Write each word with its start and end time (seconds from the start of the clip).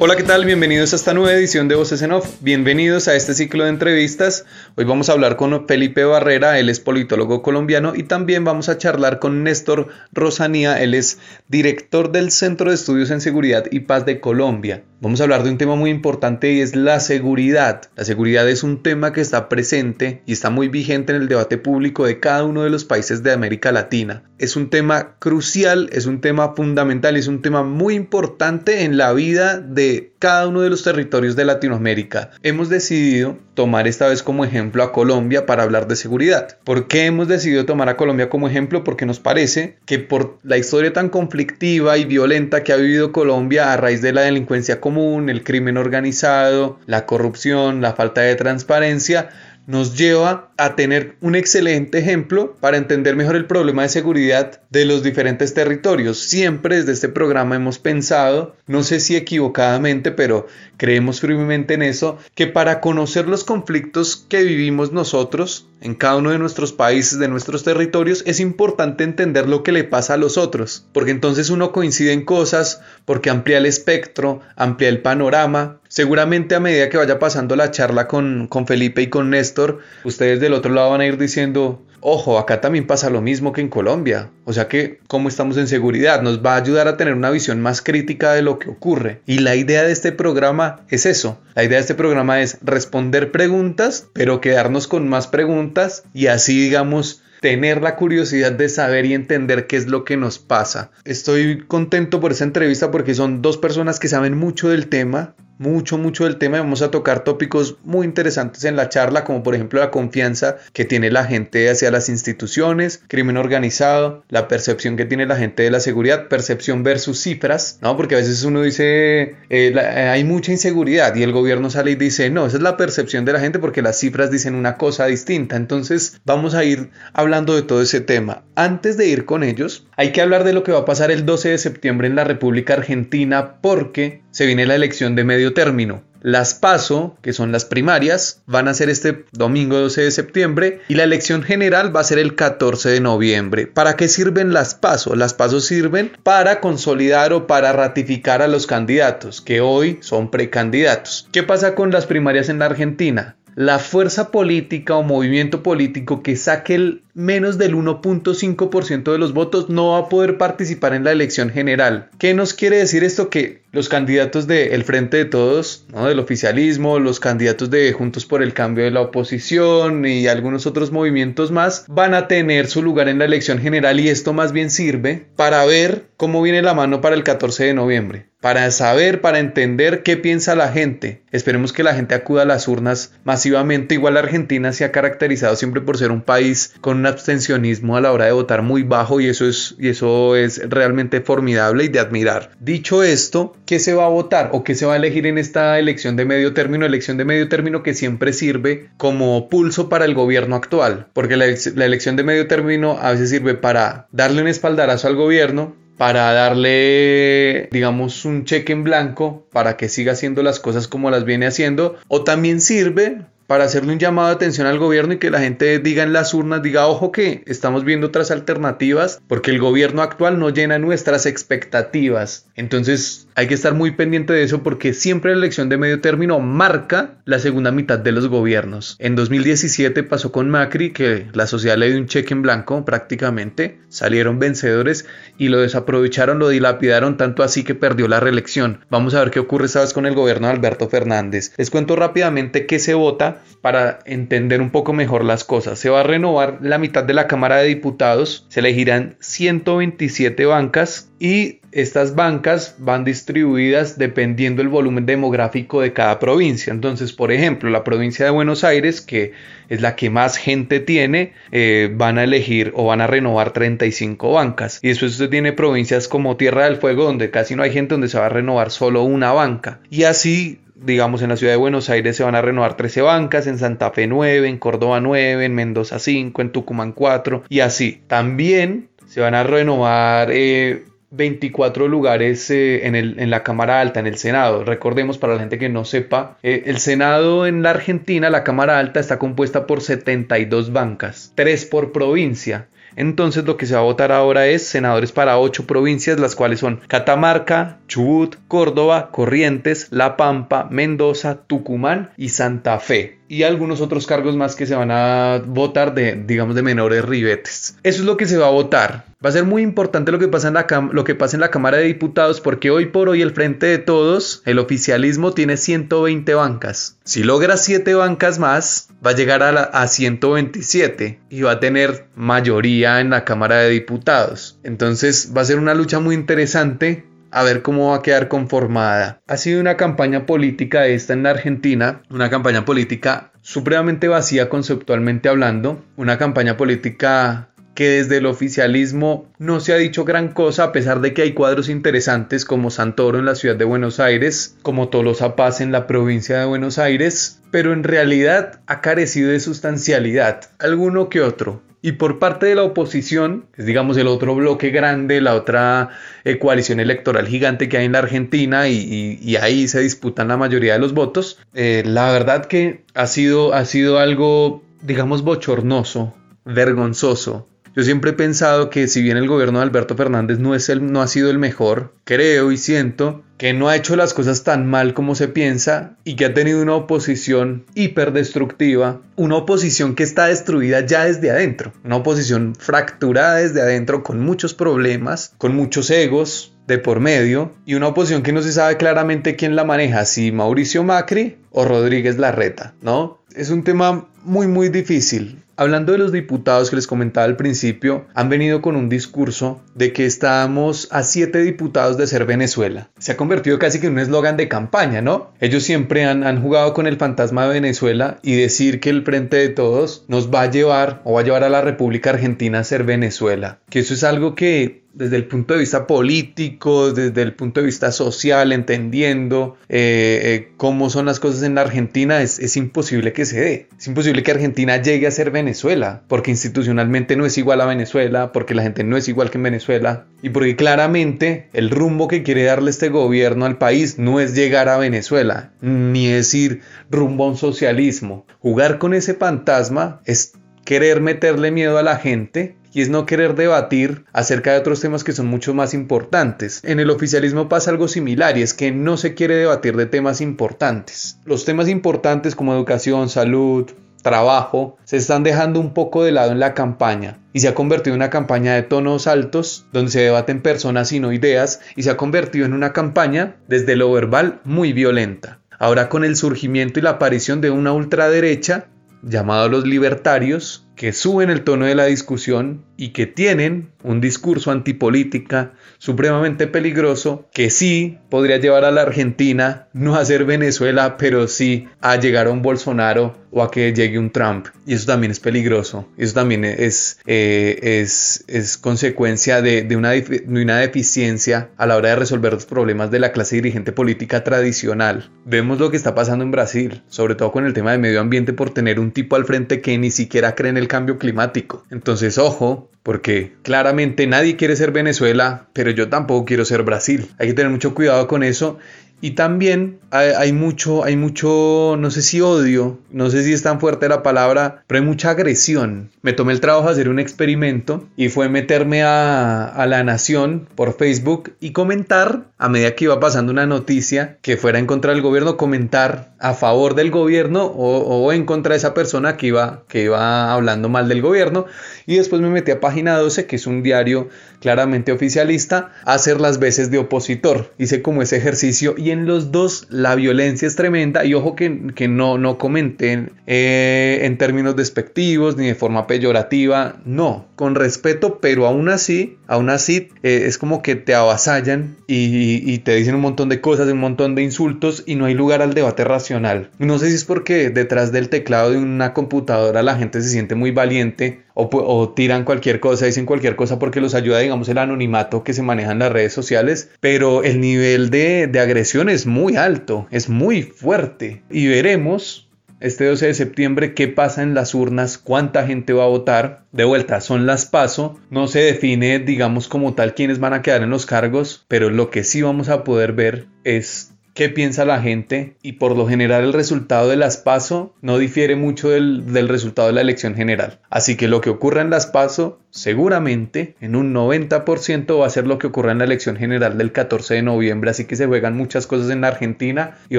Hola, 0.00 0.14
¿qué 0.14 0.22
tal? 0.22 0.44
Bienvenidos 0.44 0.92
a 0.92 0.96
esta 0.96 1.12
nueva 1.12 1.32
edición 1.32 1.66
de 1.66 1.74
Voces 1.74 2.02
en 2.02 2.12
Off. 2.12 2.36
Bienvenidos 2.40 3.08
a 3.08 3.16
este 3.16 3.34
ciclo 3.34 3.64
de 3.64 3.70
entrevistas. 3.70 4.44
Hoy 4.76 4.84
vamos 4.84 5.08
a 5.08 5.12
hablar 5.12 5.34
con 5.34 5.66
Felipe 5.66 6.04
Barrera, 6.04 6.60
él 6.60 6.68
es 6.68 6.78
politólogo 6.78 7.42
colombiano, 7.42 7.96
y 7.96 8.04
también 8.04 8.44
vamos 8.44 8.68
a 8.68 8.78
charlar 8.78 9.18
con 9.18 9.42
Néstor 9.42 9.88
Rosanía, 10.12 10.80
él 10.80 10.94
es 10.94 11.18
director 11.48 12.12
del 12.12 12.30
Centro 12.30 12.70
de 12.70 12.76
Estudios 12.76 13.10
en 13.10 13.20
Seguridad 13.20 13.64
y 13.72 13.80
Paz 13.80 14.06
de 14.06 14.20
Colombia. 14.20 14.84
Vamos 15.00 15.20
a 15.20 15.24
hablar 15.24 15.44
de 15.44 15.50
un 15.50 15.58
tema 15.58 15.76
muy 15.76 15.90
importante 15.90 16.52
y 16.52 16.60
es 16.60 16.74
la 16.74 16.98
seguridad. 16.98 17.82
La 17.94 18.04
seguridad 18.04 18.48
es 18.48 18.64
un 18.64 18.82
tema 18.82 19.12
que 19.12 19.20
está 19.20 19.48
presente 19.48 20.22
y 20.26 20.32
está 20.32 20.50
muy 20.50 20.66
vigente 20.66 21.14
en 21.14 21.22
el 21.22 21.28
debate 21.28 21.56
público 21.56 22.04
de 22.04 22.18
cada 22.18 22.42
uno 22.42 22.64
de 22.64 22.70
los 22.70 22.84
países 22.84 23.22
de 23.22 23.30
América 23.30 23.70
Latina. 23.70 24.24
Es 24.38 24.56
un 24.56 24.70
tema 24.70 25.14
crucial, 25.20 25.88
es 25.92 26.06
un 26.06 26.20
tema 26.20 26.54
fundamental, 26.56 27.16
es 27.16 27.28
un 27.28 27.42
tema 27.42 27.62
muy 27.62 27.94
importante 27.94 28.82
en 28.82 28.96
la 28.96 29.12
vida 29.12 29.60
de 29.60 30.14
cada 30.18 30.48
uno 30.48 30.62
de 30.62 30.70
los 30.70 30.82
territorios 30.82 31.36
de 31.36 31.44
Latinoamérica. 31.44 32.30
Hemos 32.42 32.68
decidido 32.68 33.38
tomar 33.54 33.86
esta 33.86 34.08
vez 34.08 34.22
como 34.22 34.44
ejemplo 34.44 34.82
a 34.82 34.92
Colombia 34.92 35.46
para 35.46 35.62
hablar 35.62 35.88
de 35.88 35.96
seguridad. 35.96 36.58
¿Por 36.64 36.88
qué 36.88 37.06
hemos 37.06 37.28
decidido 37.28 37.66
tomar 37.66 37.88
a 37.88 37.96
Colombia 37.96 38.28
como 38.30 38.48
ejemplo? 38.48 38.84
Porque 38.84 39.06
nos 39.06 39.20
parece 39.20 39.78
que 39.84 39.98
por 39.98 40.38
la 40.42 40.58
historia 40.58 40.92
tan 40.92 41.08
conflictiva 41.08 41.98
y 41.98 42.04
violenta 42.04 42.62
que 42.62 42.72
ha 42.72 42.76
vivido 42.76 43.12
Colombia 43.12 43.72
a 43.72 43.76
raíz 43.76 44.02
de 44.02 44.12
la 44.12 44.22
delincuencia 44.22 44.80
común, 44.88 45.28
el 45.28 45.44
crimen 45.44 45.76
organizado, 45.76 46.78
la 46.86 47.04
corrupción, 47.04 47.82
la 47.82 47.92
falta 47.92 48.22
de 48.22 48.36
transparencia, 48.36 49.28
nos 49.68 49.98
lleva 49.98 50.50
a 50.56 50.76
tener 50.76 51.16
un 51.20 51.34
excelente 51.34 51.98
ejemplo 51.98 52.56
para 52.58 52.78
entender 52.78 53.16
mejor 53.16 53.36
el 53.36 53.44
problema 53.44 53.82
de 53.82 53.90
seguridad 53.90 54.62
de 54.70 54.86
los 54.86 55.02
diferentes 55.02 55.52
territorios. 55.52 56.18
Siempre 56.18 56.76
desde 56.76 56.92
este 56.92 57.10
programa 57.10 57.56
hemos 57.56 57.78
pensado, 57.78 58.56
no 58.66 58.82
sé 58.82 58.98
si 58.98 59.14
equivocadamente, 59.14 60.10
pero 60.10 60.46
creemos 60.78 61.20
firmemente 61.20 61.74
en 61.74 61.82
eso, 61.82 62.16
que 62.34 62.46
para 62.46 62.80
conocer 62.80 63.28
los 63.28 63.44
conflictos 63.44 64.16
que 64.16 64.42
vivimos 64.42 64.92
nosotros 64.92 65.68
en 65.82 65.94
cada 65.94 66.16
uno 66.16 66.30
de 66.30 66.38
nuestros 66.38 66.72
países, 66.72 67.18
de 67.18 67.28
nuestros 67.28 67.62
territorios, 67.62 68.22
es 68.26 68.40
importante 68.40 69.04
entender 69.04 69.48
lo 69.48 69.62
que 69.62 69.72
le 69.72 69.84
pasa 69.84 70.14
a 70.14 70.16
los 70.16 70.38
otros, 70.38 70.86
porque 70.92 71.10
entonces 71.10 71.50
uno 71.50 71.72
coincide 71.72 72.14
en 72.14 72.24
cosas, 72.24 72.80
porque 73.04 73.28
amplía 73.30 73.58
el 73.58 73.66
espectro, 73.66 74.40
amplía 74.56 74.88
el 74.88 75.02
panorama, 75.02 75.78
Seguramente 75.88 76.54
a 76.54 76.60
medida 76.60 76.88
que 76.88 76.98
vaya 76.98 77.18
pasando 77.18 77.56
la 77.56 77.70
charla 77.70 78.06
con, 78.06 78.46
con, 78.46 78.66
Felipe 78.66 79.02
y 79.02 79.08
con 79.08 79.30
Néstor, 79.30 79.78
ustedes 80.04 80.38
del 80.38 80.52
otro 80.52 80.72
lado 80.72 80.90
van 80.90 81.00
a 81.00 81.06
ir 81.06 81.16
diciendo, 81.16 81.82
ojo, 82.00 82.38
acá 82.38 82.60
también 82.60 82.86
pasa 82.86 83.10
lo 83.10 83.22
mismo 83.22 83.52
que 83.52 83.60
en 83.60 83.68
Colombia. 83.68 84.30
O 84.44 84.52
sea 84.52 84.68
que, 84.68 85.00
¿cómo 85.08 85.28
estamos 85.28 85.56
en 85.56 85.66
seguridad? 85.66 86.22
Nos 86.22 86.44
va 86.44 86.54
a 86.54 86.58
ayudar 86.58 86.88
a 86.88 86.96
tener 86.96 87.14
una 87.14 87.30
visión 87.30 87.60
más 87.60 87.82
crítica 87.82 88.32
de 88.32 88.42
lo 88.42 88.58
que 88.58 88.70
ocurre. 88.70 89.22
Y 89.26 89.38
la 89.38 89.56
idea 89.56 89.82
de 89.82 89.92
este 89.92 90.12
programa 90.12 90.84
es 90.88 91.06
eso. 91.06 91.40
La 91.54 91.64
idea 91.64 91.78
de 91.78 91.82
este 91.82 91.94
programa 91.94 92.40
es 92.40 92.58
responder 92.62 93.32
preguntas, 93.32 94.08
pero 94.12 94.40
quedarnos 94.40 94.88
con 94.88 95.08
más 95.08 95.26
preguntas 95.26 96.04
y 96.12 96.26
así, 96.26 96.60
digamos, 96.60 97.22
tener 97.40 97.82
la 97.82 97.96
curiosidad 97.96 98.52
de 98.52 98.68
saber 98.68 99.06
y 99.06 99.14
entender 99.14 99.66
qué 99.66 99.76
es 99.76 99.86
lo 99.86 100.04
que 100.04 100.16
nos 100.16 100.38
pasa. 100.38 100.90
Estoy 101.04 101.64
contento 101.66 102.20
por 102.20 102.32
esa 102.32 102.44
entrevista 102.44 102.90
porque 102.90 103.14
son 103.14 103.42
dos 103.42 103.58
personas 103.58 103.98
que 103.98 104.08
saben 104.08 104.36
mucho 104.36 104.68
del 104.68 104.88
tema, 104.88 105.34
mucho, 105.58 105.98
mucho 105.98 106.24
del 106.24 106.36
tema 106.36 106.58
vamos 106.58 106.82
a 106.82 106.90
tocar 106.90 107.24
tópicos 107.24 107.76
muy 107.84 108.06
interesantes 108.06 108.64
en 108.64 108.76
la 108.76 108.88
charla, 108.88 109.24
como 109.24 109.42
por 109.42 109.54
ejemplo 109.54 109.80
la 109.80 109.90
confianza 109.90 110.56
que 110.72 110.84
tiene 110.84 111.10
la 111.10 111.24
gente 111.24 111.68
hacia 111.68 111.90
las 111.90 112.08
instituciones, 112.08 113.02
crimen 113.08 113.36
organizado, 113.36 114.24
la 114.28 114.48
percepción 114.48 114.96
que 114.96 115.04
tiene 115.04 115.26
la 115.26 115.36
gente 115.36 115.62
de 115.62 115.70
la 115.70 115.80
seguridad, 115.80 116.28
percepción 116.28 116.82
versus 116.82 117.20
cifras, 117.20 117.78
¿no? 117.82 117.96
Porque 117.96 118.14
a 118.14 118.18
veces 118.18 118.44
uno 118.44 118.62
dice, 118.62 119.20
eh, 119.22 119.36
eh, 119.50 120.08
hay 120.10 120.24
mucha 120.24 120.52
inseguridad 120.52 121.14
y 121.14 121.22
el 121.22 121.32
gobierno 121.32 121.70
sale 121.70 121.92
y 121.92 121.96
dice, 121.96 122.30
no, 122.30 122.46
esa 122.46 122.56
es 122.56 122.62
la 122.62 122.76
percepción 122.76 123.24
de 123.24 123.32
la 123.32 123.40
gente 123.40 123.58
porque 123.58 123.82
las 123.82 123.98
cifras 123.98 124.30
dicen 124.30 124.54
una 124.54 124.76
cosa 124.76 125.06
distinta. 125.06 125.56
Entonces 125.56 126.20
vamos 126.24 126.54
a 126.54 126.64
ir 126.64 126.90
hablando 127.12 127.54
de 127.54 127.62
todo 127.62 127.82
ese 127.82 128.00
tema. 128.00 128.44
Antes 128.54 128.96
de 128.96 129.08
ir 129.08 129.24
con 129.24 129.42
ellos, 129.42 129.86
hay 129.96 130.12
que 130.12 130.20
hablar 130.20 130.44
de 130.44 130.52
lo 130.52 130.62
que 130.62 130.72
va 130.72 130.80
a 130.80 130.84
pasar 130.84 131.10
el 131.10 131.26
12 131.26 131.50
de 131.50 131.58
septiembre 131.58 132.06
en 132.06 132.16
la 132.16 132.24
República 132.24 132.74
Argentina 132.74 133.60
porque 133.60 134.22
se 134.38 134.46
viene 134.46 134.66
la 134.66 134.76
elección 134.76 135.16
de 135.16 135.24
medio 135.24 135.52
término. 135.52 136.04
Las 136.20 136.54
PASO, 136.54 137.18
que 137.22 137.32
son 137.32 137.50
las 137.50 137.64
primarias, 137.64 138.40
van 138.46 138.68
a 138.68 138.74
ser 138.74 138.88
este 138.88 139.24
domingo 139.32 139.80
12 139.80 140.02
de 140.02 140.10
septiembre 140.12 140.80
y 140.86 140.94
la 140.94 141.02
elección 141.02 141.42
general 141.42 141.94
va 141.94 142.02
a 142.02 142.04
ser 142.04 142.20
el 142.20 142.36
14 142.36 142.88
de 142.88 143.00
noviembre. 143.00 143.66
¿Para 143.66 143.96
qué 143.96 144.06
sirven 144.06 144.52
las 144.52 144.76
PASO? 144.76 145.16
Las 145.16 145.34
PASO 145.34 145.60
sirven 145.60 146.12
para 146.22 146.60
consolidar 146.60 147.32
o 147.32 147.48
para 147.48 147.72
ratificar 147.72 148.40
a 148.40 148.46
los 148.46 148.68
candidatos, 148.68 149.40
que 149.40 149.60
hoy 149.60 149.98
son 150.02 150.30
precandidatos. 150.30 151.26
¿Qué 151.32 151.42
pasa 151.42 151.74
con 151.74 151.90
las 151.90 152.06
primarias 152.06 152.48
en 152.48 152.60
la 152.60 152.66
Argentina? 152.66 153.38
La 153.58 153.80
fuerza 153.80 154.30
política 154.30 154.94
o 154.94 155.02
movimiento 155.02 155.64
político 155.64 156.22
que 156.22 156.36
saque 156.36 156.76
el 156.76 157.02
menos 157.12 157.58
del 157.58 157.74
1.5% 157.74 159.10
de 159.10 159.18
los 159.18 159.34
votos 159.34 159.68
no 159.68 159.94
va 159.94 159.98
a 159.98 160.08
poder 160.08 160.38
participar 160.38 160.94
en 160.94 161.02
la 161.02 161.10
elección 161.10 161.50
general. 161.50 162.08
¿Qué 162.18 162.34
nos 162.34 162.54
quiere 162.54 162.76
decir 162.76 163.02
esto? 163.02 163.30
Que 163.30 163.62
los 163.72 163.88
candidatos 163.88 164.46
del 164.46 164.84
Frente 164.84 165.18
de 165.18 165.24
Todos, 165.24 165.84
¿no? 165.92 166.06
del 166.06 166.18
oficialismo, 166.18 166.98
los 166.98 167.20
candidatos 167.20 167.70
de 167.70 167.92
Juntos 167.92 168.26
por 168.26 168.42
el 168.42 168.54
Cambio 168.54 168.84
de 168.84 168.90
la 168.90 169.02
oposición 169.02 170.06
y 170.06 170.26
algunos 170.26 170.66
otros 170.66 170.90
movimientos 170.90 171.50
más 171.50 171.84
van 171.88 172.14
a 172.14 172.28
tener 172.28 172.66
su 172.66 172.82
lugar 172.82 173.08
en 173.08 173.18
la 173.18 173.24
elección 173.24 173.58
general 173.58 174.00
y 174.00 174.08
esto 174.08 174.32
más 174.32 174.52
bien 174.52 174.70
sirve 174.70 175.26
para 175.36 175.64
ver 175.64 176.06
cómo 176.16 176.42
viene 176.42 176.62
la 176.62 176.74
mano 176.74 177.00
para 177.00 177.16
el 177.16 177.24
14 177.24 177.64
de 177.64 177.74
noviembre 177.74 178.28
para 178.40 178.70
saber, 178.70 179.20
para 179.20 179.40
entender 179.40 180.02
qué 180.02 180.16
piensa 180.16 180.54
la 180.54 180.70
gente. 180.70 181.22
Esperemos 181.32 181.72
que 181.72 181.82
la 181.82 181.94
gente 181.94 182.14
acuda 182.14 182.42
a 182.42 182.46
las 182.46 182.68
urnas 182.68 183.12
masivamente. 183.24 183.94
Igual 183.94 184.16
Argentina 184.16 184.72
se 184.72 184.84
ha 184.84 184.92
caracterizado 184.92 185.56
siempre 185.56 185.82
por 185.82 185.98
ser 185.98 186.12
un 186.12 186.22
país 186.22 186.74
con 186.80 186.98
una 186.98 187.08
abstencionismo 187.08 187.96
a 187.96 188.00
la 188.00 188.12
hora 188.12 188.26
de 188.26 188.32
votar 188.32 188.62
muy 188.62 188.84
bajo 188.84 189.20
y 189.20 189.26
eso 189.26 189.46
es, 189.46 189.74
y 189.78 189.88
eso 189.88 190.36
es 190.36 190.60
realmente 190.70 191.20
formidable 191.20 191.84
y 191.84 191.88
de 191.88 191.98
admirar. 191.98 192.50
Dicho 192.60 193.02
esto, 193.02 193.56
¿qué 193.68 193.78
se 193.78 193.92
va 193.92 194.06
a 194.06 194.08
votar 194.08 194.48
o 194.54 194.64
qué 194.64 194.74
se 194.74 194.86
va 194.86 194.94
a 194.94 194.96
elegir 194.96 195.26
en 195.26 195.36
esta 195.36 195.78
elección 195.78 196.16
de 196.16 196.24
medio 196.24 196.54
término? 196.54 196.86
Elección 196.86 197.18
de 197.18 197.26
medio 197.26 197.50
término 197.50 197.82
que 197.82 197.92
siempre 197.92 198.32
sirve 198.32 198.88
como 198.96 199.50
pulso 199.50 199.90
para 199.90 200.06
el 200.06 200.14
gobierno 200.14 200.56
actual, 200.56 201.08
porque 201.12 201.36
la, 201.36 201.44
la 201.74 201.84
elección 201.84 202.16
de 202.16 202.24
medio 202.24 202.46
término 202.46 202.98
a 202.98 203.10
veces 203.10 203.28
sirve 203.28 203.52
para 203.52 204.08
darle 204.10 204.40
un 204.40 204.48
espaldarazo 204.48 205.06
al 205.06 205.16
gobierno, 205.16 205.76
para 205.98 206.32
darle, 206.32 207.68
digamos, 207.70 208.24
un 208.24 208.46
cheque 208.46 208.72
en 208.72 208.84
blanco 208.84 209.46
para 209.52 209.76
que 209.76 209.90
siga 209.90 210.12
haciendo 210.12 210.42
las 210.42 210.60
cosas 210.60 210.88
como 210.88 211.10
las 211.10 211.26
viene 211.26 211.46
haciendo, 211.46 211.98
o 212.08 212.24
también 212.24 212.62
sirve 212.62 213.26
para 213.48 213.64
hacerle 213.64 213.94
un 213.94 213.98
llamado 213.98 214.28
de 214.28 214.34
atención 214.34 214.66
al 214.66 214.78
gobierno 214.78 215.14
y 215.14 215.18
que 215.18 215.30
la 215.30 215.40
gente 215.40 215.78
diga 215.78 216.02
en 216.02 216.12
las 216.12 216.34
urnas, 216.34 216.62
diga, 216.62 216.86
ojo 216.86 217.12
que 217.12 217.42
estamos 217.46 217.82
viendo 217.82 218.08
otras 218.08 218.30
alternativas 218.30 219.22
porque 219.26 219.50
el 219.50 219.58
gobierno 219.58 220.02
actual 220.02 220.38
no 220.38 220.50
llena 220.50 220.78
nuestras 220.78 221.24
expectativas. 221.24 222.46
Entonces 222.56 223.26
hay 223.34 223.46
que 223.46 223.54
estar 223.54 223.72
muy 223.72 223.92
pendiente 223.92 224.34
de 224.34 224.42
eso 224.42 224.62
porque 224.62 224.92
siempre 224.92 225.30
la 225.30 225.38
elección 225.38 225.70
de 225.70 225.78
medio 225.78 226.02
término 226.02 226.40
marca 226.40 227.22
la 227.24 227.38
segunda 227.38 227.72
mitad 227.72 227.98
de 227.98 228.12
los 228.12 228.28
gobiernos. 228.28 228.96
En 228.98 229.16
2017 229.16 230.02
pasó 230.02 230.30
con 230.30 230.50
Macri 230.50 230.92
que 230.92 231.28
la 231.32 231.46
sociedad 231.46 231.78
le 231.78 231.88
dio 231.88 231.96
un 231.96 232.06
cheque 232.06 232.34
en 232.34 232.42
blanco 232.42 232.84
prácticamente, 232.84 233.80
salieron 233.88 234.38
vencedores 234.38 235.06
y 235.38 235.48
lo 235.48 235.60
desaprovecharon, 235.60 236.38
lo 236.38 236.50
dilapidaron 236.50 237.16
tanto 237.16 237.42
así 237.42 237.64
que 237.64 237.74
perdió 237.74 238.08
la 238.08 238.20
reelección. 238.20 238.84
Vamos 238.90 239.14
a 239.14 239.20
ver 239.20 239.30
qué 239.30 239.40
ocurre 239.40 239.64
esta 239.64 239.80
vez 239.80 239.94
con 239.94 240.04
el 240.04 240.14
gobierno 240.14 240.48
de 240.48 240.52
Alberto 240.52 240.90
Fernández. 240.90 241.54
Les 241.56 241.70
cuento 241.70 241.96
rápidamente 241.96 242.66
qué 242.66 242.78
se 242.78 242.92
vota 242.92 243.37
para 243.60 244.00
entender 244.06 244.60
un 244.60 244.70
poco 244.70 244.92
mejor 244.92 245.24
las 245.24 245.44
cosas. 245.44 245.78
Se 245.78 245.90
va 245.90 246.00
a 246.00 246.04
renovar 246.04 246.58
la 246.62 246.78
mitad 246.78 247.04
de 247.04 247.14
la 247.14 247.26
Cámara 247.26 247.56
de 247.56 247.68
Diputados, 247.68 248.46
se 248.48 248.60
elegirán 248.60 249.16
127 249.20 250.46
bancas 250.46 251.10
y 251.18 251.60
estas 251.72 252.14
bancas 252.14 252.76
van 252.78 253.04
distribuidas 253.04 253.98
dependiendo 253.98 254.62
el 254.62 254.68
volumen 254.68 255.04
demográfico 255.04 255.80
de 255.80 255.92
cada 255.92 256.18
provincia. 256.18 256.72
Entonces, 256.72 257.12
por 257.12 257.30
ejemplo, 257.30 257.68
la 257.70 257.84
provincia 257.84 258.24
de 258.24 258.30
Buenos 258.30 258.64
Aires, 258.64 259.00
que 259.00 259.32
es 259.68 259.80
la 259.82 259.94
que 259.94 260.10
más 260.10 260.36
gente 260.36 260.80
tiene, 260.80 261.32
eh, 261.52 261.90
van 261.92 262.18
a 262.18 262.24
elegir 262.24 262.72
o 262.74 262.86
van 262.86 263.00
a 263.00 263.06
renovar 263.06 263.52
35 263.52 264.32
bancas. 264.32 264.78
Y 264.82 264.88
después 264.88 265.12
usted 265.12 265.28
tiene 265.28 265.52
provincias 265.52 266.08
como 266.08 266.36
Tierra 266.36 266.64
del 266.64 266.76
Fuego, 266.76 267.04
donde 267.04 267.30
casi 267.30 267.54
no 267.54 267.62
hay 267.62 267.72
gente, 267.72 267.94
donde 267.94 268.08
se 268.08 268.18
va 268.18 268.26
a 268.26 268.30
renovar 268.30 268.70
solo 268.70 269.02
una 269.02 269.32
banca. 269.32 269.80
Y 269.90 270.04
así 270.04 270.60
digamos, 270.80 271.22
en 271.22 271.30
la 271.30 271.36
ciudad 271.36 271.52
de 271.52 271.58
Buenos 271.58 271.90
Aires 271.90 272.16
se 272.16 272.24
van 272.24 272.34
a 272.34 272.42
renovar 272.42 272.76
13 272.76 273.02
bancas, 273.02 273.46
en 273.46 273.58
Santa 273.58 273.90
Fe 273.90 274.06
9, 274.06 274.48
en 274.48 274.58
Córdoba 274.58 275.00
9, 275.00 275.44
en 275.44 275.54
Mendoza 275.54 275.98
5, 275.98 276.42
en 276.42 276.52
Tucumán 276.52 276.92
4 276.92 277.44
y 277.48 277.60
así. 277.60 278.02
También 278.06 278.88
se 279.06 279.20
van 279.20 279.34
a 279.34 279.42
renovar 279.42 280.30
eh, 280.30 280.84
24 281.10 281.88
lugares 281.88 282.50
eh, 282.50 282.86
en, 282.86 282.94
el, 282.94 283.18
en, 283.18 283.30
la 283.30 283.42
Cámara 283.42 283.80
Alta, 283.80 284.00
en 284.00 284.06
el 284.06 284.16
Senado. 284.18 284.64
Recordemos 284.64 285.18
para 285.18 285.34
la 285.34 285.40
gente 285.40 285.58
que 285.58 285.68
no 285.68 285.84
sepa, 285.84 286.38
eh, 286.42 286.64
el 286.66 286.78
Senado 286.78 287.46
en 287.46 287.62
la 287.62 287.70
Argentina, 287.70 288.30
la 288.30 288.44
Cámara 288.44 288.78
Alta, 288.78 289.00
está 289.00 289.18
compuesta 289.18 289.66
por 289.66 289.80
72 289.80 290.72
bancas, 290.72 291.32
3 291.34 291.66
por 291.66 291.92
provincia. 291.92 292.68
Entonces 292.98 293.44
lo 293.44 293.56
que 293.56 293.64
se 293.64 293.74
va 293.74 293.80
a 293.80 293.84
votar 293.84 294.10
ahora 294.10 294.48
es 294.48 294.66
senadores 294.66 295.12
para 295.12 295.38
8 295.38 295.66
provincias, 295.66 296.18
las 296.18 296.34
cuales 296.34 296.58
son 296.58 296.80
Catamarca, 296.88 297.78
Chubut, 297.86 298.34
Córdoba, 298.48 299.10
Corrientes, 299.12 299.86
La 299.90 300.16
Pampa, 300.16 300.66
Mendoza, 300.68 301.36
Tucumán 301.46 302.10
y 302.16 302.30
Santa 302.30 302.80
Fe 302.80 303.18
y 303.28 303.42
algunos 303.42 303.80
otros 303.80 304.06
cargos 304.06 304.36
más 304.36 304.56
que 304.56 304.66
se 304.66 304.74
van 304.74 304.90
a 304.90 305.42
votar 305.46 305.94
de, 305.94 306.16
digamos, 306.26 306.54
de 306.54 306.62
menores 306.62 307.04
ribetes. 307.04 307.76
Eso 307.82 308.00
es 308.00 308.06
lo 308.06 308.16
que 308.16 308.26
se 308.26 308.38
va 308.38 308.48
a 308.48 308.50
votar. 308.50 309.04
Va 309.24 309.30
a 309.30 309.32
ser 309.32 309.44
muy 309.44 309.62
importante 309.62 310.12
lo 310.12 310.18
que 310.18 310.28
pasa 310.28 310.48
en 310.48 310.54
la, 310.54 310.66
lo 310.92 311.04
que 311.04 311.14
pasa 311.14 311.36
en 311.36 311.40
la 311.40 311.50
Cámara 311.50 311.78
de 311.78 311.84
Diputados 311.84 312.40
porque 312.40 312.70
hoy 312.70 312.86
por 312.86 313.08
hoy 313.08 313.20
el 313.20 313.32
Frente 313.32 313.66
de 313.66 313.78
Todos, 313.78 314.42
el 314.44 314.58
oficialismo, 314.58 315.32
tiene 315.32 315.56
120 315.56 316.34
bancas. 316.34 316.96
Si 317.04 317.22
logra 317.22 317.56
7 317.56 317.94
bancas 317.94 318.38
más, 318.38 318.87
va 319.04 319.10
a 319.10 319.14
llegar 319.14 319.42
a, 319.42 319.48
a 319.48 319.86
127 319.86 321.20
y 321.30 321.42
va 321.42 321.52
a 321.52 321.60
tener 321.60 322.08
mayoría 322.14 323.00
en 323.00 323.10
la 323.10 323.24
Cámara 323.24 323.56
de 323.56 323.70
Diputados. 323.70 324.58
Entonces 324.64 325.32
va 325.36 325.42
a 325.42 325.44
ser 325.46 325.58
una 325.58 325.74
lucha 325.74 326.00
muy 326.00 326.14
interesante 326.14 327.04
a 327.30 327.42
ver 327.42 327.62
cómo 327.62 327.90
va 327.90 327.96
a 327.96 328.02
quedar 328.02 328.28
conformada. 328.28 329.20
Ha 329.26 329.36
sido 329.36 329.60
una 329.60 329.76
campaña 329.76 330.26
política 330.26 330.86
esta 330.86 331.12
en 331.12 331.22
la 331.22 331.30
Argentina, 331.30 332.02
una 332.10 332.30
campaña 332.30 332.64
política 332.64 333.32
supremamente 333.42 334.08
vacía 334.08 334.48
conceptualmente 334.48 335.28
hablando, 335.28 335.82
una 335.96 336.18
campaña 336.18 336.56
política 336.56 337.48
que 337.78 337.90
desde 337.90 338.16
el 338.16 338.26
oficialismo 338.26 339.28
no 339.38 339.60
se 339.60 339.72
ha 339.72 339.76
dicho 339.76 340.04
gran 340.04 340.32
cosa 340.32 340.64
a 340.64 340.72
pesar 340.72 341.00
de 341.00 341.14
que 341.14 341.22
hay 341.22 341.32
cuadros 341.32 341.68
interesantes 341.68 342.44
como 342.44 342.72
Santoro 342.72 343.20
en 343.20 343.24
la 343.24 343.36
ciudad 343.36 343.54
de 343.54 343.64
Buenos 343.64 344.00
Aires, 344.00 344.56
como 344.62 344.88
Tolosa 344.88 345.36
Paz 345.36 345.60
en 345.60 345.70
la 345.70 345.86
provincia 345.86 346.40
de 346.40 346.46
Buenos 346.46 346.80
Aires, 346.80 347.40
pero 347.52 347.72
en 347.72 347.84
realidad 347.84 348.58
ha 348.66 348.80
carecido 348.80 349.30
de 349.30 349.38
sustancialidad, 349.38 350.50
alguno 350.58 351.08
que 351.08 351.20
otro. 351.20 351.62
Y 351.80 351.92
por 351.92 352.18
parte 352.18 352.46
de 352.46 352.56
la 352.56 352.64
oposición, 352.64 353.46
es 353.56 353.64
digamos 353.64 353.96
el 353.96 354.08
otro 354.08 354.34
bloque 354.34 354.70
grande, 354.70 355.20
la 355.20 355.36
otra 355.36 355.90
eh, 356.24 356.40
coalición 356.40 356.80
electoral 356.80 357.28
gigante 357.28 357.68
que 357.68 357.78
hay 357.78 357.84
en 357.84 357.92
la 357.92 358.00
Argentina 358.00 358.68
y, 358.68 359.36
ahí 359.40 359.68
se 359.68 359.78
disputan 359.78 360.26
la 360.26 360.36
mayoría 360.36 360.72
de 360.72 360.80
los 360.80 360.94
votos, 360.94 361.38
eh, 361.54 361.84
la 361.86 362.10
verdad 362.10 362.46
que 362.46 362.82
ha 362.94 363.06
sido, 363.06 363.54
ha 363.54 363.64
sido 363.66 364.00
algo, 364.00 364.64
digamos, 364.82 365.22
bochornoso, 365.22 366.16
vergonzoso, 366.44 367.46
yo 367.74 367.82
siempre 367.82 368.10
he 368.10 368.14
pensado 368.14 368.70
que 368.70 368.88
si 368.88 369.02
bien 369.02 369.16
el 369.16 369.28
gobierno 369.28 369.58
de 369.58 369.64
Alberto 369.64 369.96
Fernández 369.96 370.38
no, 370.38 370.54
es 370.54 370.68
el, 370.68 370.90
no 370.92 371.02
ha 371.02 371.06
sido 371.06 371.30
el 371.30 371.38
mejor, 371.38 371.94
creo 372.04 372.52
y 372.52 372.56
siento 372.56 373.22
que 373.36 373.52
no 373.52 373.68
ha 373.68 373.76
hecho 373.76 373.94
las 373.94 374.14
cosas 374.14 374.42
tan 374.42 374.66
mal 374.66 374.94
como 374.94 375.14
se 375.14 375.28
piensa 375.28 375.96
y 376.04 376.16
que 376.16 376.24
ha 376.24 376.34
tenido 376.34 376.60
una 376.60 376.74
oposición 376.74 377.64
hiperdestructiva, 377.74 379.00
una 379.16 379.36
oposición 379.36 379.94
que 379.94 380.02
está 380.02 380.26
destruida 380.26 380.84
ya 380.84 381.04
desde 381.04 381.30
adentro, 381.30 381.72
una 381.84 381.96
oposición 381.96 382.54
fracturada 382.56 383.36
desde 383.36 383.62
adentro 383.62 384.02
con 384.02 384.20
muchos 384.20 384.54
problemas, 384.54 385.34
con 385.38 385.54
muchos 385.54 385.90
egos, 385.90 386.52
de 386.68 386.78
por 386.78 387.00
medio 387.00 387.54
y 387.64 387.74
una 387.74 387.88
oposición 387.88 388.22
que 388.22 388.32
no 388.32 388.42
se 388.42 388.52
sabe 388.52 388.76
claramente 388.76 389.36
quién 389.36 389.56
la 389.56 389.64
maneja, 389.64 390.04
si 390.04 390.30
Mauricio 390.30 390.84
Macri 390.84 391.38
o 391.50 391.64
Rodríguez 391.64 392.18
Larreta, 392.18 392.74
¿no? 392.82 393.22
Es 393.34 393.50
un 393.50 393.64
tema 393.64 394.08
muy 394.22 394.46
muy 394.46 394.68
difícil. 394.68 395.42
Hablando 395.60 395.90
de 395.90 395.98
los 395.98 396.12
diputados 396.12 396.70
que 396.70 396.76
les 396.76 396.86
comentaba 396.86 397.26
al 397.26 397.34
principio, 397.34 398.06
han 398.14 398.28
venido 398.28 398.62
con 398.62 398.76
un 398.76 398.88
discurso 398.88 399.60
de 399.74 399.92
que 399.92 400.06
estamos 400.06 400.86
a 400.92 401.02
siete 401.02 401.42
diputados 401.42 401.98
de 401.98 402.06
ser 402.06 402.26
Venezuela. 402.26 402.90
Se 403.00 403.10
ha 403.10 403.16
convertido 403.16 403.58
casi 403.58 403.80
que 403.80 403.88
en 403.88 403.94
un 403.94 403.98
eslogan 403.98 404.36
de 404.36 404.46
campaña, 404.46 405.02
¿no? 405.02 405.32
Ellos 405.40 405.64
siempre 405.64 406.04
han, 406.04 406.22
han, 406.22 406.40
jugado 406.40 406.74
con 406.74 406.86
el 406.86 406.96
fantasma 406.96 407.42
de 407.42 407.54
Venezuela 407.54 408.20
y 408.22 408.36
decir 408.36 408.78
que 408.78 408.90
el 408.90 409.02
Frente 409.02 409.36
de 409.36 409.48
Todos 409.48 410.04
nos 410.06 410.32
va 410.32 410.42
a 410.42 410.50
llevar 410.52 411.02
o 411.02 411.14
va 411.14 411.22
a 411.22 411.24
llevar 411.24 411.42
a 411.42 411.50
la 411.50 411.60
República 411.60 412.10
Argentina 412.10 412.60
a 412.60 412.64
ser 412.64 412.84
Venezuela. 412.84 413.58
Que 413.68 413.80
eso 413.80 413.94
es 413.94 414.04
algo 414.04 414.36
que 414.36 414.84
desde 414.94 415.16
el 415.16 415.26
punto 415.26 415.54
de 415.54 415.60
vista 415.60 415.86
político, 415.86 416.92
desde 416.92 417.22
el 417.22 417.34
punto 417.34 417.60
de 417.60 417.66
vista 417.66 417.92
social, 417.92 418.52
entendiendo 418.52 419.56
eh, 419.68 420.20
eh, 420.24 420.52
cómo 420.56 420.90
son 420.90 421.06
las 421.06 421.20
cosas 421.20 421.42
en 421.42 421.54
la 421.54 421.60
Argentina, 421.60 422.20
es, 422.22 422.38
es, 422.38 422.56
imposible 422.56 423.12
que 423.12 423.24
se 423.24 423.40
dé. 423.40 423.68
Es 423.78 423.86
imposible 423.86 424.22
que 424.22 424.30
Argentina 424.30 424.80
llegue 424.80 425.06
a 425.06 425.10
ser 425.10 425.30
Venezuela, 425.30 426.02
porque 426.08 426.30
institucionalmente 426.30 427.16
no 427.16 427.26
es 427.26 427.38
igual 427.38 427.60
a 427.60 427.66
Venezuela, 427.66 428.32
porque 428.32 428.54
la 428.54 428.62
gente 428.62 428.82
no 428.82 428.96
es 428.96 429.08
igual 429.08 429.30
que 429.30 429.38
en 429.38 429.44
Venezuela, 429.44 430.06
y 430.22 430.30
porque 430.30 430.56
claramente 430.56 431.48
el 431.52 431.70
rumbo 431.70 432.08
que 432.08 432.22
quiere 432.22 432.44
darle 432.44 432.70
este 432.70 432.88
gobierno 432.88 433.44
al 433.44 433.58
país 433.58 433.98
no 433.98 434.20
es 434.20 434.34
llegar 434.34 434.68
a 434.68 434.78
Venezuela, 434.78 435.52
ni 435.60 436.08
es 436.08 436.34
ir 436.34 436.62
rumbo 436.90 437.24
a 437.24 437.28
un 437.28 437.36
socialismo. 437.36 438.26
Jugar 438.40 438.78
con 438.78 438.94
ese 438.94 439.14
fantasma 439.14 440.00
es 440.04 440.32
querer 440.64 441.00
meterle 441.00 441.50
miedo 441.50 441.78
a 441.78 441.82
la 441.82 441.96
gente 441.96 442.57
y 442.78 442.80
es 442.80 442.90
no 442.90 443.06
querer 443.06 443.34
debatir 443.34 444.04
acerca 444.12 444.52
de 444.52 444.60
otros 444.60 444.80
temas 444.80 445.02
que 445.02 445.12
son 445.12 445.26
mucho 445.26 445.52
más 445.52 445.74
importantes. 445.74 446.60
En 446.62 446.78
el 446.78 446.90
oficialismo 446.90 447.48
pasa 447.48 447.72
algo 447.72 447.88
similar 447.88 448.38
y 448.38 448.42
es 448.42 448.54
que 448.54 448.70
no 448.70 448.96
se 448.96 449.14
quiere 449.14 449.34
debatir 449.34 449.76
de 449.76 449.86
temas 449.86 450.20
importantes. 450.20 451.18
Los 451.24 451.44
temas 451.44 451.68
importantes 451.68 452.36
como 452.36 452.54
educación, 452.54 453.08
salud, 453.08 453.68
trabajo, 454.04 454.76
se 454.84 454.96
están 454.96 455.24
dejando 455.24 455.58
un 455.58 455.74
poco 455.74 456.04
de 456.04 456.12
lado 456.12 456.30
en 456.30 456.38
la 456.38 456.54
campaña 456.54 457.18
y 457.32 457.40
se 457.40 457.48
ha 457.48 457.54
convertido 457.56 457.96
en 457.96 458.02
una 458.02 458.10
campaña 458.10 458.54
de 458.54 458.62
tonos 458.62 459.08
altos 459.08 459.66
donde 459.72 459.90
se 459.90 460.02
debaten 460.02 460.40
personas 460.40 460.92
y 460.92 461.00
no 461.00 461.12
ideas 461.12 461.58
y 461.74 461.82
se 461.82 461.90
ha 461.90 461.96
convertido 461.96 462.46
en 462.46 462.52
una 462.52 462.72
campaña 462.72 463.38
desde 463.48 463.74
lo 463.74 463.90
verbal 463.90 464.40
muy 464.44 464.72
violenta. 464.72 465.40
Ahora 465.58 465.88
con 465.88 466.04
el 466.04 466.14
surgimiento 466.14 466.78
y 466.78 466.82
la 466.84 466.90
aparición 466.90 467.40
de 467.40 467.50
una 467.50 467.72
ultraderecha 467.72 468.68
llamada 469.02 469.48
los 469.48 469.66
libertarios, 469.66 470.66
que 470.76 470.92
suben 470.92 471.30
el 471.30 471.42
tono 471.42 471.66
de 471.66 471.74
la 471.74 471.86
discusión 471.86 472.64
y 472.80 472.90
que 472.90 473.06
tienen 473.06 473.72
un 473.82 474.00
discurso 474.00 474.52
antipolítica 474.52 475.52
supremamente 475.78 476.46
peligroso 476.46 477.28
que 477.34 477.50
sí 477.50 477.98
podría 478.08 478.38
llevar 478.38 478.64
a 478.64 478.70
la 478.70 478.82
Argentina 478.82 479.68
no 479.72 479.96
a 479.96 480.04
ser 480.04 480.24
Venezuela, 480.24 480.96
pero 480.96 481.26
sí 481.26 481.66
a 481.80 481.96
llegar 481.96 482.28
a 482.28 482.30
un 482.30 482.40
Bolsonaro 482.40 483.16
o 483.30 483.42
a 483.42 483.50
que 483.50 483.72
llegue 483.72 483.98
un 483.98 484.10
Trump. 484.10 484.46
Y 484.66 484.74
eso 484.74 484.86
también 484.86 485.10
es 485.10 485.20
peligroso. 485.20 485.88
Eso 485.96 486.14
también 486.14 486.44
es, 486.44 486.98
eh, 487.06 487.58
es, 487.62 488.24
es, 488.26 488.56
consecuencia 488.56 489.42
de, 489.42 489.62
de, 489.62 489.76
una, 489.76 489.90
de, 489.90 490.24
una, 490.26 490.58
deficiencia 490.58 491.50
a 491.56 491.66
la 491.66 491.76
hora 491.76 491.90
de 491.90 491.96
resolver 491.96 492.32
los 492.32 492.46
problemas 492.46 492.90
de 492.90 493.00
la 493.00 493.12
clase 493.12 493.36
dirigente 493.36 493.72
política 493.72 494.24
tradicional. 494.24 495.10
Vemos 495.24 495.58
lo 495.58 495.70
que 495.70 495.76
está 495.76 495.94
pasando 495.94 496.24
en 496.24 496.30
Brasil, 496.30 496.82
sobre 496.88 497.14
todo 497.14 497.32
con 497.32 497.44
el 497.44 497.52
tema 497.52 497.72
de 497.72 497.78
medio 497.78 498.00
ambiente 498.00 498.32
por 498.32 498.50
tener 498.50 498.80
un 498.80 498.92
tipo 498.92 499.16
al 499.16 499.24
frente 499.24 499.60
que 499.60 499.76
ni 499.78 499.90
siquiera 499.90 500.34
cree 500.34 500.50
en 500.50 500.56
el 500.56 500.68
cambio 500.68 500.98
climático. 500.98 501.64
Entonces, 501.70 502.18
ojo, 502.18 502.67
porque 502.82 503.34
claramente 503.42 504.06
nadie 504.06 504.36
quiere 504.36 504.56
ser 504.56 504.72
Venezuela, 504.72 505.48
pero 505.52 505.70
yo 505.70 505.88
tampoco 505.88 506.24
quiero 506.24 506.44
ser 506.44 506.62
Brasil. 506.62 507.10
Hay 507.18 507.28
que 507.28 507.34
tener 507.34 507.50
mucho 507.50 507.74
cuidado 507.74 508.08
con 508.08 508.22
eso 508.22 508.58
y 509.00 509.12
también 509.12 509.78
hay, 509.90 510.32
mucho, 510.32 510.84
hay 510.84 510.96
mucho, 510.96 511.76
no 511.78 511.90
sé 511.90 512.02
si 512.02 512.20
odio, 512.20 512.78
no 512.90 513.10
sé 513.10 513.22
si 513.22 513.32
es 513.32 513.42
tan 513.42 513.60
fuerte 513.60 513.88
la 513.88 514.02
palabra, 514.02 514.64
pero 514.66 514.80
hay 514.80 514.86
mucha 514.86 515.10
agresión. 515.10 515.90
Me 516.02 516.12
tomé 516.12 516.32
el 516.32 516.40
trabajo 516.40 516.66
de 516.66 516.72
hacer 516.72 516.88
un 516.88 516.98
experimento 516.98 517.86
y 517.96 518.08
fue 518.08 518.28
meterme 518.28 518.82
a, 518.82 519.64
La 519.68 519.84
Nación 519.84 520.48
por 520.54 520.76
Facebook 520.76 521.34
y 521.40 521.52
comentar, 521.52 522.24
a 522.38 522.48
medida 522.48 522.74
que 522.74 522.84
iba 522.84 523.00
pasando 523.00 523.30
una 523.30 523.46
noticia 523.46 524.18
que 524.22 524.36
fuera 524.36 524.58
en 524.58 524.66
contra 524.66 524.92
del 524.92 525.02
gobierno, 525.02 525.36
comentar 525.36 526.14
a 526.18 526.34
favor 526.34 526.74
del 526.74 526.90
gobierno 526.90 527.44
o, 527.44 527.78
o 527.78 528.12
en 528.12 528.24
contra 528.24 528.54
de 528.54 528.58
esa 528.58 528.74
persona 528.74 529.16
que 529.16 529.28
iba, 529.28 529.62
que 529.68 529.84
iba 529.84 530.32
hablando 530.32 530.68
mal 530.68 530.88
del 530.88 531.02
gobierno. 531.02 531.46
Y 531.86 531.96
después 531.96 532.20
me 532.20 532.28
metí 532.28 532.50
a 532.50 532.60
Página 532.60 532.98
12, 532.98 533.26
que 533.26 533.36
es 533.36 533.46
un 533.46 533.62
diario 533.62 534.08
claramente 534.40 534.90
oficialista, 534.90 535.70
a 535.84 535.94
hacer 535.94 536.20
las 536.20 536.40
veces 536.40 536.70
de 536.72 536.78
opositor. 536.78 537.52
Hice 537.58 537.82
como 537.82 538.02
ese 538.02 538.16
ejercicio 538.16 538.74
y 538.76 538.88
y 538.88 538.92
en 538.92 539.04
los 539.04 539.32
dos 539.32 539.66
la 539.68 539.94
violencia 539.96 540.48
es 540.48 540.56
tremenda 540.56 541.04
y 541.04 541.12
ojo 541.12 541.36
que, 541.36 541.74
que 541.74 541.88
no, 541.88 542.16
no 542.16 542.38
comenten 542.38 543.12
eh, 543.26 544.00
en 544.04 544.16
términos 544.16 544.56
despectivos 544.56 545.36
ni 545.36 545.46
de 545.46 545.54
forma 545.54 545.86
peyorativa, 545.86 546.76
no, 546.86 547.26
con 547.36 547.54
respeto, 547.54 548.18
pero 548.18 548.46
aún 548.46 548.70
así, 548.70 549.18
aún 549.26 549.50
así 549.50 549.90
eh, 550.02 550.22
es 550.24 550.38
como 550.38 550.62
que 550.62 550.74
te 550.74 550.94
avasallan 550.94 551.76
y, 551.86 552.50
y, 552.50 552.58
te 552.60 552.76
dicen 552.76 552.94
un 552.94 553.02
montón 553.02 553.28
de 553.28 553.42
cosas, 553.42 553.68
un 553.68 553.78
montón 553.78 554.14
de 554.14 554.22
insultos 554.22 554.84
y 554.86 554.94
no 554.94 555.04
hay 555.04 555.12
lugar 555.12 555.42
al 555.42 555.52
debate 555.52 555.84
racional. 555.84 556.50
No 556.58 556.78
sé 556.78 556.88
si 556.88 556.94
es 556.94 557.04
porque 557.04 557.50
detrás 557.50 557.92
del 557.92 558.08
teclado 558.08 558.52
de 558.52 558.56
una 558.56 558.94
computadora 558.94 559.62
la 559.62 559.76
gente 559.76 560.00
se 560.00 560.08
siente 560.08 560.34
muy 560.34 560.50
valiente 560.50 561.24
o, 561.40 561.88
tiran 561.90 562.24
cualquier 562.24 562.58
cosa, 562.58 562.86
dicen 562.86 563.06
cualquier 563.06 563.36
cosa 563.36 563.58
porque 563.58 563.80
los 563.80 563.94
ayuda, 563.94 564.18
digamos, 564.18 564.48
el 564.48 564.58
anonimato 564.58 565.22
que 565.22 565.32
se 565.32 565.42
maneja 565.42 565.72
en 565.72 565.78
las 565.78 565.92
redes 565.92 566.12
sociales, 566.12 566.70
pero 566.80 567.22
el 567.22 567.40
nivel 567.40 567.90
de, 567.90 568.26
de 568.26 568.40
agresión 568.40 568.88
es 568.88 569.06
muy 569.06 569.36
alto, 569.36 569.86
es 569.90 570.08
muy 570.08 570.42
fuerte 570.42 571.22
y 571.30 571.46
veremos 571.46 572.28
este 572.60 572.86
12 572.86 573.06
de 573.06 573.14
septiembre 573.14 573.74
qué 573.74 573.88
pasa 573.88 574.22
en 574.22 574.34
las 574.34 574.54
urnas, 574.54 574.98
cuánta 574.98 575.46
gente 575.46 575.72
va 575.72 575.84
a 575.84 575.88
votar. 575.88 576.44
De 576.50 576.64
vuelta, 576.64 577.00
son 577.00 577.26
las 577.26 577.46
paso, 577.46 578.00
no 578.10 578.26
se 578.26 578.40
define, 578.40 578.98
digamos, 578.98 579.48
como 579.48 579.74
tal 579.74 579.94
quiénes 579.94 580.18
van 580.18 580.32
a 580.32 580.42
quedar 580.42 580.62
en 580.62 580.70
los 580.70 580.86
cargos, 580.86 581.44
pero 581.46 581.70
lo 581.70 581.90
que 581.90 582.04
sí 582.04 582.22
vamos 582.22 582.48
a 582.48 582.64
poder 582.64 582.92
ver 582.92 583.26
es 583.44 583.94
qué 584.18 584.28
piensa 584.28 584.64
la 584.64 584.82
gente 584.82 585.36
y 585.42 585.52
por 585.52 585.76
lo 585.76 585.86
general 585.86 586.24
el 586.24 586.32
resultado 586.32 586.88
de 586.88 586.96
las 586.96 587.18
PASO 587.18 587.76
no 587.82 587.98
difiere 587.98 588.34
mucho 588.34 588.68
del, 588.68 589.28
resultado 589.28 589.68
de 589.68 589.74
la 589.74 589.80
elección 589.80 590.16
general. 590.16 590.58
Así 590.70 590.96
que 590.96 591.06
lo 591.06 591.20
que 591.20 591.30
ocurra 591.30 591.62
en 591.62 591.70
las 591.70 591.86
PASO 591.86 592.40
seguramente 592.50 593.54
en 593.60 593.76
un 593.76 593.94
90% 593.94 594.98
va 594.98 595.06
a 595.06 595.10
ser 595.10 595.28
lo 595.28 595.38
que 595.38 595.46
ocurra 595.46 595.70
en 595.70 595.78
la 595.78 595.84
elección 595.84 596.16
general 596.16 596.58
del 596.58 596.72
14 596.72 597.14
de 597.14 597.22
noviembre. 597.22 597.70
Así 597.70 597.84
que 597.84 597.94
se 597.94 598.08
juegan 598.08 598.36
muchas 598.36 598.66
cosas 598.66 598.90
en 598.90 599.04
Argentina 599.04 599.78
y 599.88 599.98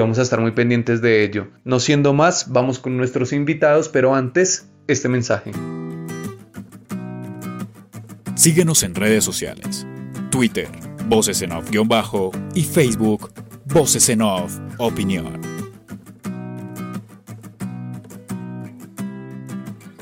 vamos 0.00 0.18
a 0.18 0.22
estar 0.22 0.38
muy 0.38 0.50
pendientes 0.50 1.00
de 1.00 1.24
ello. 1.24 1.48
No 1.64 1.80
siendo 1.80 2.12
más, 2.12 2.52
vamos 2.52 2.78
con 2.78 2.98
nuestros 2.98 3.32
invitados, 3.32 3.88
pero 3.88 4.14
antes 4.14 4.68
este 4.86 5.08
mensaje. 5.08 5.52
Síguenos 8.34 8.82
en 8.82 8.94
redes 8.94 9.24
sociales. 9.24 9.86
Twitter, 10.30 10.68
voces 11.06 11.40
en 11.40 11.52
off-bajo 11.52 12.32
y 12.54 12.64
Facebook 12.64 13.30
Voces 13.72 14.08
en 14.08 14.20
Off, 14.20 14.58
opinión. 14.78 15.59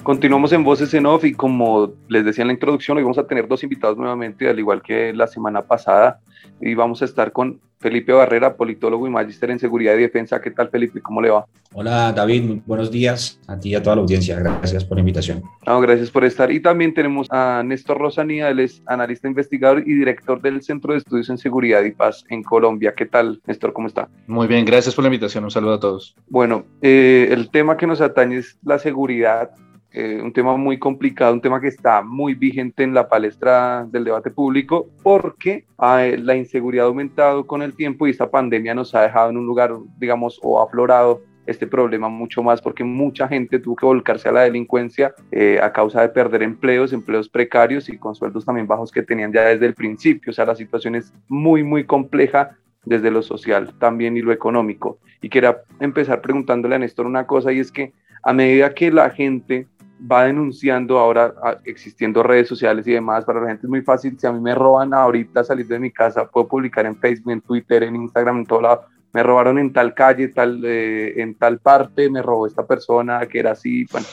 Continuamos 0.08 0.50
en 0.54 0.64
Voces 0.64 0.94
en 0.94 1.04
Off 1.04 1.26
y 1.26 1.34
como 1.34 1.92
les 2.08 2.24
decía 2.24 2.40
en 2.40 2.48
la 2.48 2.54
introducción, 2.54 2.96
hoy 2.96 3.02
vamos 3.02 3.18
a 3.18 3.26
tener 3.26 3.46
dos 3.46 3.62
invitados 3.62 3.98
nuevamente, 3.98 4.48
al 4.48 4.58
igual 4.58 4.80
que 4.80 5.12
la 5.12 5.26
semana 5.26 5.60
pasada, 5.60 6.20
y 6.62 6.72
vamos 6.72 7.02
a 7.02 7.04
estar 7.04 7.30
con 7.30 7.60
Felipe 7.78 8.14
Barrera, 8.14 8.56
politólogo 8.56 9.06
y 9.06 9.10
magíster 9.10 9.50
en 9.50 9.58
seguridad 9.58 9.94
y 9.96 10.00
defensa. 10.00 10.40
¿Qué 10.40 10.50
tal, 10.50 10.70
Felipe? 10.70 11.02
¿Cómo 11.02 11.20
le 11.20 11.28
va? 11.28 11.44
Hola, 11.74 12.10
David. 12.14 12.62
buenos 12.64 12.90
días 12.90 13.38
a 13.48 13.60
ti 13.60 13.68
y 13.68 13.74
a 13.74 13.82
toda 13.82 13.96
la 13.96 14.00
audiencia. 14.00 14.40
Gracias 14.40 14.82
por 14.82 14.96
la 14.96 15.00
invitación. 15.00 15.42
No, 15.66 15.78
gracias 15.82 16.10
por 16.10 16.24
estar. 16.24 16.50
Y 16.50 16.60
también 16.60 16.94
tenemos 16.94 17.26
a 17.30 17.62
Néstor 17.62 17.98
Rosanía, 17.98 18.48
él 18.48 18.60
es 18.60 18.80
analista 18.86 19.28
investigador 19.28 19.80
y 19.86 19.92
director 19.92 20.40
del 20.40 20.62
Centro 20.62 20.94
de 20.94 21.00
Estudios 21.00 21.28
en 21.28 21.36
Seguridad 21.36 21.82
y 21.82 21.90
Paz 21.90 22.24
en 22.30 22.42
Colombia. 22.42 22.94
¿Qué 22.96 23.04
tal, 23.04 23.42
Néstor? 23.46 23.74
¿Cómo 23.74 23.88
está? 23.88 24.08
Muy 24.26 24.46
bien, 24.46 24.64
gracias 24.64 24.94
por 24.94 25.04
la 25.04 25.08
invitación. 25.08 25.44
Un 25.44 25.50
saludo 25.50 25.74
a 25.74 25.80
todos. 25.80 26.16
Bueno, 26.28 26.64
eh, 26.80 27.28
el 27.30 27.50
tema 27.50 27.76
que 27.76 27.86
nos 27.86 28.00
atañe 28.00 28.38
es 28.38 28.56
la 28.64 28.78
seguridad 28.78 29.50
eh, 29.90 30.20
un 30.22 30.32
tema 30.32 30.56
muy 30.56 30.78
complicado, 30.78 31.32
un 31.32 31.40
tema 31.40 31.60
que 31.60 31.68
está 31.68 32.02
muy 32.02 32.34
vigente 32.34 32.82
en 32.82 32.92
la 32.92 33.08
palestra 33.08 33.86
del 33.90 34.04
debate 34.04 34.30
público 34.30 34.90
porque 35.02 35.64
ah, 35.78 36.04
la 36.18 36.36
inseguridad 36.36 36.84
ha 36.84 36.88
aumentado 36.88 37.46
con 37.46 37.62
el 37.62 37.74
tiempo 37.74 38.06
y 38.06 38.10
esta 38.10 38.30
pandemia 38.30 38.74
nos 38.74 38.94
ha 38.94 39.02
dejado 39.02 39.30
en 39.30 39.38
un 39.38 39.46
lugar, 39.46 39.74
digamos, 39.98 40.38
o 40.42 40.60
aflorado 40.60 41.22
este 41.46 41.66
problema 41.66 42.10
mucho 42.10 42.42
más 42.42 42.60
porque 42.60 42.84
mucha 42.84 43.26
gente 43.26 43.58
tuvo 43.58 43.76
que 43.76 43.86
volcarse 43.86 44.28
a 44.28 44.32
la 44.32 44.42
delincuencia 44.42 45.14
eh, 45.32 45.58
a 45.62 45.72
causa 45.72 46.02
de 46.02 46.10
perder 46.10 46.42
empleos, 46.42 46.92
empleos 46.92 47.26
precarios 47.30 47.88
y 47.88 47.96
con 47.96 48.14
sueldos 48.14 48.44
también 48.44 48.66
bajos 48.66 48.92
que 48.92 49.02
tenían 49.02 49.32
ya 49.32 49.44
desde 49.44 49.64
el 49.64 49.74
principio. 49.74 50.30
O 50.30 50.34
sea, 50.34 50.44
la 50.44 50.54
situación 50.54 50.96
es 50.96 51.14
muy, 51.28 51.62
muy 51.64 51.84
compleja 51.84 52.58
desde 52.84 53.10
lo 53.10 53.22
social 53.22 53.72
también 53.78 54.18
y 54.18 54.20
lo 54.20 54.32
económico. 54.32 54.98
Y 55.22 55.30
quería 55.30 55.62
empezar 55.80 56.20
preguntándole 56.20 56.74
a 56.74 56.78
Néstor 56.78 57.06
una 57.06 57.26
cosa 57.26 57.50
y 57.50 57.60
es 57.60 57.72
que 57.72 57.94
a 58.22 58.34
medida 58.34 58.74
que 58.74 58.90
la 58.90 59.08
gente 59.08 59.66
va 60.00 60.24
denunciando 60.24 60.98
ahora 60.98 61.34
ah, 61.42 61.56
existiendo 61.64 62.22
redes 62.22 62.48
sociales 62.48 62.86
y 62.86 62.92
demás, 62.92 63.24
para 63.24 63.40
la 63.40 63.48
gente 63.48 63.66
es 63.66 63.70
muy 63.70 63.82
fácil, 63.82 64.18
si 64.18 64.26
a 64.26 64.32
mí 64.32 64.40
me 64.40 64.54
roban 64.54 64.94
ahorita 64.94 65.44
salir 65.44 65.66
de 65.66 65.78
mi 65.78 65.90
casa, 65.90 66.26
puedo 66.26 66.48
publicar 66.48 66.86
en 66.86 66.96
Facebook, 66.96 67.32
en 67.32 67.40
Twitter, 67.40 67.82
en 67.82 67.96
Instagram, 67.96 68.38
en 68.38 68.46
todo 68.46 68.62
lado, 68.62 68.84
me 69.12 69.22
robaron 69.22 69.58
en 69.58 69.72
tal 69.72 69.94
calle, 69.94 70.28
tal, 70.28 70.62
eh, 70.64 71.20
en 71.20 71.34
tal 71.34 71.58
parte, 71.58 72.10
me 72.10 72.22
robó 72.22 72.46
esta 72.46 72.66
persona 72.66 73.26
que 73.26 73.40
era 73.40 73.52
así, 73.52 73.86
bueno, 73.90 74.06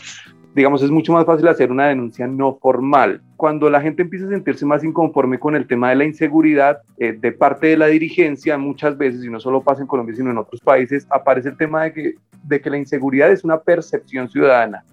digamos, 0.55 0.81
es 0.81 0.89
mucho 0.89 1.11
más 1.11 1.25
fácil 1.25 1.47
hacer 1.49 1.69
una 1.69 1.87
denuncia 1.87 2.25
no 2.27 2.55
formal. 2.55 3.21
Cuando 3.35 3.69
la 3.69 3.81
gente 3.81 4.03
empieza 4.03 4.25
a 4.25 4.29
sentirse 4.29 4.65
más 4.65 4.85
inconforme 4.85 5.37
con 5.37 5.53
el 5.53 5.67
tema 5.67 5.89
de 5.89 5.97
la 5.97 6.05
inseguridad 6.05 6.79
eh, 6.97 7.11
de 7.11 7.31
parte 7.33 7.67
de 7.67 7.77
la 7.77 7.87
dirigencia, 7.87 8.57
muchas 8.57 8.97
veces, 8.97 9.25
y 9.25 9.29
no 9.29 9.41
solo 9.41 9.61
pasa 9.61 9.81
en 9.81 9.87
Colombia, 9.87 10.15
sino 10.15 10.31
en 10.31 10.37
otros 10.37 10.61
países, 10.61 11.05
aparece 11.09 11.49
el 11.49 11.57
tema 11.57 11.83
de 11.83 11.93
que, 11.93 12.13
de 12.43 12.61
que 12.61 12.69
la 12.69 12.77
inseguridad 12.77 13.31
es 13.31 13.43
una 13.43 13.59
percepción 13.59 14.29
ciudadana 14.29 14.85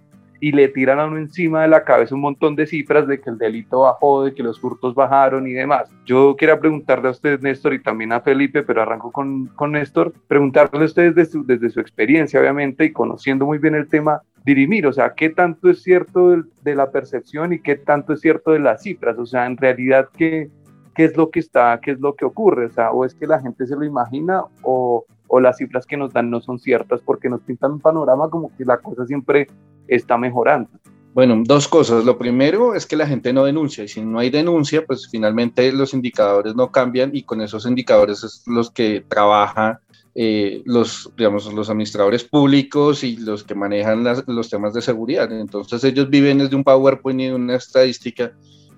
y 0.43 0.51
le 0.51 0.67
tiran 0.67 0.99
a 0.99 1.07
uno 1.07 1.19
encima 1.19 1.63
de 1.63 1.69
la 1.69 1.85
cabeza 1.85 2.17
un 2.17 2.21
montón 2.21 2.57
de 2.57 2.67
cifras 2.67 3.07
de 3.07 3.21
que 3.21 3.31
el 3.31 3.39
delito 3.39 3.83
bajó, 3.83 4.25
de 4.25 4.35
que 4.35 4.43
los 4.43 4.63
hurtos 4.63 4.93
bajaron 4.93 5.47
y 5.47 5.53
demás. 5.53 5.89
Yo 6.05 6.35
quería 6.35 6.59
preguntarle 6.59 7.07
a 7.07 7.13
usted, 7.13 7.39
Néstor, 7.41 7.75
y 7.75 7.81
también 7.81 8.13
a 8.13 8.23
Felipe, 8.23 8.65
pero 8.65 8.83
arranco 8.83 9.13
con, 9.13 9.47
con 9.55 9.71
Néstor, 9.71 10.13
preguntarle 10.27 10.83
a 10.83 10.87
ustedes 10.87 11.15
desde 11.15 11.31
su, 11.31 11.47
desde 11.47 11.71
su 11.71 11.79
experiencia, 11.79 12.41
obviamente, 12.41 12.87
y 12.87 12.93
conociendo 12.93 13.47
muy 13.47 13.59
bien 13.59 13.77
el 13.77 13.87
tema, 13.87 14.21
dirimir, 14.45 14.85
o 14.89 14.93
sea, 14.93 15.15
qué 15.15 15.31
tanto 15.31 15.71
es 15.71 15.81
cierto 15.81 16.31
de, 16.31 16.43
de 16.63 16.75
la 16.75 16.91
percepción 16.91 17.53
y 17.53 17.61
qué 17.61 17.77
tanto 17.77 18.13
es 18.13 18.21
cierto 18.21 18.51
de 18.51 18.59
las 18.59 18.83
cifras, 18.83 19.17
o 19.19 19.27
sea, 19.27 19.47
en 19.47 19.57
realidad, 19.57 20.09
qué, 20.19 20.51
qué 20.97 21.05
es 21.05 21.17
lo 21.17 21.31
que 21.31 21.39
está, 21.39 21.79
qué 21.81 21.93
es 21.93 22.01
lo 22.01 22.17
que 22.17 22.25
ocurre, 22.25 22.67
o 22.67 22.71
sea, 22.71 22.91
o 22.91 23.05
es 23.05 23.15
que 23.15 23.29
la 23.29 23.41
gente 23.41 23.65
se 23.65 23.77
lo 23.77 23.85
imagina 23.85 24.43
o, 24.63 25.05
o 25.35 25.41
las 25.41 25.57
cifras 25.57 25.87
que 25.87 25.97
nos 25.97 26.13
dan 26.13 26.29
no 26.29 26.43
son 26.43 26.59
ciertas 26.59 27.01
porque 27.01 27.31
nos 27.31 27.41
pintan 27.41 27.73
un 27.73 27.81
panorama 27.81 28.29
como 28.29 28.55
que 28.55 28.67
la 28.67 28.77
cosa 28.77 29.07
siempre 29.07 29.47
está 29.89 30.19
mejorando. 30.19 30.69
Bueno, 31.15 31.43
dos 31.43 31.69
cosas. 31.69 32.05
Lo 32.05 32.19
primero 32.19 32.75
es 32.75 32.85
que 32.85 32.97
la 32.97 33.07
gente 33.07 33.33
no 33.33 33.45
denuncia 33.45 33.83
y 33.85 33.89
si 33.89 34.03
no 34.03 34.19
hay 34.19 34.29
denuncia, 34.29 34.85
pues 34.85 35.09
finalmente 35.11 35.73
los 35.73 35.95
indicadores 35.95 36.55
no 36.55 36.71
cambian 36.71 37.17
y 37.17 37.23
con 37.23 37.41
esos 37.41 37.65
indicadores 37.65 38.23
es 38.23 38.43
los 38.47 38.71
que 38.71 39.07
trabajan 39.09 39.79
eh, 40.15 40.61
los, 40.67 41.11
digamos, 41.17 41.51
los 41.51 41.71
administradores 41.71 42.25
públicos 42.25 43.03
y 43.03 43.17
los 43.17 43.43
que 43.43 43.55
manejan 43.55 44.05
los 44.27 44.51
temas 44.51 44.75
de 44.75 44.83
seguridad. 44.83 45.33
Entonces 45.33 45.83
ellos 45.85 46.11
viven 46.11 46.39
desde 46.39 46.57
un 46.57 46.65
PowerPoint 46.65 47.21
y 47.23 47.31
una 47.31 47.57
estadística 47.57 48.35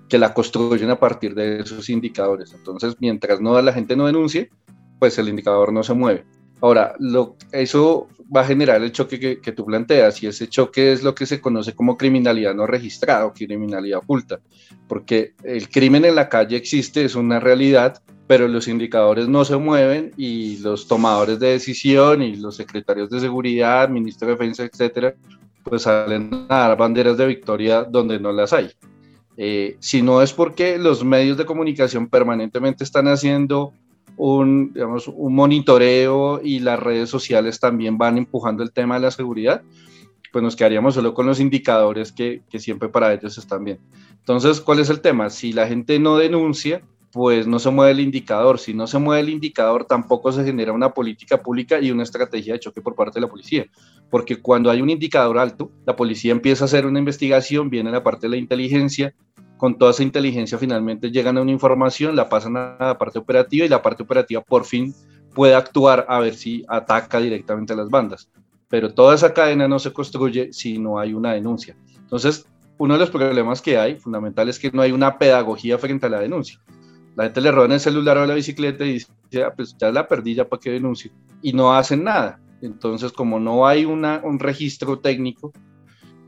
que 0.07 0.17
la 0.17 0.33
construyen 0.33 0.89
a 0.89 0.99
partir 0.99 1.35
de 1.35 1.59
esos 1.59 1.89
indicadores. 1.89 2.53
Entonces, 2.53 2.95
mientras 3.01 3.41
no 3.41 3.61
la 3.61 3.73
gente 3.73 3.97
no 3.97 4.05
denuncie, 4.05 4.49
pues 4.99 5.17
el 5.17 5.27
indicador 5.27 5.73
no 5.73 5.83
se 5.83 5.93
mueve. 5.93 6.23
Ahora, 6.61 6.95
lo, 6.99 7.35
eso 7.51 8.07
va 8.35 8.41
a 8.41 8.45
generar 8.45 8.81
el 8.81 8.91
choque 8.91 9.39
que, 9.39 9.51
tú 9.51 9.65
planteas 9.65 10.21
y 10.23 10.27
ese 10.27 10.47
choque 10.47 10.91
es 10.91 11.03
lo 11.03 11.13
que 11.13 11.25
se 11.25 11.39
conoce 11.41 11.73
como 11.73 11.97
criminalidad 11.97 12.55
no 12.55 12.65
registrada 12.65 13.25
o 13.25 13.33
criminalidad 13.33 13.99
oculta, 13.99 14.39
porque 14.87 15.33
el 15.43 15.69
crimen 15.69 16.05
en 16.05 16.15
la 16.15 16.29
calle 16.29 16.55
existe, 16.55 17.05
es 17.05 17.15
una 17.15 17.39
realidad, 17.39 18.01
pero 18.27 18.47
los 18.47 18.67
indicadores 18.67 19.27
no 19.27 19.45
se 19.45 19.57
mueven 19.57 20.11
y 20.17 20.57
los 20.57 20.87
tomadores 20.87 21.39
de 21.39 21.49
decisión 21.49 22.23
y 22.23 22.35
los 22.35 22.55
secretarios 22.55 23.09
de 23.09 23.19
seguridad, 23.19 23.89
ministro 23.89 24.27
de 24.27 24.33
defensa, 24.33 24.63
etcétera, 24.63 25.13
pues 25.63 25.83
salen 25.83 26.45
a 26.49 26.67
dar 26.67 26.77
banderas 26.77 27.17
de 27.17 27.27
victoria 27.27 27.83
donde 27.83 28.19
no 28.19 28.31
las 28.31 28.53
hay. 28.53 28.71
Eh, 29.37 29.75
si 29.79 30.01
no 30.01 30.21
es 30.21 30.31
porque 30.31 30.77
los 30.77 31.03
medios 31.03 31.37
de 31.37 31.45
comunicación 31.45 32.07
permanentemente 32.07 32.83
están 32.83 33.07
haciendo 33.07 33.73
un, 34.17 34.73
digamos, 34.73 35.07
un 35.07 35.35
monitoreo 35.35 36.41
y 36.43 36.59
las 36.59 36.79
redes 36.79 37.09
sociales 37.09 37.59
también 37.59 37.97
van 37.97 38.17
empujando 38.17 38.63
el 38.63 38.71
tema 38.71 38.95
de 38.95 39.01
la 39.01 39.11
seguridad, 39.11 39.61
pues 40.31 40.43
nos 40.43 40.55
quedaríamos 40.55 40.95
solo 40.95 41.13
con 41.13 41.25
los 41.25 41.39
indicadores 41.39 42.11
que, 42.11 42.41
que 42.49 42.59
siempre 42.59 42.89
para 42.89 43.13
ellos 43.13 43.37
están 43.37 43.63
bien. 43.63 43.79
Entonces, 44.19 44.59
¿cuál 44.59 44.79
es 44.79 44.89
el 44.89 45.01
tema? 45.01 45.29
Si 45.29 45.53
la 45.53 45.67
gente 45.67 45.99
no 45.99 46.17
denuncia, 46.17 46.81
pues 47.15 47.47
no 47.47 47.59
se 47.59 47.69
mueve 47.69 47.93
el 47.93 48.01
indicador. 48.01 48.59
Si 48.59 48.73
no 48.73 48.87
se 48.87 48.99
mueve 48.99 49.21
el 49.21 49.29
indicador, 49.29 49.85
tampoco 49.85 50.33
se 50.33 50.43
genera 50.43 50.73
una 50.73 50.93
política 50.93 51.41
pública 51.41 51.79
y 51.79 51.89
una 51.89 52.03
estrategia 52.03 52.51
de 52.51 52.59
choque 52.59 52.81
por 52.81 52.93
parte 52.93 53.21
de 53.21 53.21
la 53.21 53.29
policía. 53.29 53.67
Porque 54.09 54.41
cuando 54.41 54.69
hay 54.69 54.81
un 54.81 54.89
indicador 54.89 55.37
alto, 55.37 55.71
la 55.85 55.95
policía 55.95 56.33
empieza 56.33 56.65
a 56.65 56.67
hacer 56.67 56.85
una 56.85 56.99
investigación, 56.99 57.69
viene 57.69 57.89
la 57.89 58.03
parte 58.03 58.25
de 58.27 58.31
la 58.31 58.35
inteligencia, 58.35 59.15
con 59.57 59.77
toda 59.77 59.91
esa 59.91 60.03
inteligencia 60.03 60.57
finalmente 60.57 61.11
llegan 61.11 61.37
a 61.37 61.41
una 61.41 61.51
información, 61.51 62.15
la 62.15 62.29
pasan 62.29 62.57
a 62.57 62.77
la 62.79 62.97
parte 62.97 63.19
operativa 63.19 63.65
y 63.65 63.69
la 63.69 63.81
parte 63.81 64.03
operativa 64.03 64.41
por 64.41 64.65
fin 64.65 64.93
puede 65.33 65.55
actuar 65.55 66.05
a 66.09 66.19
ver 66.19 66.35
si 66.35 66.63
ataca 66.67 67.19
directamente 67.19 67.73
a 67.73 67.75
las 67.75 67.89
bandas. 67.89 68.29
Pero 68.69 68.93
toda 68.93 69.15
esa 69.15 69.33
cadena 69.33 69.67
no 69.67 69.79
se 69.79 69.93
construye 69.93 70.51
si 70.51 70.77
no 70.77 70.99
hay 70.99 71.13
una 71.13 71.33
denuncia. 71.33 71.75
Entonces, 71.99 72.45
uno 72.77 72.95
de 72.95 72.99
los 72.99 73.09
problemas 73.09 73.61
que 73.61 73.77
hay 73.77 73.95
fundamental 73.99 74.49
es 74.49 74.59
que 74.59 74.71
no 74.71 74.81
hay 74.81 74.91
una 74.91 75.17
pedagogía 75.17 75.77
frente 75.77 76.07
a 76.07 76.09
la 76.09 76.19
denuncia. 76.19 76.59
la 77.15 77.25
gente 77.25 77.39
le 77.39 77.51
roban 77.51 77.71
el 77.71 77.79
celular 77.79 78.17
o 78.17 78.25
la 78.25 78.33
bicicleta 78.33 78.83
y 78.83 78.93
dice, 78.93 79.07
ah, 79.45 79.53
pues 79.55 79.75
ya 79.77 79.89
la 79.91 80.07
perdí, 80.07 80.35
ya 80.35 80.49
para 80.49 80.59
qué 80.59 80.71
denuncio. 80.71 81.11
Y 81.41 81.53
no 81.53 81.73
hacen 81.73 82.03
nada. 82.03 82.41
Entonces, 82.61 83.13
como 83.13 83.39
no 83.39 83.67
hay 83.67 83.85
una, 83.85 84.21
un 84.23 84.39
registro 84.39 84.99
técnico, 84.99 85.53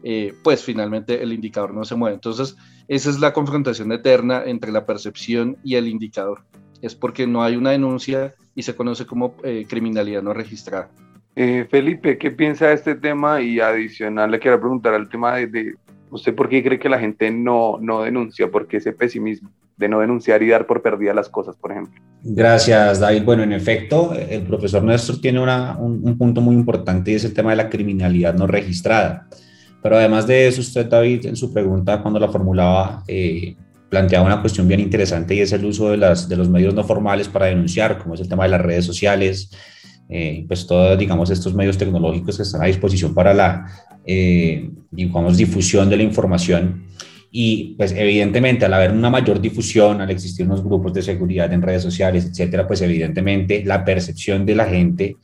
eh, 0.03 0.33
pues 0.43 0.63
finalmente 0.63 1.21
el 1.21 1.33
indicador 1.33 1.73
no 1.73 1.83
se 1.83 1.95
mueve. 1.95 2.15
Entonces, 2.15 2.55
esa 2.87 3.09
es 3.09 3.19
la 3.19 3.33
confrontación 3.33 3.91
eterna 3.91 4.43
entre 4.45 4.71
la 4.71 4.85
percepción 4.85 5.57
y 5.63 5.75
el 5.75 5.87
indicador. 5.87 6.43
Es 6.81 6.95
porque 6.95 7.27
no 7.27 7.43
hay 7.43 7.55
una 7.55 7.71
denuncia 7.71 8.33
y 8.55 8.63
se 8.63 8.75
conoce 8.75 9.05
como 9.05 9.35
eh, 9.43 9.65
criminalidad 9.67 10.21
no 10.21 10.33
registrada. 10.33 10.89
Eh, 11.35 11.67
Felipe, 11.69 12.17
¿qué 12.17 12.31
piensa 12.31 12.67
de 12.67 12.73
este 12.73 12.95
tema? 12.95 13.41
Y 13.41 13.59
adicional 13.59 14.31
le 14.31 14.39
quiero 14.39 14.59
preguntar 14.59 14.93
al 14.93 15.09
tema 15.09 15.35
de, 15.35 15.75
usted 16.09 16.33
por 16.33 16.49
qué 16.49 16.63
cree 16.63 16.79
que 16.79 16.89
la 16.89 16.99
gente 16.99 17.29
no, 17.31 17.77
no 17.79 18.01
denuncia, 18.01 18.49
por 18.49 18.67
qué 18.67 18.77
ese 18.77 18.93
pesimismo 18.93 19.51
de 19.77 19.87
no 19.87 19.99
denunciar 19.99 20.41
y 20.41 20.49
dar 20.49 20.65
por 20.65 20.81
perdida 20.81 21.13
las 21.13 21.29
cosas, 21.29 21.55
por 21.55 21.71
ejemplo. 21.71 22.01
Gracias, 22.23 22.99
David. 22.99 23.23
Bueno, 23.23 23.43
en 23.43 23.53
efecto, 23.53 24.13
el 24.13 24.41
profesor 24.43 24.83
Néstor 24.83 25.21
tiene 25.21 25.39
un, 25.39 26.17
punto 26.17 26.41
muy 26.41 26.55
importante 26.55 27.11
y 27.11 27.15
es 27.15 27.25
el 27.25 27.33
tema 27.33 27.51
de 27.51 27.57
la 27.57 27.69
criminalidad 27.69 28.33
no 28.33 28.47
registrada. 28.47 29.27
Pero 29.81 29.97
además 29.97 30.27
de 30.27 30.47
eso, 30.47 30.61
usted, 30.61 30.87
David, 30.87 31.25
en 31.27 31.35
su 31.35 31.53
pregunta, 31.53 32.01
cuando 32.01 32.19
la 32.19 32.27
formulaba, 32.27 33.03
eh, 33.07 33.55
planteaba 33.89 34.25
una 34.25 34.41
cuestión 34.41 34.67
bien 34.67 34.79
interesante 34.79 35.35
y 35.35 35.39
es 35.39 35.51
el 35.53 35.63
uso 35.65 35.89
de, 35.91 35.97
las, 35.97 36.27
de 36.27 36.35
los 36.35 36.49
medios 36.49 36.73
no 36.73 36.83
formales 36.83 37.27
para 37.27 37.45
denunciar, 37.45 37.97
como 37.97 38.15
es 38.15 38.21
el 38.21 38.27
tema 38.27 38.43
de 38.43 38.49
las 38.49 38.61
redes 38.61 38.85
sociales, 38.85 39.49
eh, 40.09 40.45
pues 40.47 40.65
todos, 40.67 40.97
digamos, 40.97 41.29
estos 41.29 41.53
medios 41.53 41.77
tecnológicos 41.77 42.37
que 42.37 42.43
están 42.43 42.61
a 42.61 42.65
disposición 42.65 43.13
para 43.13 43.33
la, 43.33 43.65
eh, 44.05 44.69
digamos, 44.91 45.37
difusión 45.37 45.89
de 45.89 45.97
la 45.97 46.03
información. 46.03 46.85
Y 47.29 47.75
pues 47.77 47.91
evidentemente 47.91 48.65
al 48.65 48.73
haber 48.73 48.91
una 48.91 49.09
mayor 49.09 49.41
difusión, 49.41 50.01
al 50.01 50.09
existir 50.09 50.45
unos 50.45 50.63
grupos 50.63 50.93
de 50.93 51.01
seguridad 51.01 51.51
en 51.51 51.61
redes 51.61 51.83
sociales, 51.83 52.25
etcétera, 52.25 52.65
pues 52.65 52.81
evidentemente 52.81 53.63
la 53.65 53.83
percepción 53.83 54.45
de 54.45 54.55
la 54.55 54.65
gente, 54.65 55.17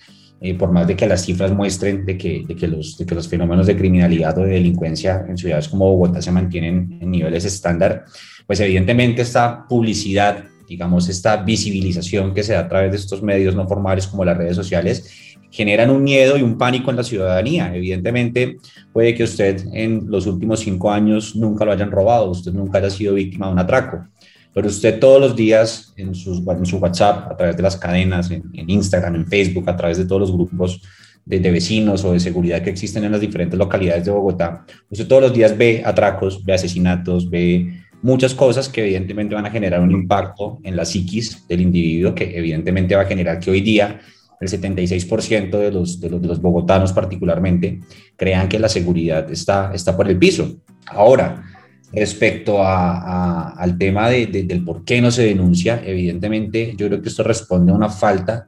eh, 0.43 0.55
por 0.55 0.71
más 0.71 0.85
de 0.85 0.95
que 0.95 1.07
las 1.07 1.23
cifras 1.25 1.51
muestren 1.51 2.05
de 2.05 2.17
que, 2.17 2.43
de 2.45 2.55
que, 2.55 2.67
los, 2.67 2.97
de 2.97 3.05
que 3.05 3.15
los 3.15 3.27
fenómenos 3.27 3.65
de 3.65 3.77
criminalidad 3.77 4.37
o 4.37 4.43
de 4.43 4.51
delincuencia 4.51 5.25
en 5.27 5.37
ciudades 5.37 5.69
como 5.69 5.89
Bogotá 5.89 6.21
se 6.21 6.31
mantienen 6.31 6.99
en 7.01 7.09
niveles 7.09 7.45
estándar, 7.45 8.03
pues 8.45 8.59
evidentemente 8.59 9.21
esta 9.21 9.65
publicidad 9.67 10.43
digamos, 10.67 11.09
esta 11.09 11.37
visibilización 11.37 12.33
que 12.33 12.43
se 12.43 12.53
da 12.53 12.61
a 12.61 12.67
través 12.67 12.91
de 12.91 12.97
estos 12.97 13.21
medios 13.21 13.55
no 13.55 13.67
formales 13.67 14.07
como 14.07 14.25
las 14.25 14.37
redes 14.37 14.55
sociales, 14.55 15.37
generan 15.51 15.91
un 15.91 16.03
miedo 16.03 16.35
y 16.35 16.41
un 16.41 16.57
pánico 16.57 16.89
en 16.89 16.97
la 16.97 17.03
ciudadanía. 17.03 17.75
Evidentemente, 17.75 18.57
puede 18.91 19.13
que 19.13 19.23
usted 19.23 19.67
en 19.71 20.05
los 20.07 20.25
últimos 20.25 20.61
cinco 20.61 20.91
años 20.91 21.35
nunca 21.35 21.63
lo 21.63 21.71
hayan 21.71 21.91
robado, 21.91 22.31
usted 22.31 22.53
nunca 22.53 22.79
haya 22.79 22.89
sido 22.89 23.13
víctima 23.13 23.47
de 23.47 23.53
un 23.53 23.59
atraco, 23.59 24.07
pero 24.53 24.67
usted 24.67 24.99
todos 24.99 25.19
los 25.19 25.35
días 25.35 25.93
en, 25.97 26.13
sus, 26.13 26.41
en 26.47 26.65
su 26.65 26.77
WhatsApp, 26.77 27.31
a 27.31 27.37
través 27.37 27.57
de 27.57 27.63
las 27.63 27.77
cadenas, 27.77 28.29
en, 28.31 28.43
Instagram, 28.53 29.15
en 29.15 29.27
Facebook, 29.27 29.69
a 29.69 29.75
través 29.75 29.97
de 29.97 30.05
todos 30.05 30.21
los 30.21 30.31
grupos 30.31 30.81
de, 31.25 31.39
de, 31.39 31.51
vecinos 31.51 32.03
o 32.03 32.13
de 32.13 32.19
seguridad 32.19 32.61
que 32.61 32.69
existen 32.69 33.03
en 33.03 33.11
las 33.11 33.21
diferentes 33.21 33.57
localidades 33.57 34.05
de 34.05 34.11
Bogotá, 34.11 34.65
usted 34.89 35.07
todos 35.07 35.23
los 35.23 35.33
días 35.33 35.57
ve 35.57 35.81
atracos, 35.85 36.43
ve 36.43 36.53
asesinatos, 36.53 37.29
ve 37.29 37.83
muchas 38.03 38.35
cosas 38.35 38.69
que 38.69 38.81
evidentemente 38.83 39.33
van 39.33 39.45
a 39.45 39.51
generar 39.51 39.79
un 39.79 39.91
impacto 39.91 40.59
en 40.63 40.75
la 40.75 40.85
psiquis 40.85 41.47
del 41.47 41.61
individuo, 41.61 42.13
que 42.13 42.37
evidentemente 42.37 42.95
va 42.95 43.03
a 43.03 43.05
generar 43.05 43.39
que 43.39 43.49
hoy 43.49 43.61
día 43.61 43.99
el 44.41 44.49
76% 44.49 45.57
de 45.57 45.71
los, 45.71 45.99
de 45.99 46.09
los, 46.09 46.21
de 46.21 46.27
los 46.27 46.41
bogotanos 46.41 46.91
particularmente 46.91 47.79
crean 48.17 48.49
que 48.49 48.59
la 48.59 48.67
seguridad 48.67 49.31
está, 49.31 49.71
está 49.73 49.95
por 49.95 50.09
el 50.09 50.17
piso. 50.17 50.57
Ahora, 50.87 51.43
respecto 51.93 52.63
al 52.65 53.77
tema 53.77 54.09
de, 54.09 54.25
del 54.27 54.63
por 54.63 54.83
qué 54.83 55.01
no 55.01 55.11
se 55.11 55.23
denuncia, 55.25 55.81
evidentemente 55.85 56.73
yo 56.77 56.87
creo 56.87 57.01
que 57.01 57.09
esto 57.09 57.23
responde 57.23 57.71
a 57.71 57.75
una 57.75 57.89
falta 57.89 58.47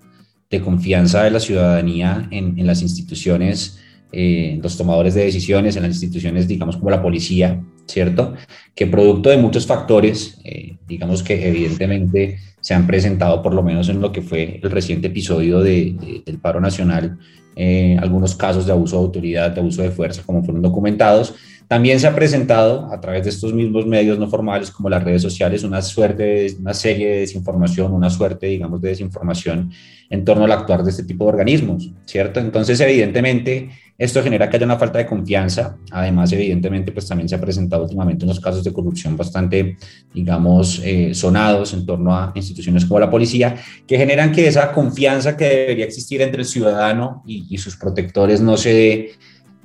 de 0.49 0.61
confianza 0.61 1.23
de 1.23 1.31
la 1.31 1.39
ciudadanía 1.39 2.27
en, 2.31 2.57
en 2.57 2.67
las 2.67 2.81
instituciones, 2.81 3.79
eh, 4.11 4.59
los 4.61 4.77
tomadores 4.77 5.13
de 5.13 5.25
decisiones, 5.25 5.75
en 5.75 5.83
las 5.83 5.91
instituciones, 5.91 6.47
digamos, 6.47 6.77
como 6.77 6.89
la 6.89 7.01
policía, 7.01 7.61
¿cierto? 7.85 8.33
Que 8.73 8.87
producto 8.87 9.29
de 9.29 9.37
muchos 9.37 9.67
factores, 9.67 10.39
eh, 10.43 10.77
digamos 10.87 11.21
que 11.21 11.47
evidentemente 11.47 12.39
se 12.61 12.73
han 12.73 12.87
presentado, 12.87 13.43
por 13.43 13.53
lo 13.53 13.61
menos 13.61 13.89
en 13.89 14.01
lo 14.01 14.11
que 14.11 14.21
fue 14.21 14.59
el 14.63 14.71
reciente 14.71 15.07
episodio 15.07 15.59
de, 15.59 16.23
del 16.25 16.39
paro 16.39 16.59
nacional, 16.59 17.17
eh, 17.55 17.97
algunos 18.01 18.35
casos 18.35 18.65
de 18.65 18.71
abuso 18.71 18.97
de 18.97 19.03
autoridad, 19.03 19.51
de 19.51 19.61
abuso 19.61 19.81
de 19.81 19.91
fuerza, 19.91 20.23
como 20.25 20.43
fueron 20.43 20.61
documentados. 20.61 21.35
También 21.67 21.99
se 21.99 22.07
ha 22.07 22.15
presentado 22.15 22.91
a 22.91 23.01
través 23.01 23.23
de 23.23 23.29
estos 23.29 23.53
mismos 23.53 23.85
medios 23.85 24.19
no 24.19 24.27
formales 24.27 24.69
como 24.71 24.89
las 24.89 25.03
redes 25.03 25.21
sociales 25.21 25.63
una 25.63 25.81
suerte, 25.81 26.55
una 26.59 26.73
serie 26.73 27.07
de 27.07 27.19
desinformación, 27.21 27.91
una 27.91 28.09
suerte, 28.09 28.47
digamos, 28.47 28.81
de 28.81 28.89
desinformación 28.89 29.71
en 30.09 30.23
torno 30.23 30.45
al 30.45 30.51
actuar 30.51 30.83
de 30.83 30.91
este 30.91 31.03
tipo 31.03 31.25
de 31.25 31.31
organismos, 31.31 31.89
¿cierto? 32.05 32.39
Entonces, 32.39 32.79
evidentemente, 32.79 33.69
esto 33.97 34.21
genera 34.21 34.49
que 34.49 34.57
haya 34.57 34.65
una 34.65 34.77
falta 34.77 34.99
de 34.99 35.05
confianza. 35.05 35.77
Además, 35.89 36.31
evidentemente, 36.33 36.91
pues 36.91 37.07
también 37.07 37.29
se 37.29 37.35
ha 37.35 37.41
presentado 37.41 37.83
últimamente 37.83 38.25
unos 38.25 38.41
casos 38.41 38.63
de 38.63 38.73
corrupción 38.73 39.15
bastante, 39.15 39.77
digamos, 40.13 40.81
eh, 40.83 41.13
sonados 41.13 41.73
en 41.73 41.85
torno 41.85 42.13
a 42.13 42.31
instituciones 42.35 42.85
como 42.85 42.99
la 42.99 43.09
policía, 43.09 43.55
que 43.87 43.97
generan 43.97 44.31
que 44.33 44.47
esa 44.47 44.71
confianza 44.73 45.37
que 45.37 45.45
debería 45.45 45.85
existir 45.85 46.21
entre 46.21 46.41
el 46.41 46.47
ciudadano 46.47 47.23
y, 47.25 47.57
sus 47.57 47.77
protectores 47.77 48.41
no 48.41 48.57
se 48.57 49.11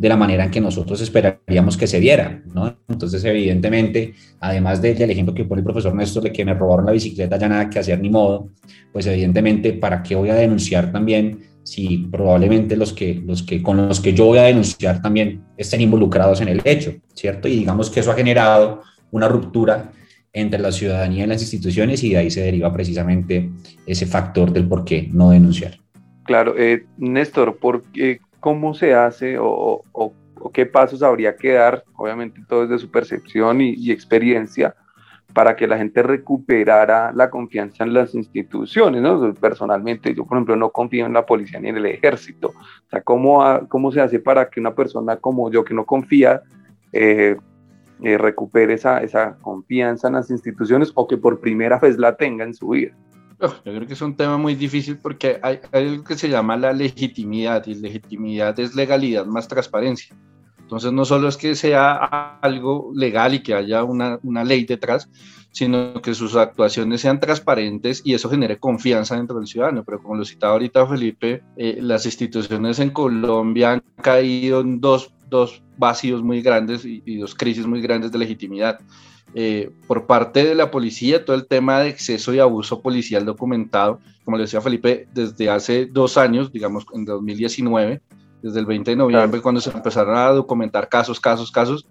de 0.00 0.08
la 0.08 0.16
manera 0.16 0.44
en 0.44 0.50
que 0.50 0.62
nosotros 0.62 0.98
esperaríamos 1.02 1.76
que 1.76 1.86
se 1.86 2.00
diera, 2.00 2.42
¿no? 2.54 2.74
Entonces, 2.88 3.22
evidentemente, 3.22 4.14
además 4.40 4.80
del 4.80 5.10
ejemplo 5.10 5.34
que 5.34 5.44
pone 5.44 5.60
el 5.60 5.64
profesor 5.64 5.94
Néstor 5.94 6.22
de 6.22 6.32
que 6.32 6.42
me 6.42 6.54
robaron 6.54 6.86
la 6.86 6.92
bicicleta, 6.92 7.36
ya 7.36 7.50
nada 7.50 7.68
que 7.68 7.80
hacer 7.80 8.00
ni 8.00 8.08
modo, 8.08 8.48
pues 8.94 9.06
evidentemente, 9.06 9.74
¿para 9.74 10.02
qué 10.02 10.14
voy 10.14 10.30
a 10.30 10.36
denunciar 10.36 10.90
también 10.90 11.40
si 11.64 12.08
probablemente 12.10 12.78
los 12.78 12.94
que, 12.94 13.22
los 13.26 13.42
que, 13.42 13.62
con 13.62 13.88
los 13.88 14.00
que 14.00 14.14
yo 14.14 14.24
voy 14.24 14.38
a 14.38 14.44
denunciar 14.44 15.02
también 15.02 15.42
estén 15.58 15.82
involucrados 15.82 16.40
en 16.40 16.48
el 16.48 16.62
hecho, 16.64 16.94
¿cierto? 17.12 17.46
Y 17.46 17.56
digamos 17.56 17.90
que 17.90 18.00
eso 18.00 18.10
ha 18.10 18.14
generado 18.14 18.80
una 19.10 19.28
ruptura 19.28 19.92
entre 20.32 20.60
la 20.60 20.72
ciudadanía 20.72 21.24
y 21.24 21.26
las 21.26 21.42
instituciones 21.42 22.02
y 22.04 22.08
de 22.12 22.16
ahí 22.16 22.30
se 22.30 22.40
deriva 22.40 22.72
precisamente 22.72 23.50
ese 23.84 24.06
factor 24.06 24.50
del 24.50 24.66
por 24.66 24.86
qué 24.86 25.10
no 25.12 25.28
denunciar. 25.28 25.78
Claro, 26.24 26.54
eh, 26.56 26.86
Néstor, 26.96 27.58
¿cómo 28.40 28.74
se 28.74 28.94
hace 28.94 29.36
o, 29.38 29.84
qué 30.52 30.66
pasos 30.66 31.02
habría 31.02 31.36
que 31.36 31.52
dar? 31.52 31.84
Obviamente 31.96 32.40
todo 32.48 32.66
desde 32.66 32.80
su 32.80 32.90
percepción 32.90 33.60
y 33.60 33.90
experiencia 33.90 34.74
para 35.32 35.56
que 35.56 35.66
la 35.66 35.78
gente 35.78 36.02
recuperara 36.02 37.12
la 37.12 37.30
confianza 37.30 37.84
en 37.84 37.94
las 37.94 38.14
instituciones, 38.14 39.02
¿no? 39.02 39.32
Personalmente, 39.34 40.14
yo 40.14 40.24
por 40.24 40.36
ejemplo 40.36 40.56
no 40.56 40.70
confío 40.70 41.06
en 41.06 41.12
la 41.12 41.26
policía 41.26 41.60
ni 41.60 41.68
en 41.68 41.76
el 41.76 41.86
ejército. 41.86 42.48
O 42.48 42.90
sea, 42.90 43.02
¿cómo, 43.02 43.42
cómo 43.68 43.92
se 43.92 44.00
hace 44.00 44.18
para 44.18 44.48
que 44.48 44.60
una 44.60 44.74
persona 44.74 45.16
como 45.16 45.50
yo 45.50 45.64
que 45.64 45.74
no 45.74 45.84
confía 45.84 46.42
eh, 46.92 47.36
eh, 48.02 48.18
recupere 48.18 48.74
esa, 48.74 49.02
esa 49.02 49.36
confianza 49.40 50.08
en 50.08 50.14
las 50.14 50.30
instituciones 50.30 50.90
o 50.94 51.06
que 51.06 51.16
por 51.16 51.40
primera 51.40 51.78
vez 51.78 51.98
la 51.98 52.16
tenga 52.16 52.44
en 52.44 52.54
su 52.54 52.68
vida? 52.70 52.94
Yo 53.64 53.72
creo 53.72 53.86
que 53.86 53.94
es 53.94 54.02
un 54.02 54.16
tema 54.16 54.36
muy 54.36 54.54
difícil 54.54 54.98
porque 54.98 55.40
hay, 55.42 55.60
hay 55.72 55.88
algo 55.88 56.04
que 56.04 56.16
se 56.16 56.28
llama 56.28 56.56
la 56.56 56.72
legitimidad 56.72 57.66
y 57.66 57.74
legitimidad 57.74 58.58
es 58.60 58.74
legalidad 58.74 59.26
más 59.26 59.48
transparencia. 59.48 60.14
Entonces, 60.70 60.92
no 60.92 61.04
solo 61.04 61.26
es 61.26 61.36
que 61.36 61.56
sea 61.56 62.38
algo 62.40 62.92
legal 62.94 63.34
y 63.34 63.42
que 63.42 63.54
haya 63.54 63.82
una, 63.82 64.20
una, 64.22 64.44
ley 64.44 64.64
detrás, 64.64 65.10
sino 65.50 66.00
que 66.00 66.14
sus 66.14 66.36
actuaciones 66.36 67.00
sean 67.00 67.18
transparentes 67.18 68.02
y 68.04 68.14
eso 68.14 68.30
genere 68.30 68.56
confianza 68.58 69.16
dentro 69.16 69.38
del 69.38 69.48
ciudadano. 69.48 69.82
Pero 69.82 70.00
como 70.00 70.14
lo 70.14 70.24
citaba 70.24 70.52
ahorita 70.52 70.86
Felipe, 70.86 71.42
eh, 71.56 71.78
las 71.80 72.06
instituciones 72.06 72.78
en 72.78 72.90
Colombia 72.90 73.72
han 73.72 73.82
caído 74.00 74.60
en 74.60 74.80
dos, 74.80 75.12
dos 75.28 75.60
vacíos 75.76 76.22
muy 76.22 76.40
grandes 76.40 76.84
y, 76.84 77.16
dos 77.16 77.34
crisis 77.34 77.66
muy 77.66 77.80
grandes 77.80 78.12
de 78.12 78.18
legitimidad. 78.18 78.78
Eh, 79.34 79.70
por 79.86 80.06
parte 80.06 80.44
de 80.44 80.54
la 80.54 80.70
policía, 80.70 81.24
todo 81.24 81.36
el 81.36 81.46
tema 81.46 81.80
de 81.80 81.88
exceso 81.88 82.34
y 82.34 82.40
abuso 82.40 82.82
policial 82.82 83.24
documentado, 83.24 84.00
como 84.24 84.36
le 84.36 84.44
decía 84.44 84.60
Felipe, 84.60 85.06
desde 85.14 85.48
hace 85.48 85.86
dos 85.86 86.16
años, 86.16 86.52
digamos 86.52 86.84
en 86.92 87.04
2019, 87.04 88.00
desde 88.42 88.58
el 88.58 88.66
20 88.66 88.90
de 88.90 88.96
noviembre, 88.96 89.40
cuando 89.40 89.60
se 89.60 89.70
empezaron 89.70 90.16
a 90.16 90.28
documentar 90.30 90.88
casos, 90.88 91.20
casos, 91.20 91.52
casos, 91.52 91.86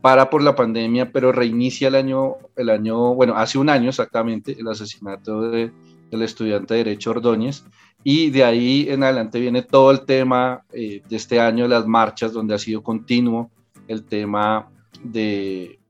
para 0.00 0.28
por 0.30 0.42
la 0.42 0.54
pandemia, 0.54 1.10
pero 1.10 1.32
reinicia 1.32 1.88
el 1.88 1.94
año, 1.94 2.34
el 2.56 2.70
año, 2.70 3.14
bueno, 3.14 3.34
hace 3.36 3.58
un 3.58 3.70
año 3.70 3.88
exactamente, 3.88 4.56
el 4.58 4.68
asesinato 4.68 5.40
de, 5.50 5.72
del 6.10 6.22
estudiante 6.22 6.74
de 6.74 6.84
Derecho 6.84 7.10
Ordóñez, 7.10 7.64
y 8.04 8.30
de 8.30 8.44
ahí 8.44 8.86
en 8.88 9.02
adelante 9.02 9.40
viene 9.40 9.62
todo 9.62 9.90
el 9.90 10.02
tema 10.02 10.62
eh, 10.72 11.02
de 11.08 11.16
este 11.16 11.40
año 11.40 11.66
las 11.66 11.86
marchas, 11.86 12.34
donde 12.34 12.54
ha 12.54 12.58
sido 12.58 12.82
continuo 12.82 13.50
el 13.88 14.04
tema 14.04 14.68
de, 15.02 15.80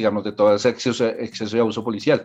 digamos, 0.00 0.24
de 0.24 0.32
todo 0.32 0.54
ese 0.54 0.70
exceso, 0.70 1.06
exceso 1.06 1.56
de 1.56 1.60
abuso 1.60 1.84
policial. 1.84 2.24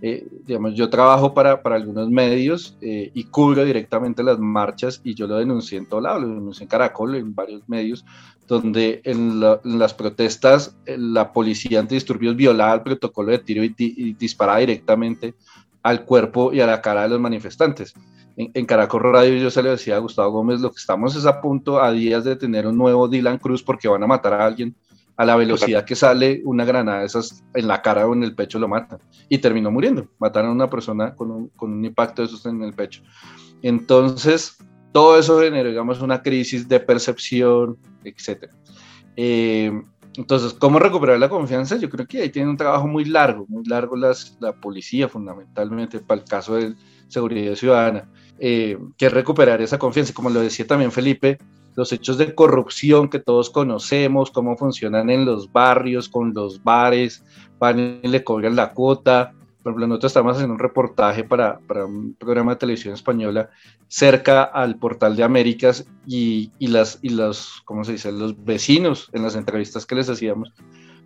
Eh, 0.00 0.26
digamos, 0.44 0.74
yo 0.74 0.88
trabajo 0.88 1.34
para, 1.34 1.60
para 1.60 1.74
algunos 1.74 2.08
medios 2.08 2.76
eh, 2.80 3.10
y 3.14 3.24
cubro 3.24 3.64
directamente 3.64 4.22
las 4.22 4.38
marchas 4.38 5.00
y 5.02 5.14
yo 5.14 5.26
lo 5.26 5.36
denuncié 5.36 5.78
en 5.78 5.86
todo 5.86 6.00
lado, 6.00 6.20
lo 6.20 6.28
denuncié 6.28 6.64
en 6.64 6.68
Caracol, 6.68 7.16
en 7.16 7.34
varios 7.34 7.68
medios, 7.68 8.04
donde 8.46 9.00
en, 9.04 9.40
las 9.40 9.94
protestas 9.94 10.76
eh, 10.86 10.96
la 10.98 11.32
policía 11.32 11.80
antidisturbios 11.80 12.36
violaba 12.36 12.74
el 12.74 12.82
protocolo 12.82 13.32
de 13.32 13.40
tiro 13.40 13.64
y, 13.64 14.12
disparaba 14.12 14.58
directamente 14.58 15.34
al 15.82 16.04
cuerpo 16.04 16.52
y 16.52 16.60
a 16.60 16.66
la 16.66 16.80
cara 16.80 17.02
de 17.02 17.08
los 17.08 17.20
manifestantes. 17.20 17.92
En, 18.36 18.66
Caracol 18.66 19.02
Radio 19.02 19.36
yo 19.36 19.50
se 19.50 19.62
le 19.62 19.70
decía 19.70 19.96
a 19.96 20.00
Gustavo 20.00 20.30
Gómez, 20.30 20.60
lo 20.60 20.70
que 20.70 20.78
estamos 20.78 21.16
es 21.16 21.26
a 21.26 21.40
punto, 21.40 21.82
a 21.82 21.90
días 21.90 22.22
de 22.22 22.36
tener 22.36 22.66
un 22.66 22.76
nuevo 22.76 23.08
Dylan 23.08 23.38
Cruz 23.38 23.64
porque 23.64 23.88
van 23.88 24.02
a 24.04 24.06
matar 24.06 24.34
a 24.34 24.46
alguien 24.46 24.76
a 25.16 25.24
la 25.24 25.36
velocidad 25.36 25.84
que 25.84 25.94
sale 25.94 26.42
una 26.44 26.64
granada 26.64 27.04
esas 27.04 27.42
en 27.54 27.68
la 27.68 27.80
cara 27.80 28.06
o 28.06 28.12
en 28.12 28.22
el 28.22 28.34
pecho 28.34 28.58
lo 28.58 28.68
matan. 28.68 28.98
Y 29.28 29.38
terminó 29.38 29.70
muriendo. 29.70 30.08
Mataron 30.18 30.50
a 30.50 30.54
una 30.54 30.70
persona 30.70 31.14
con 31.14 31.30
un, 31.30 31.48
con 31.48 31.72
un 31.72 31.84
impacto 31.84 32.22
de 32.22 32.28
esos 32.28 32.44
en 32.46 32.62
el 32.62 32.74
pecho. 32.74 33.02
Entonces, 33.62 34.58
todo 34.92 35.18
eso 35.18 35.40
generó, 35.40 35.68
digamos, 35.68 36.00
una 36.00 36.22
crisis 36.22 36.68
de 36.68 36.80
percepción, 36.80 37.78
etc. 38.04 38.50
Eh, 39.16 39.72
entonces, 40.16 40.54
¿cómo 40.54 40.78
recuperar 40.78 41.18
la 41.18 41.28
confianza? 41.28 41.76
Yo 41.76 41.90
creo 41.90 42.06
que 42.06 42.22
ahí 42.22 42.30
tiene 42.30 42.48
un 42.48 42.56
trabajo 42.56 42.86
muy 42.86 43.04
largo, 43.04 43.46
muy 43.48 43.64
largo 43.66 43.96
las, 43.96 44.36
la 44.40 44.52
policía 44.52 45.08
fundamentalmente 45.08 46.00
para 46.00 46.20
el 46.20 46.26
caso 46.26 46.54
de 46.54 46.74
seguridad 47.08 47.54
ciudadana, 47.54 48.08
eh, 48.38 48.78
que 48.96 49.08
recuperar 49.08 49.60
esa 49.60 49.78
confianza. 49.78 50.14
Como 50.14 50.30
lo 50.30 50.40
decía 50.40 50.66
también 50.66 50.92
Felipe, 50.92 51.38
los 51.76 51.92
hechos 51.92 52.18
de 52.18 52.34
corrupción 52.34 53.08
que 53.08 53.20
todos 53.20 53.50
conocemos, 53.50 54.30
cómo 54.30 54.56
funcionan 54.56 55.10
en 55.10 55.24
los 55.24 55.52
barrios, 55.52 56.08
con 56.08 56.34
los 56.34 56.64
bares, 56.64 57.22
van 57.58 58.00
y 58.02 58.08
le 58.08 58.24
cobran 58.24 58.56
la 58.56 58.72
cuota, 58.72 59.32
por 59.66 59.72
ejemplo, 59.72 59.88
nosotros 59.88 60.10
estamos 60.10 60.34
haciendo 60.34 60.54
un 60.54 60.60
reportaje 60.60 61.24
para, 61.24 61.58
para, 61.58 61.86
un 61.86 62.14
programa 62.14 62.52
de 62.52 62.58
televisión 62.60 62.94
española 62.94 63.50
cerca 63.88 64.44
al 64.44 64.76
portal 64.76 65.16
de 65.16 65.24
Américas 65.24 65.88
y, 66.06 66.52
y, 66.60 66.68
las, 66.68 67.00
y 67.02 67.08
los, 67.08 67.62
¿cómo 67.64 67.82
se 67.82 67.90
dice? 67.90 68.12
Los 68.12 68.44
vecinos 68.44 69.10
en 69.12 69.24
las 69.24 69.34
entrevistas 69.34 69.84
que 69.84 69.96
les 69.96 70.08
hacíamos 70.08 70.52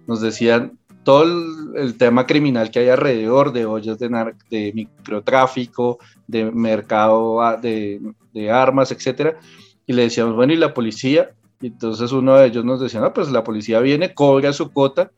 nos 0.07 0.21
decían 0.21 0.79
todo 1.05 1.23
el, 1.75 1.97
tema 1.97 2.27
criminal 2.27 2.71
que 2.71 2.81
hay 2.81 2.91
alrededor 2.91 3.55
de 3.55 3.65
ollas 3.65 3.99
de, 3.99 4.35
de 4.51 4.73
microtráfico, 4.75 5.99
de 6.27 6.51
mercado 6.51 7.41
de, 7.63 8.03
de 8.35 8.51
armas, 8.51 8.93
etcétera. 8.93 9.39
Y 9.91 9.93
le 9.93 10.03
decíamos, 10.03 10.37
bueno, 10.37 10.53
¿y 10.53 10.57
la 10.57 10.73
policía? 10.73 11.33
Y 11.61 11.67
entonces 11.67 12.13
uno 12.13 12.37
de 12.37 12.47
ellos 12.47 12.65
nos 12.65 12.79
decía, 12.79 13.01
no, 13.01 13.13
pues 13.13 13.29
la 13.33 13.43
policía 13.43 13.81
viene, 13.81 14.15
cobra 14.15 14.53
su 14.53 14.71
cuota 14.71 15.11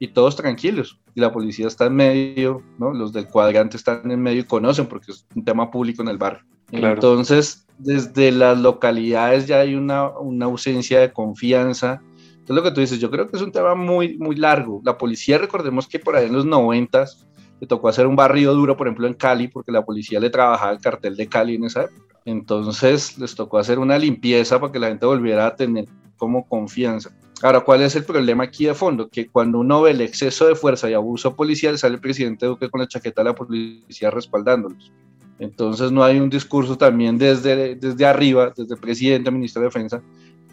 y 0.00 0.08
todos 0.08 0.34
tranquilos. 0.34 0.98
Y 1.14 1.20
la 1.20 1.30
policía 1.30 1.68
está 1.68 1.86
en 1.86 1.94
medio, 1.94 2.60
¿no? 2.76 2.92
Los 2.92 3.12
del 3.12 3.28
cuadrante 3.28 3.76
están 3.76 4.10
en 4.10 4.20
medio 4.20 4.40
y 4.40 4.44
conocen 4.44 4.86
porque 4.86 5.12
es 5.12 5.24
un 5.36 5.44
tema 5.44 5.70
público 5.70 6.02
en 6.02 6.08
el 6.08 6.18
barrio. 6.18 6.42
Entonces, 6.72 7.68
desde 7.78 8.32
las 8.32 8.58
localidades 8.58 9.46
ya 9.46 9.60
hay 9.60 9.76
una, 9.76 10.08
una, 10.08 10.46
ausencia 10.46 10.98
de 10.98 11.12
confianza. 11.12 12.02
Entonces, 12.30 12.56
lo 12.56 12.62
que 12.64 12.72
tú 12.72 12.80
dices, 12.80 12.98
yo 12.98 13.12
creo 13.12 13.28
que 13.28 13.36
es 13.36 13.42
un 13.44 13.52
tema 13.52 13.76
muy, 13.76 14.18
muy 14.18 14.34
largo. 14.34 14.82
La 14.84 14.98
policía, 14.98 15.38
recordemos 15.38 15.86
que 15.86 16.00
por 16.00 16.16
ahí 16.16 16.26
en 16.26 16.32
los 16.32 16.44
noventas 16.44 17.25
le 17.60 17.66
tocó 17.66 17.88
hacer 17.88 18.06
un 18.06 18.16
barrio 18.16 18.52
duro, 18.54 18.76
por 18.76 18.86
ejemplo, 18.86 19.06
en 19.06 19.14
Cali, 19.14 19.48
porque 19.48 19.72
la 19.72 19.84
policía 19.84 20.20
le 20.20 20.30
trabajaba 20.30 20.72
el 20.72 20.80
cartel 20.80 21.16
de 21.16 21.26
Cali 21.26 21.54
en 21.54 21.64
esa 21.64 21.84
época. 21.84 22.20
Entonces, 22.24 23.18
les 23.18 23.34
tocó 23.34 23.58
hacer 23.58 23.78
una 23.78 23.98
limpieza 23.98 24.60
para 24.60 24.72
que 24.72 24.78
la 24.78 24.88
gente 24.88 25.06
volviera 25.06 25.46
a 25.46 25.56
tener 25.56 25.86
como 26.16 26.46
confianza. 26.48 27.10
Ahora, 27.42 27.60
¿cuál 27.60 27.82
es 27.82 27.94
el 27.94 28.04
problema 28.04 28.44
aquí 28.44 28.64
de 28.64 28.74
fondo? 28.74 29.08
Que 29.08 29.28
cuando 29.28 29.58
uno 29.58 29.82
ve 29.82 29.90
el 29.90 30.00
exceso 30.00 30.46
de 30.46 30.54
fuerza 30.54 30.88
y 30.88 30.94
abuso 30.94 31.36
policial, 31.36 31.78
sale 31.78 31.96
el 31.96 32.00
presidente 32.00 32.46
Duque 32.46 32.70
con 32.70 32.80
la 32.80 32.88
chaqueta 32.88 33.22
de 33.22 33.28
la 33.28 33.34
policía 33.34 34.10
respaldándolos. 34.10 34.90
Entonces 35.38 35.92
no 35.92 36.02
hay 36.02 36.18
un 36.18 36.30
discurso 36.30 36.78
también 36.78 37.18
desde, 37.18 37.74
desde 37.74 38.06
arriba, 38.06 38.52
desde 38.56 38.74
el 38.74 38.80
presidente, 38.80 39.30
ministro 39.30 39.60
de 39.60 39.68
Defensa, 39.68 40.02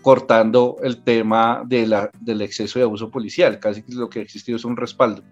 cortando 0.02 0.76
el 0.84 1.02
tema 1.04 1.64
de 1.66 1.88
la, 1.88 2.12
del 2.20 2.42
exceso 2.42 2.80
de 2.80 2.84
abuso 2.84 3.10
policial. 3.10 3.60
Casi 3.60 3.82
lo 3.88 4.10
que 4.10 4.20
ha 4.20 4.24
existido 4.24 4.58
es 4.58 4.66
un 4.66 4.76
respaldo. 4.76 5.24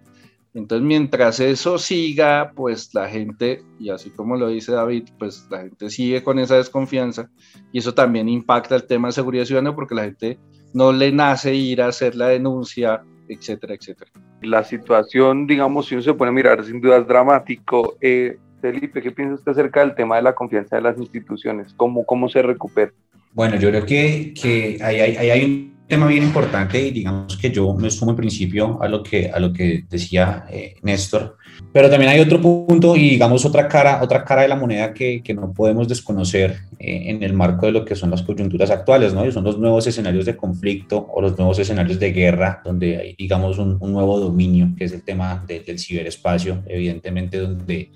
Entonces, 0.54 0.86
mientras 0.86 1.40
eso 1.40 1.78
siga, 1.78 2.52
pues 2.56 2.94
la 2.94 3.08
gente, 3.08 3.64
y 3.80 3.90
así 3.90 4.10
como 4.10 4.36
lo 4.36 4.50
dice 4.50 4.74
David, 4.74 5.08
pues 5.18 5.48
la 5.50 5.62
gente 5.62 5.90
sigue 5.90 6.24
con 6.24 6.40
esa 6.40 6.58
desconfianza 6.58 7.30
y 7.72 7.80
eso 7.80 7.94
también 7.94 8.28
impacta 8.28 8.76
el 8.76 8.86
tema 8.86 9.08
de 9.08 9.14
seguridad 9.14 9.46
ciudadana 9.46 9.74
porque 9.74 9.96
la 9.96 10.04
gente 10.04 10.40
no 10.74 10.92
le 10.92 11.12
nace 11.12 11.56
ir 11.56 11.82
a 11.82 11.88
hacer 11.88 12.16
la 12.16 12.28
denuncia, 12.28 13.02
etcétera, 13.30 13.76
etcétera. 13.76 14.12
La 14.42 14.64
situación, 14.64 15.48
digamos, 15.48 15.88
si 15.88 15.96
uno 15.96 16.02
se 16.02 16.14
pone 16.14 16.30
a 16.30 16.34
mirar, 16.34 16.64
sin 16.66 16.82
duda 16.82 16.98
es 16.98 17.08
dramático. 17.08 17.96
Eh, 18.02 18.38
Felipe, 18.62 19.02
¿qué 19.02 19.12
piensa 19.12 19.36
usted 19.36 19.54
acerca 19.54 19.80
del 19.80 19.96
tema 19.96 20.18
de 20.18 20.24
la 20.24 20.36
confianza 20.36 20.76
de 20.76 20.82
las 20.82 20.98
instituciones? 20.98 21.74
¿Cómo, 21.78 22.06
cómo 22.06 22.28
se 22.28 22.42
recupera? 22.42 22.92
Bueno, 23.34 23.56
yo 23.56 23.70
creo 23.70 23.86
que, 23.86 24.34
que 24.40 24.78
hay, 24.82 25.00
hay, 25.00 25.30
hay 25.30 25.46
un 25.46 25.81
tema 25.92 26.08
bien 26.08 26.24
importante 26.24 26.82
y 26.82 26.92
digamos 26.92 27.36
que 27.36 27.52
yo 27.52 27.74
me 27.74 27.92
sumo 27.92 28.12
en 28.12 28.18
principio 28.18 28.82
a 28.82 28.88
lo 28.88 29.04
que, 29.04 29.30
a 29.30 29.38
lo 29.42 29.52
que 29.52 29.84
decía 29.90 30.46
eh, 30.50 30.76
Néstor, 30.84 31.36
pero 31.74 31.90
también 31.90 32.14
hay 32.14 32.22
otro 32.22 32.40
punto 32.40 32.96
y 32.96 33.10
digamos 33.10 33.44
otra 33.44 33.68
cara, 33.68 34.02
otra 34.02 34.24
cara 34.24 34.44
de 34.44 34.48
la 34.48 34.56
moneda 34.56 34.94
que, 34.94 35.22
que 35.22 35.34
no 35.34 35.52
podemos 35.52 35.90
desconocer 35.90 36.60
eh, 36.80 37.04
en 37.08 37.22
el 37.24 37.34
marco 37.34 37.66
de 37.66 37.74
lo 37.74 37.84
que 37.84 37.98
son 37.98 38.10
las 38.10 38.22
coyunturas 38.22 38.72
actuales, 38.72 39.14
¿no? 39.14 39.26
Y 39.26 39.34
son 39.34 39.44
los 39.44 39.60
nuevos 39.60 39.86
escenarios 39.86 40.26
de 40.26 40.38
conflicto 40.38 41.10
o 41.14 41.20
los 41.22 41.38
nuevos 41.38 41.60
escenarios 41.60 42.00
de 42.00 42.14
guerra, 42.14 42.62
donde 42.64 42.98
hay, 42.98 43.16
digamos, 43.18 43.58
un, 43.58 43.76
un 43.78 43.92
nuevo 43.92 44.18
dominio, 44.18 44.70
que 44.78 44.86
es 44.86 44.94
el 44.94 45.04
tema 45.04 45.44
del 45.46 45.78
ciberespacio, 45.78 46.64
evidentemente 46.68 47.38
donde 47.38 47.92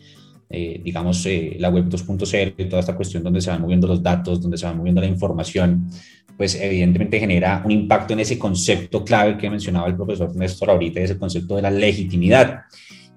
eh, 0.48 0.80
digamos, 0.84 1.28
la 1.58 1.70
web 1.70 1.90
2.0 1.90 2.54
y 2.58 2.66
toda 2.66 2.80
esta 2.80 2.96
cuestión 2.96 3.24
donde 3.24 3.42
se 3.42 3.50
van 3.50 3.62
moviendo 3.62 3.88
los 3.88 4.04
datos, 4.04 4.42
donde 4.42 4.58
se 4.58 4.68
va 4.68 4.74
moviendo 4.74 5.02
la 5.02 5.08
información, 5.08 5.90
pues 6.38 6.56
evidentemente 6.56 7.20
genera 7.20 7.62
un 7.64 7.72
impacto 7.72 8.14
en 8.14 8.20
ese 8.20 8.38
concepto 8.38 9.04
clave 9.04 9.38
que 9.38 9.50
mencionaba 9.50 9.88
el 9.88 9.96
profesor 9.96 10.36
Néstor 10.36 10.70
ahorita, 10.70 11.00
ese 11.00 11.18
concepto 11.18 11.56
de 11.56 11.62
la 11.62 11.72
legitimidad. 11.72 12.64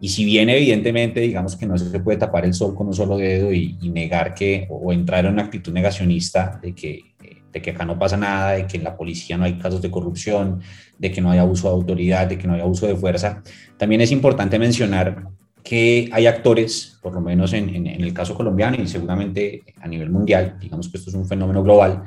Y 0.01 0.09
si 0.11 0.25
bien 0.25 0.49
evidentemente 0.49 1.21
digamos 1.21 1.57
que 1.57 1.67
no 1.67 1.77
se 1.77 1.99
puede 2.01 2.19
tapar 2.19 2.45
el 2.45 2.55
sol 2.55 2.75
con 2.75 2.87
un 2.87 2.95
solo 2.95 3.17
dedo 3.17 3.53
y, 3.53 3.77
negar 3.91 4.35
que, 4.35 4.67
o 4.71 4.93
entrar 4.93 5.25
en 5.27 5.33
una 5.33 5.43
actitud 5.43 5.73
negacionista 5.73 6.61
de 6.63 6.75
que, 6.75 7.15
de 7.53 7.63
que 7.63 7.71
acá 7.71 7.85
no 7.85 7.99
pasa 7.99 8.17
nada, 8.17 8.53
de 8.53 8.67
que 8.67 8.77
en 8.77 8.85
la 8.85 8.97
policía 8.97 9.37
no 9.37 9.45
hay 9.45 9.59
casos 9.59 9.83
de 9.83 9.91
corrupción, 9.91 10.61
de 10.99 11.11
que 11.11 11.21
no 11.21 11.31
hay 11.31 11.39
abuso 11.39 11.69
de 11.69 11.75
autoridad, 11.75 12.29
de 12.29 12.39
que 12.39 12.47
no 12.47 12.55
hay 12.55 12.61
abuso 12.61 12.87
de 12.87 12.95
fuerza, 12.95 13.43
también 13.77 14.01
es 14.01 14.13
importante 14.13 14.59
mencionar 14.59 15.29
que 15.65 16.09
hay 16.13 16.27
actores, 16.27 16.99
por 17.03 17.13
lo 17.13 17.21
menos 17.21 17.53
en, 17.53 17.87
el 17.87 18.13
caso 18.15 18.35
colombiano 18.35 18.81
y 18.81 18.87
seguramente 18.87 19.65
a 19.81 19.89
nivel 19.89 20.11
mundial, 20.11 20.57
digamos 20.61 20.89
que 20.89 20.97
esto 20.97 21.11
es 21.11 21.17
un 21.17 21.27
fenómeno 21.27 21.63
global, 21.63 22.05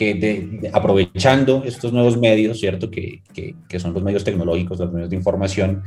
que 0.00 0.70
aprovechando 0.72 1.62
estos 1.66 1.92
nuevos 1.92 2.16
medios, 2.16 2.58
¿cierto? 2.58 2.90
Que, 2.90 3.22
que, 3.34 3.78
son 3.78 3.92
los 3.92 4.02
medios 4.02 4.24
tecnológicos, 4.24 4.78
los 4.78 4.90
medios 4.90 5.10
de 5.10 5.16
información, 5.16 5.82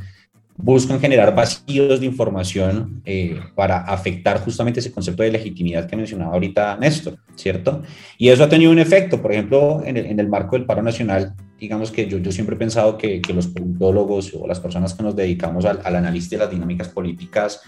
buscan 0.56 1.00
generar 1.00 1.34
vacíos 1.34 1.98
de 1.98 2.06
información 2.06 3.02
eh, 3.04 3.40
para 3.56 3.78
afectar 3.78 4.38
justamente 4.38 4.78
ese 4.78 4.92
concepto 4.92 5.24
de 5.24 5.32
legitimidad 5.32 5.88
que 5.88 5.96
mencionaba 5.96 6.32
ahorita 6.32 6.76
Néstor, 6.76 7.18
¿cierto? 7.34 7.82
Y 8.16 8.28
eso 8.28 8.44
ha 8.44 8.48
tenido 8.48 8.70
un 8.70 8.78
efecto, 8.78 9.20
por 9.20 9.32
ejemplo, 9.32 9.82
en 9.84 9.96
el, 9.96 10.06
en 10.06 10.20
el 10.20 10.28
marco 10.28 10.54
del 10.54 10.64
paro 10.64 10.80
nacional, 10.80 11.34
digamos 11.58 11.90
que 11.90 12.06
yo, 12.06 12.18
yo 12.18 12.30
siempre 12.30 12.54
he 12.54 12.58
pensado 12.58 12.96
que, 12.96 13.20
que, 13.20 13.34
los 13.34 13.48
politólogos 13.48 14.32
o 14.32 14.46
las 14.46 14.60
personas 14.60 14.94
que 14.94 15.02
nos 15.02 15.16
dedicamos 15.16 15.64
al, 15.64 15.80
al 15.82 15.96
análisis 15.96 16.30
de 16.30 16.36
las 16.36 16.50
dinámicas 16.52 16.88
políticas 16.88 17.62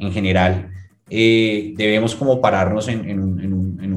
en 0.00 0.10
general, 0.10 0.68
eh, 1.08 1.72
debemos 1.76 2.16
como 2.16 2.40
pararnos 2.40 2.88
en, 2.88 3.08
en, 3.08 3.20
en, 3.38 3.78
en, 3.80 3.92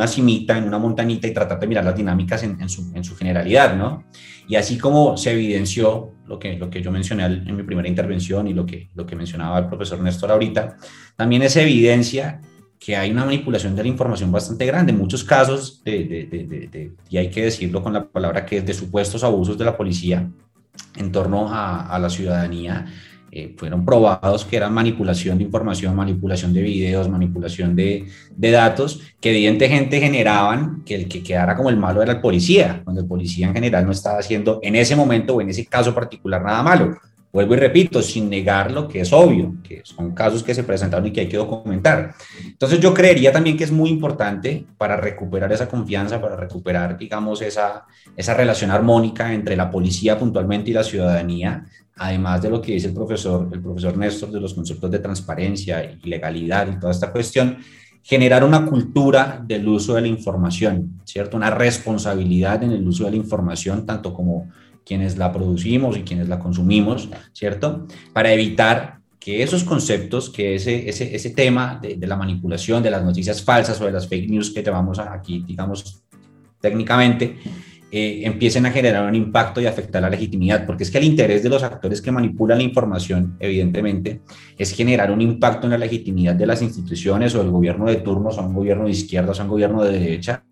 una 0.00 0.08
cimita, 0.08 0.56
en 0.56 0.64
una 0.64 0.78
montañita 0.78 1.26
y 1.28 1.34
tratar 1.34 1.60
de 1.60 1.66
mirar 1.66 1.84
las 1.84 1.94
dinámicas 1.94 2.42
en, 2.42 2.68
su, 2.70 2.90
su, 3.02 3.16
generalidad, 3.16 3.76
¿no? 3.76 4.04
Y 4.48 4.56
así 4.56 4.78
como 4.78 5.18
se 5.18 5.32
evidenció 5.32 6.14
lo 6.26 6.38
que, 6.38 6.56
lo 6.56 6.70
que 6.70 6.80
yo 6.80 6.90
mencioné 6.90 7.26
en 7.26 7.54
mi 7.54 7.62
primera 7.64 7.86
intervención 7.86 8.48
y 8.48 8.54
lo 8.54 8.64
que, 8.64 8.88
lo 8.94 9.04
que 9.04 9.14
mencionaba 9.14 9.58
el 9.58 9.66
profesor 9.66 10.00
Néstor 10.00 10.30
ahorita, 10.30 10.78
también 11.16 11.42
es 11.42 11.54
evidencia 11.56 12.40
que 12.78 12.96
hay 12.96 13.10
una 13.10 13.26
manipulación 13.26 13.76
de 13.76 13.82
la 13.82 13.88
información 13.88 14.32
bastante 14.32 14.64
grande, 14.64 14.92
en 14.92 14.98
muchos 14.98 15.22
casos, 15.22 15.84
de, 15.84 16.04
de, 16.04 16.24
de, 16.26 16.92
y 17.10 17.18
hay 17.18 17.28
que 17.28 17.44
decirlo 17.44 17.82
con 17.82 17.92
la 17.92 18.08
palabra 18.08 18.46
que 18.46 18.56
es 18.56 18.64
de 18.64 18.72
supuestos 18.72 19.22
abusos 19.22 19.58
de 19.58 19.66
la 19.66 19.76
policía 19.76 20.30
en 20.96 21.12
torno 21.12 21.52
a, 21.52 21.94
a 21.94 21.98
la 21.98 22.08
ciudadanía 22.08 22.86
eh, 23.32 23.54
fueron 23.56 23.84
probados 23.84 24.44
que 24.44 24.56
eran 24.56 24.72
manipulación 24.74 25.38
de 25.38 25.44
información, 25.44 25.94
manipulación 25.94 26.52
de 26.52 26.62
videos, 26.62 27.08
manipulación 27.08 27.76
de, 27.76 28.06
de, 28.36 28.50
datos, 28.50 29.02
que 29.20 29.30
evidentemente 29.30 30.00
generaban 30.00 30.82
que 30.84 30.96
el 30.96 31.08
que 31.08 31.22
quedara 31.22 31.56
como 31.56 31.70
el 31.70 31.76
malo 31.76 32.02
era 32.02 32.12
el 32.12 32.20
policía, 32.20 32.80
cuando 32.82 33.02
el 33.02 33.06
policía 33.06 33.46
en 33.46 33.54
general 33.54 33.86
no 33.86 33.92
estaba 33.92 34.18
haciendo 34.18 34.58
en 34.62 34.74
ese 34.74 34.96
momento 34.96 35.36
o 35.36 35.40
en 35.40 35.50
ese 35.50 35.64
caso 35.66 35.94
particular 35.94 36.42
nada 36.42 36.62
malo. 36.62 36.96
Vuelvo 37.32 37.54
y 37.54 37.58
repito, 37.58 38.02
sin 38.02 38.28
negar 38.28 38.72
lo 38.72 38.88
que 38.88 39.02
es 39.02 39.12
obvio, 39.12 39.54
que 39.62 39.82
son 39.84 40.12
casos 40.14 40.42
que 40.42 40.52
se 40.52 40.64
presentaron 40.64 41.06
y 41.06 41.12
que 41.12 41.20
hay 41.20 41.28
que 41.28 41.36
documentar. 41.36 42.12
Entonces 42.44 42.80
yo 42.80 42.92
creería 42.92 43.30
también 43.30 43.56
que 43.56 43.62
es 43.62 43.70
muy 43.70 43.88
importante 43.88 44.66
para 44.76 44.96
recuperar 44.96 45.52
esa 45.52 45.68
confianza, 45.68 46.20
para 46.20 46.34
recuperar, 46.34 46.98
digamos, 46.98 47.40
esa, 47.42 47.86
esa 48.16 48.34
relación 48.34 48.72
armónica 48.72 49.32
entre 49.32 49.54
la 49.54 49.70
policía 49.70 50.18
puntualmente 50.18 50.70
y 50.70 50.74
la 50.74 50.82
ciudadanía, 50.82 51.64
además 51.96 52.42
de 52.42 52.50
lo 52.50 52.60
que 52.60 52.72
dice 52.72 52.88
el 52.88 52.94
profesor, 52.94 53.48
el 53.52 53.60
profesor 53.60 53.96
Néstor 53.96 54.32
de 54.32 54.40
los 54.40 54.52
conceptos 54.52 54.90
de 54.90 54.98
transparencia 54.98 55.84
y 55.84 56.08
legalidad 56.08 56.66
y 56.66 56.80
toda 56.80 56.90
esta 56.90 57.12
cuestión, 57.12 57.58
generar 58.02 58.42
una 58.42 58.66
cultura 58.66 59.40
del 59.46 59.68
uso 59.68 59.94
de 59.94 60.00
la 60.00 60.08
información, 60.08 61.00
¿cierto? 61.04 61.36
Una 61.36 61.50
responsabilidad 61.50 62.62
en 62.64 62.72
el 62.72 62.88
uso 62.88 63.04
de 63.04 63.10
la 63.10 63.16
información, 63.18 63.86
tanto 63.86 64.12
como 64.12 64.48
quienes 64.84 65.16
la 65.18 65.32
producimos 65.32 65.96
y 65.96 66.02
quienes 66.02 66.28
la 66.28 66.38
consumimos, 66.38 67.08
¿cierto? 67.32 67.86
Para 68.12 68.32
evitar 68.32 69.00
que 69.18 69.42
esos 69.42 69.64
conceptos, 69.64 70.30
que 70.30 70.54
ese, 70.54 70.88
ese, 70.88 71.14
ese 71.14 71.30
tema 71.30 71.78
de, 71.80 71.96
de, 71.96 72.06
la 72.06 72.16
manipulación, 72.16 72.82
de 72.82 72.90
las 72.90 73.04
noticias 73.04 73.42
falsas 73.42 73.80
o 73.80 73.86
de 73.86 73.92
las 73.92 74.08
fake 74.08 74.30
news 74.30 74.50
que 74.50 74.62
llamamos 74.62 74.98
aquí, 74.98 75.44
digamos, 75.46 76.02
técnicamente, 76.60 77.36
eh, 77.92 78.22
empiecen 78.24 78.66
a 78.66 78.70
generar 78.70 79.04
un 79.04 79.16
impacto 79.16 79.60
y 79.60 79.66
afectar 79.66 80.00
la 80.00 80.08
legitimidad, 80.08 80.64
porque 80.64 80.84
es 80.84 80.92
que 80.92 80.98
el 80.98 81.04
interés 81.04 81.42
de 81.42 81.48
los 81.48 81.64
actores 81.64 82.00
que 82.00 82.12
manipulan 82.12 82.58
la 82.58 82.64
información, 82.64 83.36
evidentemente, 83.40 84.20
es 84.56 84.72
generar 84.72 85.10
un 85.10 85.20
impacto 85.20 85.66
en 85.66 85.72
la 85.72 85.78
legitimidad 85.78 86.36
de 86.36 86.46
las 86.46 86.62
instituciones 86.62 87.34
o 87.34 87.38
del 87.38 87.50
gobierno 87.50 87.86
de 87.86 87.96
turno, 87.96 88.28
o 88.28 88.46
un 88.46 88.54
gobierno 88.54 88.84
de 88.84 88.92
izquierda, 88.92 89.32
o 89.32 89.42
un 89.42 89.48
gobierno 89.48 89.82
de 89.82 89.98
derecha, 89.98 90.44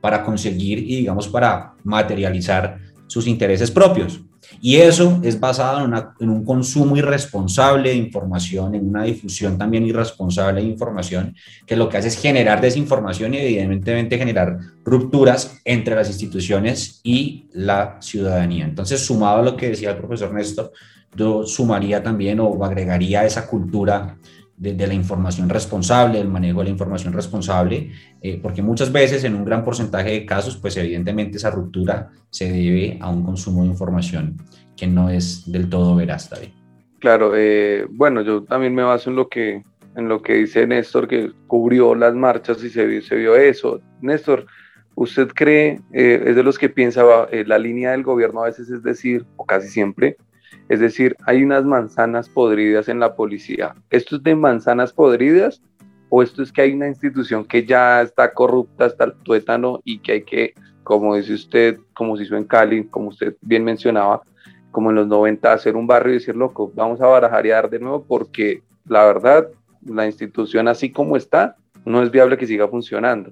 para 0.00 0.22
conseguir 0.22 0.78
y, 0.78 0.96
digamos, 0.98 1.26
para 1.26 1.74
materializar 1.82 2.78
sus 3.14 3.28
intereses 3.28 3.70
propios. 3.70 4.20
Y 4.60 4.74
eso 4.76 5.20
es 5.22 5.38
basado 5.38 5.86
en, 6.18 6.28
un 6.28 6.44
consumo 6.44 6.96
irresponsable 6.96 7.90
de 7.90 7.94
información, 7.94 8.74
en 8.74 8.88
una 8.88 9.04
difusión 9.04 9.56
también 9.56 9.86
irresponsable 9.86 10.60
de 10.60 10.66
información, 10.66 11.36
que 11.64 11.76
lo 11.76 11.88
que 11.88 11.98
hace 11.98 12.08
es 12.08 12.20
generar 12.20 12.60
desinformación 12.60 13.34
y 13.34 13.38
evidentemente 13.38 14.18
generar 14.18 14.58
rupturas 14.84 15.60
entre 15.64 15.94
las 15.94 16.08
instituciones 16.08 17.00
y 17.04 17.46
la 17.52 17.98
ciudadanía. 18.00 18.64
Entonces, 18.64 19.06
sumado 19.06 19.38
a 19.38 19.42
lo 19.42 19.56
que 19.56 19.68
decía 19.68 19.90
el 19.90 19.98
profesor 19.98 20.34
Néstor, 20.34 20.72
yo 21.14 21.46
sumaría 21.46 22.02
también 22.02 22.40
o 22.40 22.64
agregaría 22.64 23.24
esa 23.24 23.46
cultura 23.46 24.18
de, 24.56 24.86
la 24.86 24.94
información 24.94 25.48
responsable, 25.48 26.20
el 26.20 26.28
manejo 26.28 26.60
de 26.60 26.64
la 26.64 26.70
información 26.70 27.12
responsable, 27.12 27.90
eh, 28.20 28.38
porque 28.42 28.62
muchas 28.62 28.92
veces 28.92 29.24
en 29.24 29.34
un 29.34 29.44
gran 29.44 29.64
porcentaje 29.64 30.10
de 30.10 30.26
casos, 30.26 30.56
pues 30.56 30.76
evidentemente 30.76 31.38
esa 31.38 31.50
ruptura 31.50 32.10
se 32.30 32.50
debe 32.50 32.98
a 33.00 33.10
un 33.10 33.24
consumo 33.24 33.62
de 33.62 33.68
información 33.68 34.36
que 34.76 34.86
no 34.86 35.10
es 35.10 35.50
del 35.50 35.68
todo 35.68 35.96
veraz, 35.96 36.30
David. 36.30 36.48
Claro, 37.00 37.32
eh, 37.36 37.86
bueno, 37.90 38.22
yo 38.22 38.42
también 38.44 38.74
me 38.74 38.82
baso 38.82 39.10
en 39.10 39.16
lo 39.16 39.28
que 39.28 39.62
en 39.96 40.08
lo 40.08 40.22
que 40.22 40.34
dice 40.34 40.66
Néstor, 40.66 41.06
que 41.06 41.30
cubrió 41.46 41.94
las 41.94 42.14
marchas 42.14 42.64
y 42.64 42.70
se 42.70 42.84
vio, 42.84 43.36
eso. 43.36 43.80
Néstor, 44.00 44.44
¿usted 44.96 45.28
cree, 45.28 45.80
eh, 45.92 46.20
es 46.26 46.34
de 46.34 46.42
los 46.42 46.58
que 46.58 46.68
piensa, 46.68 47.04
la 47.46 47.58
línea 47.58 47.92
del 47.92 48.02
gobierno 48.02 48.42
a 48.42 48.46
veces 48.46 48.68
es 48.70 48.82
decir, 48.82 49.24
o 49.36 49.46
casi 49.46 49.68
siempre, 49.68 50.16
es 50.68 50.80
decir, 50.80 51.16
hay 51.26 51.42
unas 51.42 51.64
manzanas 51.64 52.28
podridas 52.28 52.88
en 52.88 53.00
la 53.00 53.14
policía. 53.14 53.74
¿Esto 53.90 54.16
es 54.16 54.22
de 54.22 54.34
manzanas 54.34 54.92
podridas 54.92 55.62
o 56.08 56.22
esto 56.22 56.42
es 56.42 56.52
que 56.52 56.62
hay 56.62 56.72
una 56.72 56.88
institución 56.88 57.44
que 57.44 57.64
ya 57.64 58.02
está 58.02 58.32
corrupta 58.32 58.86
hasta 58.86 59.04
el 59.04 59.14
tuétano 59.14 59.80
y 59.84 59.98
que 59.98 60.12
hay 60.12 60.22
que, 60.22 60.54
como 60.82 61.16
dice 61.16 61.34
usted, 61.34 61.78
como 61.92 62.16
se 62.16 62.24
hizo 62.24 62.36
en 62.36 62.44
Cali, 62.44 62.84
como 62.84 63.08
usted 63.08 63.36
bien 63.40 63.64
mencionaba, 63.64 64.22
como 64.70 64.90
en 64.90 64.96
los 64.96 65.06
90, 65.06 65.52
hacer 65.52 65.76
un 65.76 65.86
barrio 65.86 66.12
y 66.12 66.18
decir, 66.18 66.36
loco, 66.36 66.72
vamos 66.74 67.00
a 67.00 67.06
barajar 67.06 67.68
de 67.68 67.78
nuevo 67.78 68.04
porque 68.04 68.62
la 68.86 69.04
verdad, 69.04 69.48
la 69.84 70.06
institución 70.06 70.68
así 70.68 70.90
como 70.90 71.16
está, 71.16 71.56
no 71.84 72.02
es 72.02 72.10
viable 72.10 72.36
que 72.36 72.46
siga 72.46 72.68
funcionando. 72.68 73.30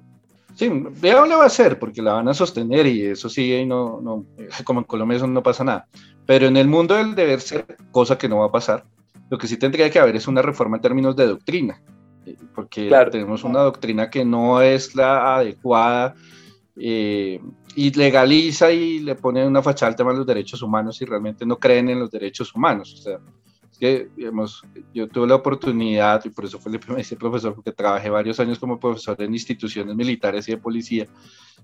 Sí, 0.55 0.69
viable 1.01 1.35
va 1.35 1.45
a 1.45 1.49
ser 1.49 1.79
porque 1.79 2.01
la 2.01 2.13
van 2.13 2.27
a 2.27 2.33
sostener 2.33 2.85
y 2.85 3.05
eso 3.07 3.27
sigue 3.27 3.61
y 3.61 3.65
no, 3.65 4.25
como 4.63 4.81
en 4.81 4.85
Colombia 4.85 5.17
eso 5.17 5.27
no 5.27 5.41
pasa 5.41 5.63
nada. 5.63 5.87
Pero 6.25 6.47
en 6.47 6.57
el 6.57 6.67
mundo 6.67 6.95
del 6.95 7.15
deber 7.15 7.41
ser, 7.41 7.65
cosa 7.91 8.17
que 8.17 8.29
no 8.29 8.39
va 8.39 8.45
a 8.45 8.51
pasar, 8.51 8.85
lo 9.29 9.37
que 9.37 9.47
sí 9.47 9.57
tendría 9.57 9.89
que 9.89 9.99
haber 9.99 10.15
es 10.15 10.27
una 10.27 10.41
reforma 10.41 10.77
en 10.77 10.81
términos 10.81 11.15
de 11.15 11.27
doctrina, 11.27 11.81
eh, 12.25 12.37
porque 12.53 12.89
tenemos 13.11 13.43
una 13.43 13.59
doctrina 13.59 14.09
que 14.09 14.23
no 14.23 14.61
es 14.61 14.95
la 14.95 15.35
adecuada 15.35 16.15
eh, 16.75 17.39
y 17.75 17.91
legaliza 17.91 18.71
y 18.71 18.99
le 18.99 19.15
pone 19.15 19.45
una 19.45 19.61
fachada 19.61 19.91
al 19.91 19.95
tema 19.95 20.11
de 20.11 20.17
los 20.17 20.27
derechos 20.27 20.61
humanos 20.61 21.01
y 21.01 21.05
realmente 21.05 21.45
no 21.45 21.57
creen 21.57 21.89
en 21.89 21.99
los 21.99 22.11
derechos 22.11 22.53
humanos. 22.55 22.93
O 22.93 22.97
sea, 22.97 23.19
que, 23.79 24.09
digamos, 24.15 24.63
yo 24.93 25.07
tuve 25.07 25.27
la 25.27 25.35
oportunidad, 25.35 26.23
y 26.25 26.29
por 26.29 26.45
eso 26.45 26.59
fue 26.59 26.71
el 26.71 26.79
primer 26.79 27.05
profesor, 27.17 27.53
porque 27.55 27.71
trabajé 27.71 28.09
varios 28.09 28.39
años 28.39 28.59
como 28.59 28.79
profesor 28.79 29.21
en 29.21 29.33
instituciones 29.33 29.95
militares 29.95 30.47
y 30.47 30.51
de 30.51 30.57
policía, 30.57 31.07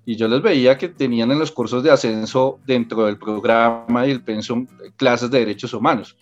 y 0.05 0.15
yo 0.15 0.27
les 0.27 0.41
veía 0.41 0.77
que 0.77 0.89
tenían 0.89 1.31
en 1.31 1.39
los 1.39 1.51
cursos 1.51 1.83
de 1.83 1.91
ascenso 1.91 2.59
dentro 2.65 3.05
del 3.05 3.17
programa 3.17 4.07
y 4.07 4.11
el 4.11 4.23
pensum 4.23 4.67
clases 4.95 5.29
de 5.29 5.39
derechos 5.39 5.73
humanos. 5.73 6.17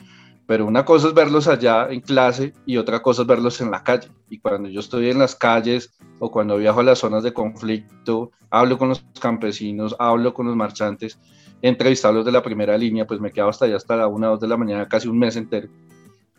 Pero 0.48 0.66
una 0.66 0.86
cosa 0.86 1.10
es 1.10 1.14
verlos 1.14 1.48
allá 1.48 1.90
en 1.90 2.00
clase 2.00 2.54
y 2.66 2.78
otra 2.78 3.02
cosa 3.02 3.24
es 3.24 3.28
verlos 3.28 3.60
en 3.60 3.70
la 3.70 3.84
calle. 3.84 4.08
Y 4.30 4.40
cuando 4.40 4.70
yo 4.70 4.80
estoy 4.80 5.10
en 5.10 5.20
las 5.20 5.36
calles 5.36 5.94
o 6.20 6.32
cuando 6.32 6.58
viajo 6.58 6.80
a 6.80 6.84
las 6.84 7.00
zonas 7.00 7.24
de 7.24 7.34
conflicto, 7.34 8.32
hablo 8.50 8.78
con 8.78 8.88
los 8.90 9.04
campesinos, 9.20 9.94
hablo 10.00 10.34
con 10.34 10.48
los 10.48 10.56
marchantes, 10.56 11.20
he 11.62 11.70
entrevistado 11.70 12.14
a 12.14 12.18
los 12.18 12.26
de 12.26 12.32
la 12.32 12.44
primera 12.44 12.78
línea, 12.78 13.06
pues 13.08 13.20
me 13.20 13.32
quedo 13.32 13.50
hasta 13.50 13.66
allá 13.66 13.78
hasta 13.78 13.96
la 13.96 14.08
una 14.08 14.30
o 14.30 14.32
dos 14.32 14.42
de 14.42 14.48
la 14.48 14.58
mañana, 14.58 14.88
casi 14.88 15.08
un 15.08 15.18
mes 15.18 15.36
entero. 15.36 15.70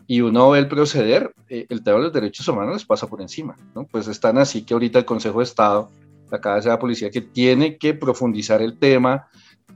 Y 0.07 0.21
uno 0.21 0.49
ve 0.49 0.59
el 0.59 0.67
proceder, 0.67 1.31
eh, 1.49 1.65
el 1.69 1.83
tema 1.83 1.97
de 1.97 2.03
los 2.05 2.13
derechos 2.13 2.47
humanos 2.47 2.73
les 2.73 2.85
pasa 2.85 3.07
por 3.07 3.21
encima, 3.21 3.55
¿no? 3.75 3.85
Pues 3.85 4.07
están 4.07 4.37
así 4.37 4.63
que 4.63 4.73
ahorita 4.73 4.99
el 4.99 5.05
Consejo 5.05 5.39
de 5.39 5.43
Estado 5.43 5.89
la 6.31 6.41
cabeza 6.41 6.69
de 6.69 6.75
la 6.75 6.79
policía 6.79 7.09
que 7.09 7.21
tiene 7.21 7.77
que 7.77 7.93
profundizar 7.93 8.61
el 8.61 8.77
tema 8.77 9.27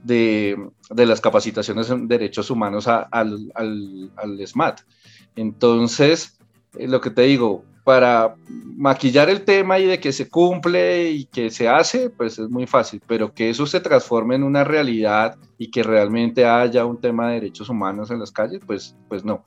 de, 0.02 0.56
de 0.90 1.06
las 1.06 1.20
capacitaciones 1.20 1.90
en 1.90 2.08
derechos 2.08 2.50
humanos 2.50 2.86
al, 2.88 3.06
al, 3.10 4.10
al, 4.16 4.46
SMAT. 4.46 4.80
Entonces, 5.36 6.38
eh, 6.78 6.88
lo 6.88 7.00
que 7.00 7.10
te 7.10 7.22
digo, 7.22 7.64
para 7.84 8.34
maquillar 8.76 9.28
el 9.28 9.44
tema 9.44 9.78
y 9.78 9.86
de 9.86 10.00
que 10.00 10.10
se 10.12 10.28
cumple 10.28 11.10
y 11.10 11.26
que 11.26 11.50
se 11.50 11.68
hace, 11.68 12.10
pues 12.10 12.38
es 12.38 12.48
muy 12.48 12.66
fácil, 12.66 13.00
pero 13.06 13.32
que 13.32 13.50
eso 13.50 13.66
se 13.66 13.80
transforme 13.80 14.34
en 14.34 14.42
una 14.42 14.64
realidad 14.64 15.36
y 15.58 15.70
que 15.70 15.82
realmente 15.82 16.46
haya 16.46 16.86
un 16.86 17.00
tema 17.00 17.28
de 17.28 17.34
derechos 17.34 17.68
humanos 17.68 18.10
en 18.10 18.18
las 18.18 18.32
calles, 18.32 18.62
pues, 18.66 18.96
pues 19.08 19.24
no. 19.24 19.44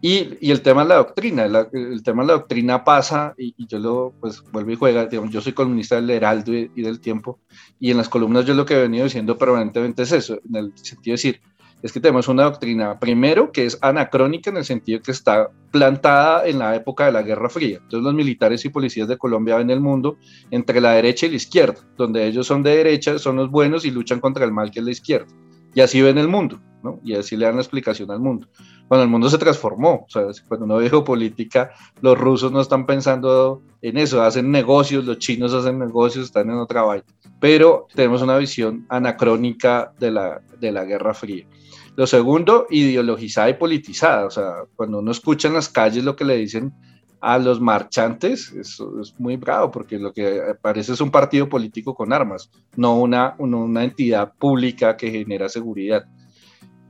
Y, 0.00 0.38
y, 0.40 0.50
el 0.50 0.62
tema 0.62 0.82
es 0.82 0.88
la 0.88 0.94
doctrina, 0.94 1.44
el 1.44 2.02
tema 2.02 2.22
de 2.22 2.28
la 2.28 2.34
doctrina 2.34 2.84
pasa, 2.84 3.34
y, 3.36 3.54
yo 3.66 3.78
lo, 3.78 4.14
pues 4.18 4.42
vuelvo 4.50 4.70
y 4.70 4.76
juega, 4.76 5.08
yo 5.10 5.40
soy 5.42 5.52
columnista 5.52 5.96
del 5.96 6.08
Heraldo 6.08 6.54
y, 6.54 6.68
del 6.80 7.00
Tiempo, 7.00 7.38
y 7.78 7.90
en 7.90 7.98
las 7.98 8.08
columnas 8.08 8.46
yo 8.46 8.54
lo 8.54 8.64
que 8.64 8.74
he 8.74 8.82
venido 8.82 9.04
diciendo 9.04 9.36
permanentemente 9.36 10.02
es 10.02 10.12
eso, 10.12 10.40
en 10.48 10.56
el 10.56 10.72
sentido 10.76 11.12
de 11.12 11.22
decir, 11.22 11.40
es 11.84 11.92
que 11.92 12.00
tenemos 12.00 12.28
una 12.28 12.44
doctrina, 12.44 12.98
primero, 12.98 13.52
que 13.52 13.66
es 13.66 13.78
anacrónica 13.82 14.48
en 14.48 14.56
el 14.56 14.64
sentido 14.64 15.02
que 15.02 15.10
está 15.10 15.50
plantada 15.70 16.46
en 16.46 16.58
la 16.58 16.74
época 16.74 17.04
de 17.04 17.12
la 17.12 17.20
Guerra 17.20 17.50
Fría. 17.50 17.76
Entonces 17.76 18.02
los 18.02 18.14
militares 18.14 18.64
y 18.64 18.70
policías 18.70 19.06
de 19.06 19.18
Colombia 19.18 19.56
ven 19.56 19.68
el 19.68 19.80
mundo 19.80 20.16
entre 20.50 20.80
la 20.80 20.92
derecha 20.92 21.26
y 21.26 21.28
la 21.28 21.36
izquierda, 21.36 21.76
donde 21.98 22.26
ellos 22.26 22.46
son 22.46 22.62
de 22.62 22.74
derecha, 22.74 23.18
son 23.18 23.36
los 23.36 23.50
buenos 23.50 23.84
y 23.84 23.90
luchan 23.90 24.18
contra 24.18 24.46
el 24.46 24.50
mal 24.50 24.70
que 24.70 24.78
es 24.78 24.84
la 24.86 24.92
izquierda. 24.92 25.26
Y 25.74 25.82
así 25.82 26.00
ven 26.00 26.16
el 26.16 26.26
mundo, 26.26 26.58
¿no? 26.82 27.00
Y 27.04 27.16
así 27.16 27.36
le 27.36 27.44
dan 27.44 27.56
la 27.56 27.60
explicación 27.60 28.10
al 28.10 28.20
mundo. 28.20 28.48
Bueno, 28.88 29.04
el 29.04 29.10
mundo 29.10 29.28
se 29.28 29.36
transformó, 29.36 30.06
o 30.06 30.08
sea, 30.08 30.22
cuando 30.48 30.64
uno 30.64 30.76
ve 30.76 30.88
geopolítica, 30.88 31.72
los 32.00 32.16
rusos 32.16 32.50
no 32.50 32.62
están 32.62 32.86
pensando 32.86 33.60
en 33.82 33.98
eso, 33.98 34.22
hacen 34.22 34.50
negocios, 34.50 35.04
los 35.04 35.18
chinos 35.18 35.52
hacen 35.52 35.78
negocios, 35.78 36.24
están 36.24 36.48
en 36.48 36.56
otra 36.56 36.80
vaina. 36.80 37.04
Pero 37.40 37.88
tenemos 37.94 38.22
una 38.22 38.38
visión 38.38 38.86
anacrónica 38.88 39.92
de 39.98 40.12
la, 40.12 40.40
de 40.58 40.72
la 40.72 40.84
Guerra 40.84 41.12
Fría. 41.12 41.46
Lo 41.96 42.06
segundo, 42.06 42.66
ideologizada 42.70 43.50
y 43.50 43.54
politizada, 43.54 44.26
o 44.26 44.30
sea, 44.30 44.64
cuando 44.74 44.98
uno 44.98 45.12
escucha 45.12 45.48
en 45.48 45.54
las 45.54 45.68
calles 45.68 46.04
lo 46.04 46.16
que 46.16 46.24
le 46.24 46.36
dicen 46.36 46.72
a 47.20 47.38
los 47.38 47.60
marchantes, 47.60 48.52
eso 48.52 49.00
es 49.00 49.18
muy 49.18 49.36
bravo, 49.36 49.70
porque 49.70 49.98
lo 49.98 50.12
que 50.12 50.42
parece 50.60 50.92
es 50.92 51.00
un 51.00 51.10
partido 51.10 51.48
político 51.48 51.94
con 51.94 52.12
armas, 52.12 52.50
no 52.76 52.96
una, 52.98 53.34
una 53.38 53.84
entidad 53.84 54.34
pública 54.34 54.96
que 54.96 55.10
genera 55.10 55.48
seguridad, 55.48 56.04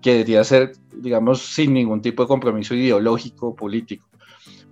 que 0.02 0.12
debería 0.12 0.42
ser, 0.42 0.72
digamos, 0.92 1.40
sin 1.40 1.72
ningún 1.72 2.02
tipo 2.02 2.22
de 2.22 2.28
compromiso 2.28 2.74
ideológico 2.74 3.48
o 3.48 3.54
político. 3.54 4.08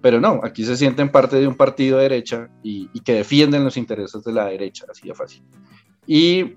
Pero 0.00 0.20
no, 0.20 0.40
aquí 0.42 0.64
se 0.64 0.76
sienten 0.76 1.10
parte 1.10 1.36
de 1.36 1.46
un 1.46 1.54
partido 1.54 1.98
de 1.98 2.02
derecha 2.02 2.50
y, 2.62 2.88
que 3.00 3.14
defienden 3.14 3.64
los 3.64 3.76
intereses 3.76 4.24
de 4.24 4.32
la 4.32 4.46
derecha, 4.46 4.84
así 4.90 5.06
de 5.06 5.14
fácil. 5.14 5.44
Y, 6.06 6.54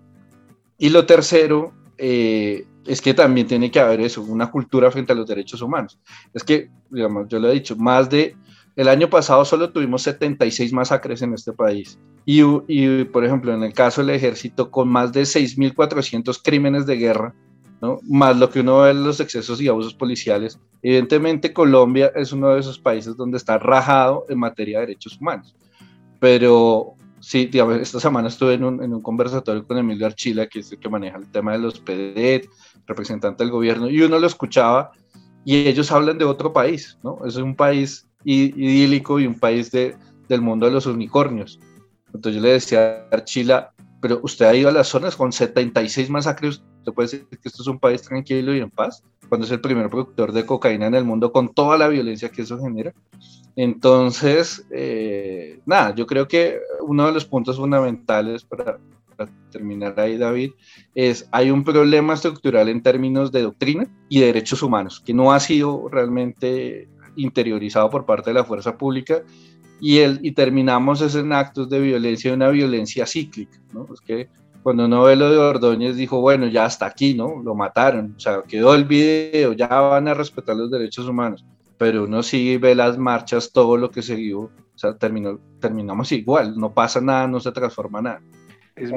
y 0.80 0.90
lo 0.90 1.06
tercero 1.06 1.74
eh, 1.98 2.66
es 2.86 3.02
que 3.02 3.14
también 3.14 3.48
tiene 3.48 3.72
que 3.72 3.80
haber 3.80 4.02
eso, 4.02 4.22
una 4.22 4.52
cultura 4.52 4.92
frente 4.92 5.14
a 5.14 5.16
los 5.16 5.28
derechos 5.28 5.62
humanos. 5.62 6.00
Es 6.34 6.44
que, 6.44 6.70
digamos, 6.90 7.28
yo 7.28 7.40
lo 7.40 7.50
he 7.50 7.54
dicho, 7.54 7.76
más 7.76 8.10
de 8.10 8.36
el 8.76 8.90
año 8.90 9.10
pasado 9.10 9.46
solo 9.46 9.72
tuvimos 9.72 10.02
76 10.04 10.74
masacres 10.74 11.22
en 11.22 11.34
este 11.34 11.54
país. 11.54 11.98
Y, 12.26 13.04
por 13.06 13.24
ejemplo, 13.24 13.54
en 13.54 13.64
el 13.64 13.74
caso 13.74 14.02
del 14.02 14.16
ejército, 14.16 14.70
con 14.70 14.90
más 14.90 15.14
de 15.14 15.22
6.400 15.22 16.42
crímenes 16.44 16.86
de 16.86 16.98
guerra, 16.98 17.34
más 18.10 18.38
lo 18.38 18.50
que 18.50 18.62
uno 18.62 18.80
ve 18.80 18.94
los 18.94 19.20
excesos 19.20 19.62
y 19.62 19.68
abusos 19.68 19.94
policiales. 19.94 20.60
Evidentemente, 20.82 21.54
Colombia 21.54 22.12
es 22.16 22.34
uno 22.34 22.50
de 22.50 22.60
esos 22.60 22.80
países 22.80 23.16
donde 23.16 23.38
está 23.38 23.60
rajado 23.60 24.26
en 24.28 24.40
materia 24.40 24.80
de 24.80 24.88
derechos 24.88 25.18
humanos. 25.22 25.56
Pero 26.20 26.96
sí, 27.26 27.48
digamos, 27.48 27.78
esta 27.78 28.00
semana 28.00 28.28
estuve 28.28 28.54
en 28.54 28.64
un, 28.64 28.84
en 28.84 28.94
un 28.94 29.02
conversatorio 29.02 29.66
con 29.66 29.80
Emilio 29.80 30.06
Archila, 30.06 30.46
que 30.46 30.60
es 30.60 30.72
el 30.72 30.78
que 30.78 30.90
maneja 30.90 31.18
el 31.18 31.32
tema 31.32 31.54
de 31.54 31.58
los 31.58 31.80
PDET, 31.80 32.48
representante 32.86 33.44
del 33.44 33.52
gobierno, 33.52 33.90
y 33.90 34.00
uno 34.04 34.20
lo 34.20 34.28
escuchaba 34.28 34.92
y 35.44 35.68
ellos 35.68 35.92
hablan 35.92 36.20
de 36.20 36.26
otro 36.26 36.54
país, 36.54 37.00
¿no? 37.04 37.18
Es 37.26 37.36
un 37.38 37.56
país 37.56 38.08
idílico 38.24 39.20
y 39.20 39.26
un 39.26 39.40
país 39.40 39.72
de, 39.72 39.96
del 40.30 40.42
mundo 40.42 40.68
de 40.68 40.72
los 40.72 40.86
unicornios. 40.86 41.60
Entonces 42.14 42.36
yo 42.36 42.48
le 42.48 42.54
decía 42.54 43.08
a 43.12 43.16
Archila, 43.16 43.74
pero 44.02 44.20
usted 44.22 44.46
ha 44.46 44.56
ido 44.56 44.70
a 44.70 44.72
las 44.72 44.88
zonas 44.88 45.16
con 45.16 45.32
76 45.32 46.12
masacres, 46.12 46.62
¿usted 46.78 46.94
puede 46.94 47.10
decir 47.10 47.28
que 47.28 47.50
esto 47.50 47.64
es 47.64 47.68
un 47.68 47.80
país 47.80 48.04
tranquilo 48.04 48.56
y 48.56 48.60
en 48.60 48.70
paz? 48.70 49.04
Cuando 49.28 49.46
es 49.46 49.52
el 49.52 49.62
primer 49.62 49.90
productor 49.90 50.32
de 50.32 50.46
cocaína 50.46 50.88
en 50.88 50.96
el 50.96 51.04
mundo 51.04 51.32
con 51.32 51.54
toda 51.54 51.78
la 51.78 51.88
violencia 51.88 52.30
que 52.30 52.44
eso 52.44 52.60
genera. 52.60 52.94
Entonces, 53.56 54.66
eh, 54.72 55.60
nada, 55.66 55.96
yo 55.96 56.06
creo 56.06 56.28
que 56.28 56.60
uno 56.82 57.06
de 57.06 57.14
los 57.14 57.26
puntos 57.26 57.58
fundamentales 57.58 58.44
para, 58.44 58.80
terminar 59.50 59.98
ahí, 59.98 60.18
David, 60.18 60.52
es 60.94 61.30
hay 61.32 61.50
un 61.50 61.64
problema 61.64 62.16
estructural 62.16 62.68
en 62.68 62.84
términos 62.84 63.32
de 63.32 63.44
doctrina 63.44 63.88
y 64.10 64.20
de 64.20 64.26
derechos 64.26 64.62
humanos, 64.62 65.00
que 65.00 65.14
no 65.14 65.32
ha 65.32 65.40
sido 65.40 65.88
realmente 65.88 66.90
interiorizado 67.16 67.90
por 67.90 68.06
parte 68.06 68.32
de 68.32 68.34
la 68.34 68.44
fuerza 68.44 68.78
pública 68.78 69.24
y, 69.80 70.00
el, 70.00 70.20
y 70.22 70.32
terminamos 70.34 71.16
en 71.16 71.32
actos 71.32 71.70
de 71.70 71.80
violencia, 71.80 72.34
una 72.34 72.50
violencia 72.50 73.06
cíclica, 73.06 73.58
¿no? 73.72 73.88
Es 73.94 74.02
que 74.02 74.28
cuando 74.66 74.86
uno 74.86 75.04
ve 75.04 75.16
lo 75.16 75.30
de 75.30 75.38
Ordóñez 75.38 75.96
dijo, 75.96 76.22
bueno, 76.22 76.48
ya 76.48 76.66
hasta 76.66 76.88
aquí, 76.88 77.14
¿no? 77.14 77.40
Lo 77.44 77.54
mataron, 77.54 78.16
o 78.18 78.20
sea, 78.20 78.42
quedó 78.48 78.74
el 78.74 78.86
video, 78.86 79.54
ya 79.54 79.68
van 79.68 80.08
a 80.08 80.16
respetar 80.16 80.56
los 80.56 80.72
derechos 80.72 81.08
humanos, 81.08 81.46
pero 81.78 82.06
uno 82.06 82.24
sí 82.24 82.58
ve 82.58 82.74
las 82.74 82.98
marchas, 82.98 83.52
todo 83.54 83.78
lo 83.78 83.92
que 83.92 84.02
se 84.02 84.16
dio, 84.16 84.40
o 84.40 84.52
sea, 84.74 84.98
terminó, 84.98 85.40
terminamos 85.60 86.12
igual, 86.12 86.58
no 86.58 86.74
pasa 86.74 87.00
nada, 87.00 87.28
no 87.28 87.40
se 87.40 87.52
transforma 87.52 88.02
nada. 88.02 88.22
Es, 88.76 88.92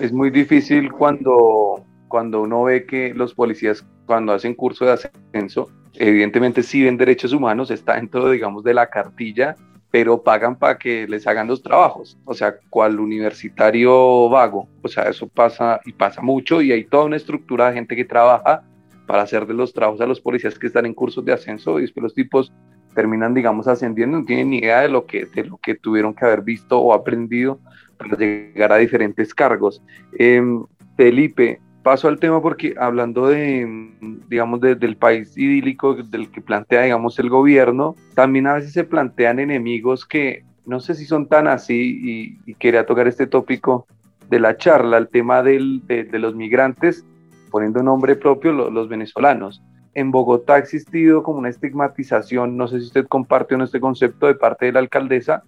es 0.00 0.12
muy 0.12 0.30
difícil 0.30 0.90
cuando, 0.90 1.84
cuando 2.08 2.42
uno 2.42 2.64
ve 2.64 2.84
que 2.84 3.14
los 3.14 3.32
policías, 3.32 3.86
cuando 4.06 4.32
hacen 4.32 4.56
curso 4.56 4.86
de 4.86 4.90
ascenso, 4.90 5.70
evidentemente 5.94 6.64
sí 6.64 6.82
ven 6.82 6.96
derechos 6.96 7.32
humanos, 7.32 7.70
está 7.70 7.94
dentro, 7.94 8.28
digamos, 8.28 8.64
de 8.64 8.74
la 8.74 8.90
cartilla, 8.90 9.54
pero 9.92 10.22
pagan 10.22 10.58
para 10.58 10.78
que 10.78 11.06
les 11.06 11.26
hagan 11.26 11.46
los 11.46 11.62
trabajos, 11.62 12.18
o 12.24 12.32
sea, 12.32 12.56
cual 12.70 12.98
universitario 12.98 14.30
vago, 14.30 14.66
o 14.80 14.88
sea, 14.88 15.04
eso 15.04 15.28
pasa 15.28 15.82
y 15.84 15.92
pasa 15.92 16.22
mucho 16.22 16.62
y 16.62 16.72
hay 16.72 16.84
toda 16.84 17.04
una 17.04 17.16
estructura 17.16 17.68
de 17.68 17.74
gente 17.74 17.94
que 17.94 18.06
trabaja 18.06 18.64
para 19.06 19.22
hacer 19.22 19.46
de 19.46 19.52
los 19.52 19.74
trabajos 19.74 20.00
a 20.00 20.06
los 20.06 20.18
policías 20.18 20.58
que 20.58 20.68
están 20.68 20.86
en 20.86 20.94
cursos 20.94 21.22
de 21.26 21.34
ascenso 21.34 21.78
y 21.78 21.82
después 21.82 22.02
los 22.02 22.14
tipos 22.14 22.50
terminan, 22.94 23.34
digamos, 23.34 23.68
ascendiendo, 23.68 24.20
no 24.20 24.24
tienen 24.24 24.48
ni 24.48 24.58
idea 24.60 24.80
de 24.80 24.88
lo 24.88 25.04
que, 25.04 25.26
de 25.26 25.44
lo 25.44 25.58
que 25.58 25.74
tuvieron 25.74 26.14
que 26.14 26.24
haber 26.24 26.40
visto 26.40 26.78
o 26.80 26.94
aprendido 26.94 27.60
para 27.98 28.16
llegar 28.16 28.72
a 28.72 28.78
diferentes 28.78 29.34
cargos. 29.34 29.82
Em, 30.18 30.64
Felipe, 30.96 31.60
paso 31.82 32.08
al 32.08 32.18
tema 32.18 32.40
porque 32.40 32.74
hablando 32.78 33.26
de, 33.26 33.90
digamos, 34.28 34.60
del 34.60 34.96
país 34.96 35.36
idílico 35.36 35.94
del 35.94 36.30
que 36.30 36.40
plantea, 36.40 36.82
digamos, 36.82 37.18
el 37.18 37.28
gobierno, 37.28 37.94
también 38.14 38.46
a 38.46 38.54
veces 38.54 38.72
se 38.72 38.84
plantean 38.84 39.38
enemigos 39.40 40.06
que 40.06 40.44
no 40.64 40.80
sé 40.80 40.94
si 40.94 41.04
son 41.04 41.26
tan 41.26 41.48
así 41.48 42.38
y, 42.46 42.54
quería 42.54 42.86
tocar 42.86 43.08
este 43.08 43.26
tópico 43.26 43.86
de 44.30 44.38
la 44.38 44.56
charla, 44.56 44.98
el 44.98 45.08
tema 45.08 45.42
del, 45.42 45.82
de, 45.86 46.18
los 46.18 46.34
migrantes, 46.34 47.04
poniendo 47.50 47.82
nombre 47.82 48.16
propio, 48.16 48.52
los 48.52 48.88
venezolanos. 48.88 49.62
En 49.94 50.10
Bogotá 50.10 50.54
ha 50.54 50.58
existido 50.58 51.22
como 51.22 51.38
una 51.38 51.50
estigmatización, 51.50 52.56
no 52.56 52.68
sé 52.68 52.80
si 52.80 52.86
usted 52.86 53.06
comparte 53.06 53.54
o 53.54 53.58
no 53.58 53.64
este 53.64 53.80
concepto 53.80 54.26
de 54.26 54.34
parte 54.34 54.66
de 54.66 54.72
la 54.72 54.78
alcaldesa 54.78 55.42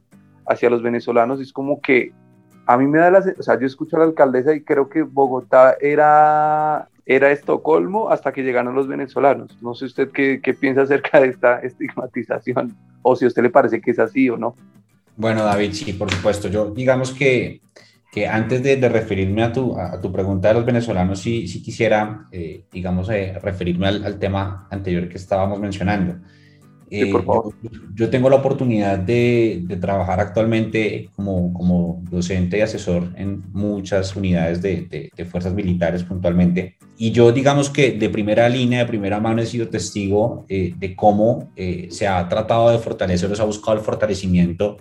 hacia 0.46 0.68
los 0.68 0.82
venezolanos, 0.82 1.40
es 1.40 1.52
como 1.52 1.80
que 1.80 2.12
a 2.66 2.76
mí 2.78 2.86
me 2.86 2.98
da 2.98 3.10
la, 3.10 3.24
o 3.38 3.42
sea, 3.42 3.58
yo 3.58 3.66
escucho 3.66 3.96
a 3.96 4.00
la 4.00 4.06
alcaldesa 4.06 4.54
y 4.54 4.62
creo 4.62 4.88
que 4.88 5.02
Bogotá 5.02 5.76
era, 5.80 6.88
era 7.06 7.30
Estocolmo 7.30 8.10
hasta 8.10 8.32
que 8.32 8.42
llegaron 8.42 8.74
los 8.74 8.88
venezolanos. 8.88 9.56
No 9.60 9.74
sé 9.74 9.86
usted 9.86 10.10
qué, 10.10 10.40
qué 10.42 10.54
piensa 10.54 10.82
acerca 10.82 11.20
de 11.20 11.28
esta 11.28 11.60
estigmatización 11.60 12.76
o 13.02 13.16
si 13.16 13.24
a 13.24 13.28
usted 13.28 13.42
le 13.42 13.50
parece 13.50 13.80
que 13.80 13.90
es 13.90 13.98
así 13.98 14.28
o 14.30 14.36
no. 14.36 14.56
Bueno, 15.16 15.44
David, 15.44 15.72
sí, 15.72 15.92
por 15.92 16.10
supuesto. 16.10 16.48
Yo 16.48 16.70
digamos 16.70 17.12
que, 17.12 17.60
que 18.10 18.26
antes 18.26 18.62
de, 18.62 18.76
de, 18.76 18.88
referirme 18.88 19.42
a 19.42 19.52
tu, 19.52 19.78
a 19.78 20.00
tu 20.00 20.10
pregunta 20.10 20.48
de 20.48 20.54
los 20.54 20.64
venezolanos, 20.64 21.20
sí, 21.20 21.46
sí 21.46 21.62
quisiera, 21.62 22.26
eh, 22.32 22.64
digamos, 22.72 23.08
eh, 23.10 23.38
referirme 23.40 23.86
al, 23.88 24.04
al, 24.04 24.18
tema 24.18 24.66
anterior 24.70 25.08
que 25.08 25.16
estábamos 25.16 25.60
mencionando. 25.60 26.16
Eh, 26.96 27.12
yo, 27.94 28.08
tengo 28.08 28.30
la 28.30 28.36
oportunidad 28.36 28.98
de, 28.98 29.64
trabajar 29.80 30.20
actualmente 30.20 31.10
como, 31.16 31.52
como, 31.52 32.02
docente 32.08 32.58
y 32.58 32.60
asesor 32.60 33.08
en 33.16 33.42
muchas 33.52 34.14
unidades 34.14 34.62
de, 34.62 35.10
fuerzas 35.28 35.54
militares 35.54 36.04
puntualmente. 36.04 36.76
Y 36.96 37.10
yo 37.10 37.32
digamos 37.32 37.68
que 37.68 37.92
de 37.92 38.08
primera 38.10 38.48
línea, 38.48 38.80
de 38.80 38.86
primera 38.86 39.18
mano 39.18 39.42
he 39.42 39.46
sido 39.46 39.68
testigo 39.68 40.46
eh, 40.48 40.72
de 40.76 40.94
cómo 40.94 41.50
eh, 41.56 41.88
se 41.90 42.06
ha 42.06 42.28
tratado 42.28 42.70
de 42.70 42.78
fortalecer 42.78 43.30
o 43.32 43.34
se 43.34 43.42
ha 43.42 43.46
buscado 43.46 43.76
el 43.76 43.82
fortalecimiento 43.82 44.76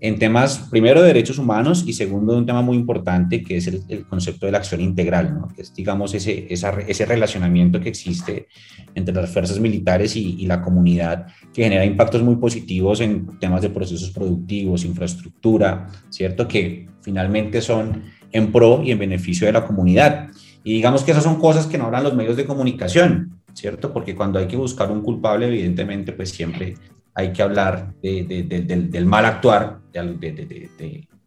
en 0.00 0.18
temas, 0.18 0.68
primero, 0.70 1.00
de 1.00 1.08
derechos 1.08 1.38
humanos 1.38 1.84
y 1.86 1.92
segundo, 1.92 2.32
de 2.32 2.38
un 2.38 2.46
tema 2.46 2.62
muy 2.62 2.76
importante 2.76 3.42
que 3.42 3.56
es 3.56 3.66
el, 3.66 4.06
concepto 4.06 4.46
de 4.46 4.52
la 4.52 4.58
acción 4.58 4.80
integral, 4.80 5.34
¿no? 5.34 5.48
que 5.48 5.62
es, 5.62 5.74
digamos, 5.74 6.14
ese, 6.14 6.46
ese 6.50 7.06
relacionamiento 7.06 7.80
que 7.80 7.88
existe 7.88 8.46
entre 8.94 9.14
las 9.14 9.30
fuerzas 9.30 9.58
militares 9.58 10.14
y, 10.14 10.36
y, 10.38 10.46
la 10.46 10.62
comunidad, 10.62 11.26
que 11.52 11.64
genera 11.64 11.84
impactos 11.84 12.22
muy 12.22 12.36
positivos 12.36 13.00
en 13.00 13.38
temas 13.38 13.62
de 13.62 13.70
procesos 13.70 14.10
productivos, 14.10 14.84
infraestructura, 14.84 15.88
¿cierto? 16.10 16.46
Que 16.46 16.88
finalmente 17.00 17.60
son 17.60 18.04
en 18.30 18.52
pro 18.52 18.82
y 18.84 18.92
en 18.92 18.98
beneficio 18.98 19.46
de 19.46 19.52
la 19.52 19.66
comunidad. 19.66 20.28
Y 20.62 20.74
digamos 20.74 21.02
que 21.02 21.10
esas 21.10 21.24
son 21.24 21.38
cosas 21.38 21.66
que 21.66 21.78
no 21.78 21.86
hablan 21.86 22.04
los 22.04 22.14
medios 22.14 22.36
de 22.36 22.44
comunicación, 22.44 23.40
¿cierto? 23.52 23.92
Porque 23.92 24.14
cuando 24.14 24.38
hay 24.38 24.46
que 24.46 24.56
buscar 24.56 24.90
un 24.90 25.02
culpable, 25.02 25.46
evidentemente, 25.46 26.12
pues 26.12 26.30
siempre 26.30 26.74
hay 27.18 27.32
que 27.32 27.42
hablar 27.42 27.94
del, 28.00 29.04
mal 29.04 29.24
actuar, 29.24 29.80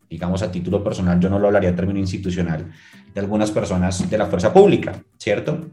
digamos 0.10 0.42
a 0.42 0.50
título 0.50 0.82
personal, 0.82 1.20
yo 1.20 1.30
no 1.30 1.38
lo 1.38 1.48
hablaría 1.48 1.72
en 1.72 1.76
término 1.76 2.00
institucional, 2.00 2.72
de 3.14 3.20
algunas 3.20 3.52
personas 3.52 4.10
de 4.10 4.18
la 4.18 4.26
fuerza 4.28 4.54
pública, 4.54 5.04
¿cierto? 5.18 5.68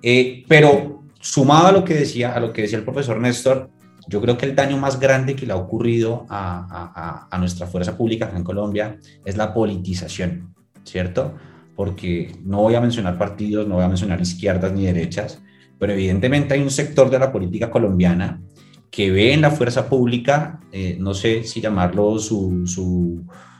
Eh, 0.00 0.44
pero 0.46 1.02
sumado 1.18 1.66
a 1.66 1.72
lo 1.72 1.82
que 1.82 1.94
decía, 1.94 2.32
a 2.32 2.38
lo 2.38 2.52
que 2.52 2.62
decía 2.62 2.78
el 2.78 2.84
profesor 2.84 3.18
Néstor, 3.18 3.68
yo 4.06 4.20
creo 4.20 4.38
que 4.38 4.46
el 4.46 4.54
daño 4.54 4.76
más 4.78 5.00
grande 5.00 5.34
que 5.34 5.46
le 5.46 5.52
ha 5.52 5.56
ocurrido 5.56 6.26
a, 6.28 7.26
a, 7.28 7.38
nuestra 7.38 7.66
fuerza 7.66 7.96
pública 7.96 8.30
en 8.36 8.44
Colombia 8.44 9.00
es 9.24 9.36
la 9.36 9.52
politización, 9.52 10.54
¿cierto? 10.84 11.34
Porque 11.74 12.36
no 12.44 12.62
voy 12.62 12.76
a 12.76 12.80
mencionar 12.80 13.18
partidos, 13.18 13.66
no 13.66 13.74
voy 13.74 13.84
a 13.84 13.88
mencionar 13.88 14.20
izquierdas 14.20 14.72
ni 14.72 14.86
derechas, 14.86 15.42
pero 15.76 15.92
evidentemente 15.92 16.54
hay 16.54 16.60
un 16.60 16.70
sector 16.70 17.10
de 17.10 17.18
la 17.18 17.32
política 17.32 17.68
colombiana 17.68 18.40
que 18.90 19.10
ve 19.10 19.32
en 19.32 19.42
la 19.42 19.50
fuerza 19.50 19.88
pública, 19.88 20.60
eh, 20.72 20.96
no 20.98 21.14
sé 21.14 21.44
si 21.44 21.60
llamarlo 21.60 22.18
su, 22.18 22.66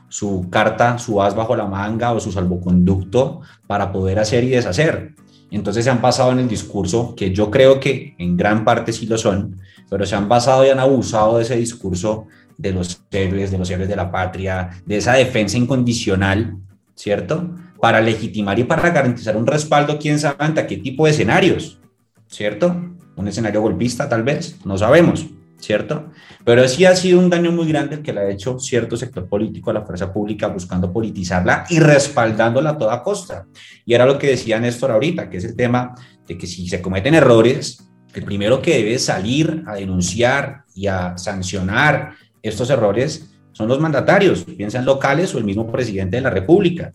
su, 0.08 0.50
carta, 0.50 0.98
su 0.98 1.22
as 1.22 1.34
bajo 1.34 1.56
la 1.56 1.66
manga 1.66 2.12
o 2.12 2.20
su 2.20 2.32
salvoconducto 2.32 3.40
para 3.66 3.92
poder 3.92 4.18
hacer 4.18 4.44
y 4.44 4.48
deshacer. 4.48 5.14
Entonces 5.50 5.84
se 5.84 5.90
han 5.90 6.00
pasado 6.00 6.32
en 6.32 6.40
el 6.40 6.48
discurso, 6.48 7.14
que 7.14 7.32
yo 7.32 7.50
creo 7.50 7.78
que 7.80 8.14
en 8.18 8.36
gran 8.36 8.64
parte 8.64 8.92
sí 8.92 9.06
lo 9.06 9.16
son, 9.16 9.60
pero 9.88 10.04
se 10.04 10.16
han 10.16 10.28
basado 10.28 10.66
y 10.66 10.70
han 10.70 10.80
abusado 10.80 11.36
de 11.36 11.44
ese 11.44 11.56
discurso 11.56 12.26
de 12.58 12.72
los 12.72 13.02
héroes, 13.10 13.50
de 13.50 13.58
los 13.58 13.70
héroes 13.70 13.88
de 13.88 13.96
la 13.96 14.10
patria, 14.10 14.70
de 14.84 14.96
esa 14.96 15.14
defensa 15.14 15.56
incondicional, 15.56 16.56
¿cierto? 16.94 17.54
Para 17.80 18.00
legitimar 18.00 18.58
y 18.58 18.64
para 18.64 18.90
garantizar 18.90 19.36
un 19.36 19.46
respaldo, 19.46 19.98
quién 19.98 20.18
sabe 20.18 20.36
ante 20.38 20.66
qué 20.66 20.78
tipo 20.78 21.04
de 21.04 21.12
escenarios, 21.12 21.78
¿cierto? 22.26 22.95
Un 23.16 23.28
escenario 23.28 23.62
golpista 23.62 24.08
tal 24.08 24.22
vez, 24.22 24.56
no 24.64 24.78
sabemos, 24.78 25.26
¿cierto? 25.58 26.10
Pero 26.44 26.66
sí 26.68 26.84
ha 26.84 26.94
sido 26.94 27.18
un 27.18 27.30
daño 27.30 27.50
muy 27.50 27.66
grande 27.66 27.96
el 27.96 28.02
que 28.02 28.12
le 28.12 28.20
ha 28.20 28.30
hecho 28.30 28.58
cierto 28.58 28.96
sector 28.96 29.28
político 29.28 29.70
a 29.70 29.74
la 29.74 29.82
fuerza 29.82 30.12
pública 30.12 30.48
buscando 30.48 30.92
politizarla 30.92 31.66
y 31.70 31.80
respaldándola 31.80 32.70
a 32.70 32.78
toda 32.78 33.02
costa. 33.02 33.46
Y 33.84 33.94
era 33.94 34.06
lo 34.06 34.18
que 34.18 34.28
decía 34.28 34.60
Néstor 34.60 34.90
ahorita, 34.90 35.28
que 35.28 35.38
es 35.38 35.44
el 35.44 35.56
tema 35.56 35.94
de 36.26 36.38
que 36.38 36.46
si 36.46 36.68
se 36.68 36.80
cometen 36.80 37.14
errores, 37.14 37.82
el 38.14 38.24
primero 38.24 38.62
que 38.62 38.76
debe 38.76 38.98
salir 38.98 39.64
a 39.66 39.74
denunciar 39.74 40.64
y 40.74 40.86
a 40.86 41.18
sancionar 41.18 42.12
estos 42.42 42.70
errores 42.70 43.30
son 43.52 43.68
los 43.68 43.80
mandatarios, 43.80 44.44
piensan 44.44 44.84
locales 44.84 45.34
o 45.34 45.38
el 45.38 45.44
mismo 45.44 45.70
presidente 45.70 46.16
de 46.16 46.22
la 46.22 46.30
República. 46.30 46.92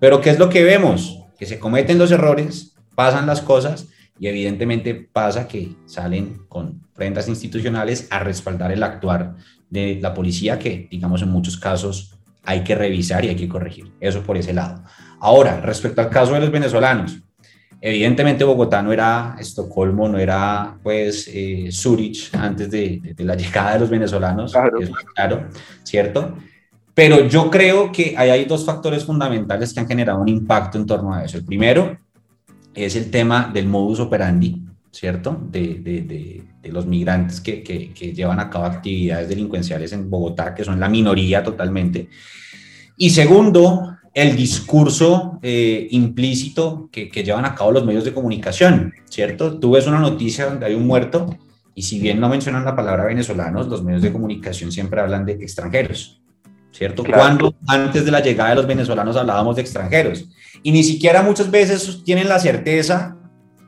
Pero 0.00 0.20
¿qué 0.20 0.30
es 0.30 0.38
lo 0.38 0.48
que 0.48 0.62
vemos? 0.62 1.20
Que 1.38 1.46
se 1.46 1.58
cometen 1.58 1.98
los 1.98 2.10
errores, 2.10 2.76
pasan 2.94 3.26
las 3.26 3.40
cosas 3.40 3.88
y 4.18 4.28
evidentemente 4.28 4.94
pasa 4.94 5.48
que 5.48 5.74
salen 5.86 6.42
con 6.48 6.80
prendas 6.94 7.28
institucionales 7.28 8.06
a 8.10 8.20
respaldar 8.20 8.72
el 8.72 8.82
actuar 8.82 9.34
de 9.68 9.98
la 10.00 10.14
policía 10.14 10.58
que, 10.58 10.86
digamos, 10.90 11.22
en 11.22 11.30
muchos 11.30 11.56
casos 11.56 12.16
hay 12.44 12.62
que 12.62 12.74
revisar 12.74 13.24
y 13.24 13.28
hay 13.28 13.36
que 13.36 13.48
corregir. 13.48 13.92
Eso 14.00 14.22
por 14.22 14.36
ese 14.36 14.52
lado. 14.52 14.82
Ahora, 15.20 15.60
respecto 15.60 16.00
al 16.00 16.10
caso 16.10 16.34
de 16.34 16.40
los 16.40 16.50
venezolanos, 16.50 17.18
evidentemente 17.80 18.44
Bogotá 18.44 18.82
no 18.82 18.92
era 18.92 19.36
Estocolmo, 19.38 20.08
no 20.08 20.18
era 20.18 20.78
pues 20.82 21.28
eh, 21.32 21.70
Zurich 21.72 22.34
antes 22.34 22.70
de, 22.70 23.14
la 23.18 23.34
llegada 23.34 23.74
de 23.74 23.80
los 23.80 23.90
venezolanos, 23.90 24.52
claro. 24.52 24.78
claro, 25.14 25.48
¿cierto? 25.82 26.36
Pero 26.92 27.26
yo 27.26 27.50
creo 27.50 27.90
que 27.90 28.14
hay 28.16 28.44
dos 28.44 28.64
factores 28.64 29.04
fundamentales 29.04 29.74
que 29.74 29.80
han 29.80 29.88
generado 29.88 30.20
un 30.20 30.28
impacto 30.28 30.78
en 30.78 30.86
torno 30.86 31.12
a 31.12 31.24
eso. 31.24 31.38
El 31.38 31.44
primero 31.44 31.98
es 32.74 32.96
el 32.96 33.10
tema 33.10 33.50
del 33.52 33.66
modus 33.66 34.00
operandi, 34.00 34.62
¿cierto? 34.90 35.40
De, 35.50 35.74
de, 35.74 36.02
de, 36.62 36.72
los 36.72 36.86
migrantes 36.86 37.40
que, 37.40 37.62
que, 37.62 38.12
llevan 38.12 38.40
a 38.40 38.48
cabo 38.48 38.64
actividades 38.64 39.28
delincuenciales 39.28 39.92
en 39.92 40.08
Bogotá, 40.08 40.54
que 40.54 40.64
son 40.64 40.80
la 40.80 40.88
minoría 40.88 41.42
totalmente. 41.42 42.08
Y 42.96 43.10
segundo, 43.10 43.96
el 44.14 44.34
discurso 44.34 45.38
eh, 45.42 45.86
implícito 45.90 46.88
que, 46.90 47.08
que, 47.08 47.22
llevan 47.22 47.44
a 47.44 47.54
cabo 47.54 47.72
los 47.72 47.84
medios 47.84 48.04
de 48.04 48.14
comunicación, 48.14 48.94
¿cierto? 49.10 49.58
Tú 49.58 49.72
ves 49.72 49.86
una 49.86 50.00
noticia 50.00 50.46
donde 50.46 50.66
hay 50.66 50.74
un 50.74 50.86
muerto 50.86 51.38
y 51.74 51.82
si 51.82 51.98
bien 51.98 52.20
no 52.20 52.28
mencionan 52.28 52.64
la 52.64 52.76
palabra 52.76 53.04
venezolanos, 53.04 53.66
los 53.66 53.82
medios 53.82 54.02
de 54.02 54.12
comunicación 54.12 54.70
siempre 54.70 55.00
hablan 55.00 55.26
de 55.26 55.32
extranjeros, 55.32 56.22
¿cierto? 56.74 57.04
Cuando 57.04 57.54
antes 57.68 58.04
de 58.04 58.10
la 58.10 58.20
llegada 58.20 58.50
de 58.50 58.56
los 58.56 58.66
venezolanos 58.66 59.16
hablábamos 59.16 59.56
de 59.56 59.62
extranjeros 59.62 60.26
y 60.62 60.72
ni 60.72 60.82
siquiera 60.82 61.22
muchas 61.22 61.50
veces 61.50 62.02
tienen 62.04 62.28
la 62.28 62.40
certeza 62.40 63.16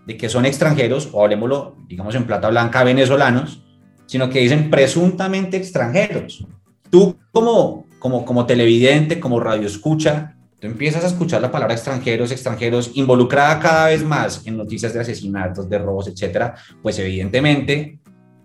de 0.07 0.17
que 0.17 0.29
son 0.29 0.45
extranjeros, 0.45 1.09
o 1.13 1.23
hablemoslo, 1.23 1.77
digamos 1.89 2.15
en 2.15 2.25
plata 2.25 2.49
blanca, 2.49 2.85
venezolanos, 2.85 3.63
sino 4.07 4.29
que 4.29 4.41
dicen 4.41 4.71
presuntamente 4.71 5.57
extranjeros. 5.57 6.47
Tú 6.91 7.17
como, 7.33 7.87
como, 7.99 8.25
como 8.25 8.47
televidente, 8.47 9.19
como 9.19 9.41
radio 9.41 9.67
escucha, 9.67 10.37
tú 10.61 10.67
empiezas 10.67 11.05
a 11.05 11.09
escuchar 11.09 11.43
la 11.43 11.51
palabra 11.51 11.75
extranjeros, 11.75 12.31
extranjeros, 12.31 12.93
involucrada 12.95 13.59
cada 13.61 13.87
vez 13.89 14.05
más 14.05 14.47
en 14.47 14.57
noticias 14.57 14.93
de 14.95 15.01
asesinatos, 15.01 15.69
de 15.69 15.79
robos, 15.79 16.09
etcétera, 16.09 16.55
pues 16.83 16.99
evidentemente 16.99 17.99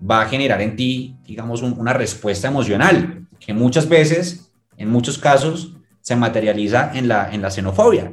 va 0.09 0.21
a 0.23 0.27
generar 0.27 0.61
en 0.61 0.75
ti, 0.75 1.15
digamos, 1.25 1.61
una 1.61 1.93
respuesta 1.93 2.47
emocional, 2.47 3.27
que 3.39 3.53
muchas 3.53 3.87
veces, 3.87 4.50
en 4.81 4.89
muchos 4.89 5.17
casos, 5.17 5.75
se 6.01 6.15
materializa 6.15 6.91
en 6.93 7.07
la, 7.07 7.33
en 7.33 7.41
la 7.41 7.51
xenofobia, 7.51 8.11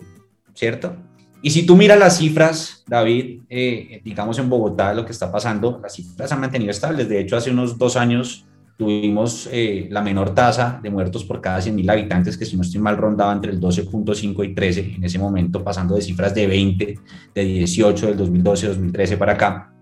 ¿cierto? 0.55 0.97
Y 1.41 1.51
si 1.51 1.65
tú 1.65 1.77
miras 1.77 1.99
las 1.99 2.19
cifras, 2.19 2.83
David, 2.87 3.43
eh, 3.49 4.01
digamos 4.05 4.39
en 4.39 4.51
Bogotá, 4.51 4.93
lo 4.93 5.05
que 5.05 5.13
está 5.13 5.31
pasando, 5.31 5.79
las 5.83 5.95
cifras 5.95 6.33
han 6.33 6.41
mantenido 6.41 6.71
estables. 6.71 7.09
De 7.09 7.21
hecho, 7.21 7.37
hace 7.37 7.51
unos 7.51 7.79
dos 7.79 7.97
años 7.97 8.45
tuvimos 8.77 9.49
eh, 9.53 9.89
la 9.91 10.03
menor 10.03 10.35
tasa 10.35 10.81
de 10.83 10.91
muertos 10.91 11.25
por 11.25 11.41
cada 11.41 11.61
100.000 11.61 11.91
habitantes, 11.91 12.37
que 12.37 12.45
si 12.45 12.57
no 12.57 12.63
estoy 12.63 12.81
mal 12.81 12.97
rondaba 12.97 13.33
entre 13.33 13.53
el 13.53 13.61
12.5 13.61 14.45
y 14.45 14.55
13 14.55 14.95
en 14.97 15.05
ese 15.05 15.19
momento, 15.19 15.63
pasando 15.63 15.95
de 15.95 16.03
cifras 16.03 16.35
de 16.35 16.47
20, 16.47 16.99
de 17.35 17.45
18, 17.45 18.07
del 18.07 18.17
2012, 18.17 18.69
2013 18.69 19.17
para 19.17 19.33
acá. 19.33 19.73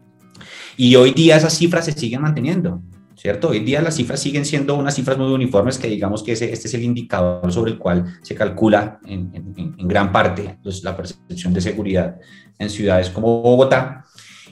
Y 0.76 0.94
hoy 0.96 1.12
día 1.12 1.36
esas 1.36 1.54
cifras 1.54 1.86
se 1.86 1.92
siguen 1.92 2.20
manteniendo. 2.20 2.82
¿Cierto? 3.26 3.48
Hoy 3.48 3.58
día 3.58 3.82
las 3.82 3.96
cifras 3.96 4.20
siguen 4.20 4.44
siendo 4.44 4.76
unas 4.76 4.94
cifras 4.94 5.18
muy 5.18 5.32
uniformes 5.32 5.78
que 5.78 5.88
digamos 5.88 6.22
que 6.22 6.30
ese, 6.30 6.52
este 6.52 6.68
es 6.68 6.74
el 6.74 6.84
indicador 6.84 7.52
sobre 7.52 7.72
el 7.72 7.76
cual 7.76 8.04
se 8.22 8.36
calcula 8.36 9.00
en, 9.04 9.32
en, 9.34 9.88
gran 9.88 10.12
parte 10.12 10.58
pues, 10.62 10.84
la 10.84 10.96
percepción 10.96 11.52
de 11.52 11.60
seguridad 11.60 12.20
en 12.56 12.70
ciudades 12.70 13.10
como 13.10 13.42
Bogotá. 13.42 14.04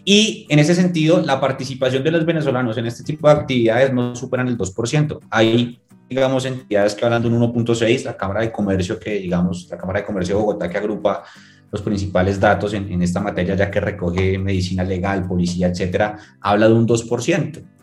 Y 0.05 0.49
en 0.49 0.59
ese 0.59 0.75
sentido, 0.75 1.23
la 1.25 1.41
participación 1.41 2.03
de 2.03 2.11
los 2.11 2.27
venezolanos 2.27 2.77
en 2.77 2.87
este 2.87 3.05
tipo 3.05 3.29
de 3.29 3.35
actividades 3.35 3.93
no 3.93 4.17
superan 4.17 4.49
el 4.49 4.59
2%. 4.59 5.21
Hay, 5.31 5.81
digamos, 6.11 6.45
entidades 6.45 6.97
que 6.97 7.05
hablan 7.05 7.23
de 7.23 7.29
un 7.29 7.41
1.6, 7.41 8.03
la 8.03 8.17
Cámara 8.17 8.41
de 8.41 8.51
Comercio, 8.51 8.99
que 8.99 9.21
digamos, 9.21 9.69
la 9.71 9.79
Cámara 9.79 10.01
de 10.01 10.07
Comercio 10.07 10.35
de 10.35 10.41
Bogotá, 10.41 10.69
que 10.69 10.79
agrupa 10.79 11.23
los 11.71 11.81
principales 11.81 12.41
datos 12.41 12.75
en, 12.75 12.91
en 12.91 13.03
esta 13.03 13.21
materia, 13.21 13.55
ya 13.55 13.71
que 13.71 13.79
recoge 13.79 14.37
medicina 14.37 14.83
legal, 14.83 15.25
policía, 15.29 15.69
etcétera, 15.69 16.19
habla 16.41 16.67
de 16.67 16.75
un 16.75 16.89
2%. 16.89 17.74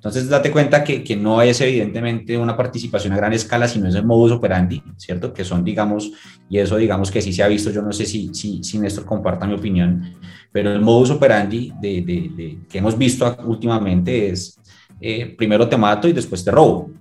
Entonces, 0.00 0.30
date 0.30 0.50
cuenta 0.50 0.82
que, 0.82 1.04
que, 1.04 1.14
no 1.14 1.42
es 1.42 1.60
evidentemente 1.60 2.38
una 2.38 2.56
participación 2.56 3.12
a 3.12 3.18
gran 3.18 3.34
escala, 3.34 3.68
sino 3.68 3.86
es 3.86 3.94
el 3.94 4.06
modus 4.06 4.32
operandi, 4.32 4.82
¿cierto? 4.96 5.34
Que 5.34 5.44
son, 5.44 5.62
digamos, 5.62 6.10
y 6.48 6.56
eso 6.56 6.78
digamos 6.78 7.10
que 7.10 7.20
sí 7.20 7.34
se 7.34 7.42
ha 7.42 7.48
visto, 7.48 7.70
yo 7.70 7.82
no 7.82 7.92
sé 7.92 8.06
si, 8.06 8.32
si, 8.32 8.64
si 8.64 8.78
Néstor 8.78 9.04
comparta 9.04 9.46
mi 9.46 9.52
opinión, 9.52 10.14
pero 10.50 10.72
el 10.72 10.80
modus 10.80 11.10
operandi 11.10 11.74
de, 11.82 12.00
de, 12.00 12.58
que 12.66 12.78
hemos 12.78 12.96
visto 12.96 13.36
últimamente 13.44 14.30
es 14.30 14.58
eh, 15.02 15.34
primero 15.36 15.68
te 15.68 15.76
mato 15.76 16.08
y 16.08 16.14
después 16.14 16.42
te 16.42 16.50
robo, 16.50 16.92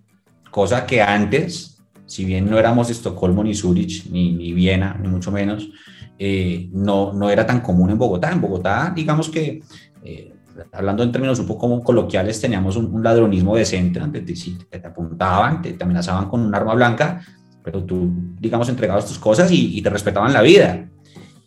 cosa 0.52 0.86
que 0.86 1.02
antes, 1.02 1.82
si 2.06 2.26
bien 2.26 2.50
no 2.50 2.60
éramos 2.60 2.90
Estocolmo 2.90 3.46
ni 3.46 3.56
Zurich, 3.56 4.10
ni, 4.12 4.34
ni 4.34 4.52
Viena, 4.52 5.00
ni 5.02 5.08
mucho 5.08 5.32
menos, 5.32 5.70
eh, 6.18 6.68
no, 6.74 7.14
no 7.14 7.30
era 7.30 7.46
tan 7.46 7.62
común 7.62 7.92
en 7.92 7.98
Bogotá. 7.98 8.30
En 8.30 8.42
Bogotá, 8.42 8.92
digamos 8.94 9.30
que... 9.30 9.62
Eh, 10.04 10.34
hablando 10.72 11.04
en 11.04 11.12
términos 11.12 11.40
un 11.40 11.48
poco 11.48 11.82
coloquiales, 11.82 12.40
teníamos 12.40 12.76
un, 12.76 13.04
ladronismo 13.04 13.56
decente, 13.56 14.00
donde 14.00 14.22
te, 14.22 14.34
te, 14.34 14.88
apuntaban, 14.88 15.62
te, 15.62 15.76
amenazaban 15.80 16.30
con 16.30 16.42
un 16.42 16.54
arma 16.54 16.74
blanca, 16.74 17.22
pero 17.64 17.84
tú, 17.84 18.12
digamos, 18.40 18.70
entregabas 18.70 19.06
tus 19.06 19.20
cosas 19.20 19.50
y, 19.52 19.82
te 19.82 19.90
respetaban 19.90 20.34
la 20.34 20.42
vida. 20.42 20.90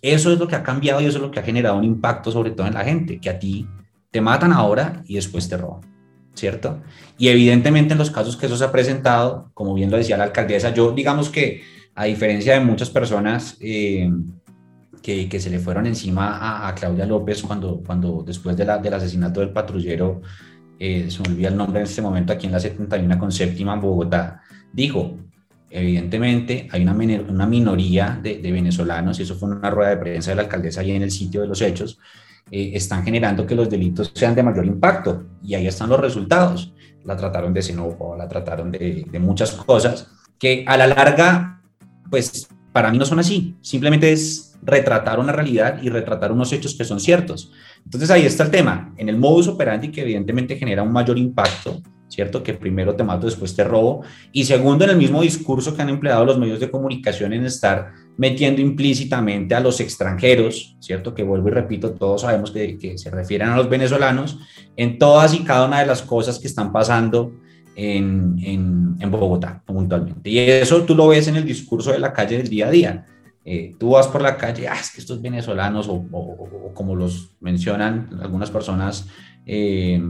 Eso 0.01 0.33
es 0.33 0.39
lo 0.39 0.49
que 0.49 0.57
ha 0.57 0.63
cambiado 0.63 1.01
y 1.01 1.07
eso 1.07 1.19
es 1.19 1.23
lo 1.23 1.31
que 1.31 1.41
ha 1.41 1.43
generado 1.43 1.77
un 1.77 1.85
impacto 1.85 2.31
sobre 2.31 2.51
todo 2.51 2.67
en 2.67 2.75
la 2.75 2.85
gente, 2.85 3.21
que 3.21 3.31
a 3.31 3.39
ti 3.39 3.67
te 4.11 4.21
matan 4.21 4.53
ahora 4.53 5.03
y 5.07 5.15
después 5.15 5.49
te 5.49 5.57
roban, 5.57 5.81
¿cierto? 6.35 6.81
Y 7.19 7.29
evidentemente 7.29 7.93
en 7.93 7.99
los 7.99 8.11
casos 8.11 8.37
que 8.37 8.47
eso 8.47 8.57
se 8.57 8.65
ha 8.65 8.73
presentado, 8.73 9.51
como 9.55 9.75
bien 9.75 9.91
lo 9.91 9.97
decía 9.97 10.17
la 10.17 10.25
alcaldesa, 10.25 10.75
yo 10.75 10.93
digamos 10.93 11.29
que 11.29 11.63
a 11.95 12.05
diferencia 12.05 12.55
de 12.55 12.61
muchas 12.61 12.91
personas, 12.91 13.57
eh, 13.61 14.11
que, 15.03 15.29
que, 15.29 15.41
se 15.41 15.51
le 15.51 15.59
fueron 15.59 15.87
encima 15.87 16.39
a, 16.39 16.69
a, 16.69 16.75
Claudia 16.75 17.05
López 17.05 17.43
cuando, 17.43 17.83
cuando 17.85 18.23
después 18.25 18.57
de 18.57 18.65
la, 18.65 18.79
del 18.79 18.95
asesinato 18.95 19.41
del 19.41 19.51
patrullero, 19.51 20.23
eh, 20.79 21.11
se 21.11 21.21
me 21.23 21.29
olvida 21.29 21.49
el 21.49 21.57
nombre 21.57 21.81
en 21.81 21.87
este 21.87 22.01
momento, 22.01 22.33
aquí 22.33 22.47
en 22.47 22.53
la 22.53 22.61
71 22.61 23.19
con 23.19 23.33
séptima 23.33 23.75
en 23.75 23.81
Bogotá, 23.81 24.41
dijo, 24.73 25.17
evidentemente 25.69 26.69
hay 26.71 26.83
una, 26.83 26.93
una 27.29 27.47
minoría 27.47 28.19
de, 28.23 28.39
de, 28.39 28.53
venezolanos, 28.53 29.19
y 29.19 29.23
eso 29.23 29.35
fue 29.35 29.51
una 29.51 29.71
rueda 29.71 29.91
de 29.91 29.97
prensa 29.97 30.31
de 30.31 30.37
la 30.37 30.43
alcaldesa 30.43 30.81
ahí 30.81 30.93
en 30.93 31.03
el 31.03 31.11
sitio 31.11 31.41
de 31.41 31.49
los 31.49 31.61
hechos, 31.61 31.99
eh, 32.51 32.73
están 32.75 33.05
generando 33.05 33.47
que 33.47 33.55
los 33.55 33.69
delitos 33.69 34.13
sean 34.15 34.35
de 34.35 34.43
mayor 34.43 34.67
impacto, 34.67 35.25
y 35.43 35.55
ahí 35.55 35.67
están 35.67 35.89
los 35.89 36.01
resultados. 36.01 36.73
La 37.05 37.17
trataron 37.17 37.53
de 37.53 37.63
xenófoba, 37.63 38.17
la 38.17 38.29
trataron 38.29 38.71
de, 38.71 39.05
de 39.11 39.19
muchas 39.19 39.53
cosas, 39.53 40.09
que 40.39 40.65
a 40.69 40.77
la 40.77 40.87
larga, 40.87 41.61
pues 42.09 42.49
para 42.73 42.91
mí 42.91 42.99
no 42.99 43.05
son 43.05 43.19
así, 43.19 43.57
simplemente 43.61 44.13
es 44.13 44.53
retratar 44.63 45.19
una 45.19 45.33
realidad 45.33 45.83
y 45.83 45.89
retratar 45.89 46.33
unos 46.33 46.53
hechos 46.53 46.75
que 46.75 46.85
son 46.85 47.01
ciertos. 47.01 47.53
Entonces 47.85 48.11
ahí 48.11 48.25
está 48.25 48.45
el 48.45 48.51
tema, 48.51 48.95
en 48.97 49.09
el 49.09 49.19
modus 49.19 49.49
operandi 49.49 49.89
que 49.91 50.03
evidentemente 50.03 50.57
genera 50.57 50.83
un 50.83 50.93
mayor 50.93 51.19
impacto, 51.19 51.83
¿cierto? 52.09 52.43
Que 52.43 52.55
primero 52.55 52.95
te 52.95 53.03
mato, 53.03 53.27
después 53.27 53.57
te 53.57 53.65
robo. 53.65 54.03
Y 54.33 54.45
segundo, 54.45 54.85
en 54.85 54.91
el 54.91 54.97
mismo 54.97 55.23
discurso 55.23 55.75
que 55.75 55.83
han 55.83 55.89
empleado 55.89 56.25
los 56.25 56.39
medios 56.39 56.61
de 56.61 56.71
comunicación 56.71 57.33
en 57.33 57.45
estar 57.45 57.93
metiendo 58.17 58.61
implícitamente 58.61 59.55
a 59.55 59.61
los 59.61 59.81
extranjeros, 59.81 60.77
¿cierto? 60.81 61.15
Que 61.15 61.23
vuelvo 61.23 61.49
y 61.49 61.53
repito, 61.53 61.93
todos 61.93 62.21
sabemos 62.21 62.51
que, 62.51 62.79
que 62.79 62.99
se 62.99 63.11
refieren 63.11 63.49
a 63.49 63.57
los 63.57 63.69
venezolanos 63.69 64.39
en 64.77 64.99
todas 64.99 65.35
y 65.35 65.41
cada 65.41 65.67
una 65.67 65.81
de 65.81 65.87
las 65.87 66.03
cosas 66.03 66.39
que 66.39 66.47
están 66.47 66.73
pasando 66.73 67.33
en, 67.77 68.37
en, 68.43 68.97
en, 69.01 69.11
Bogotá 69.11 69.63
puntualmente. 69.65 70.29
Y 70.31 70.39
eso 70.39 70.83
tú 70.83 70.95
lo 70.95 71.09
ves 71.09 71.29
en 71.29 71.37
el 71.37 71.45
discurso 71.45 71.93
de 71.93 71.99
la 71.99 72.13
calle 72.13 72.39
del 72.39 72.49
día 72.49 72.67
a 72.67 72.71
día. 72.71 73.07
Eh, 73.45 73.75
tú 73.79 73.91
vas 73.91 74.07
por 74.07 74.23
la 74.23 74.37
calle, 74.37 74.69
ah, 74.69 74.77
es 74.81 74.91
que 74.93 75.01
estos 75.01 75.21
venezolanos, 75.21 75.89
o, 75.89 76.73
como 76.75 76.95
los 76.95 77.31
mencionan 77.41 78.09
algunas 78.23 78.51
personas 78.51 79.09
eh, 79.47 80.01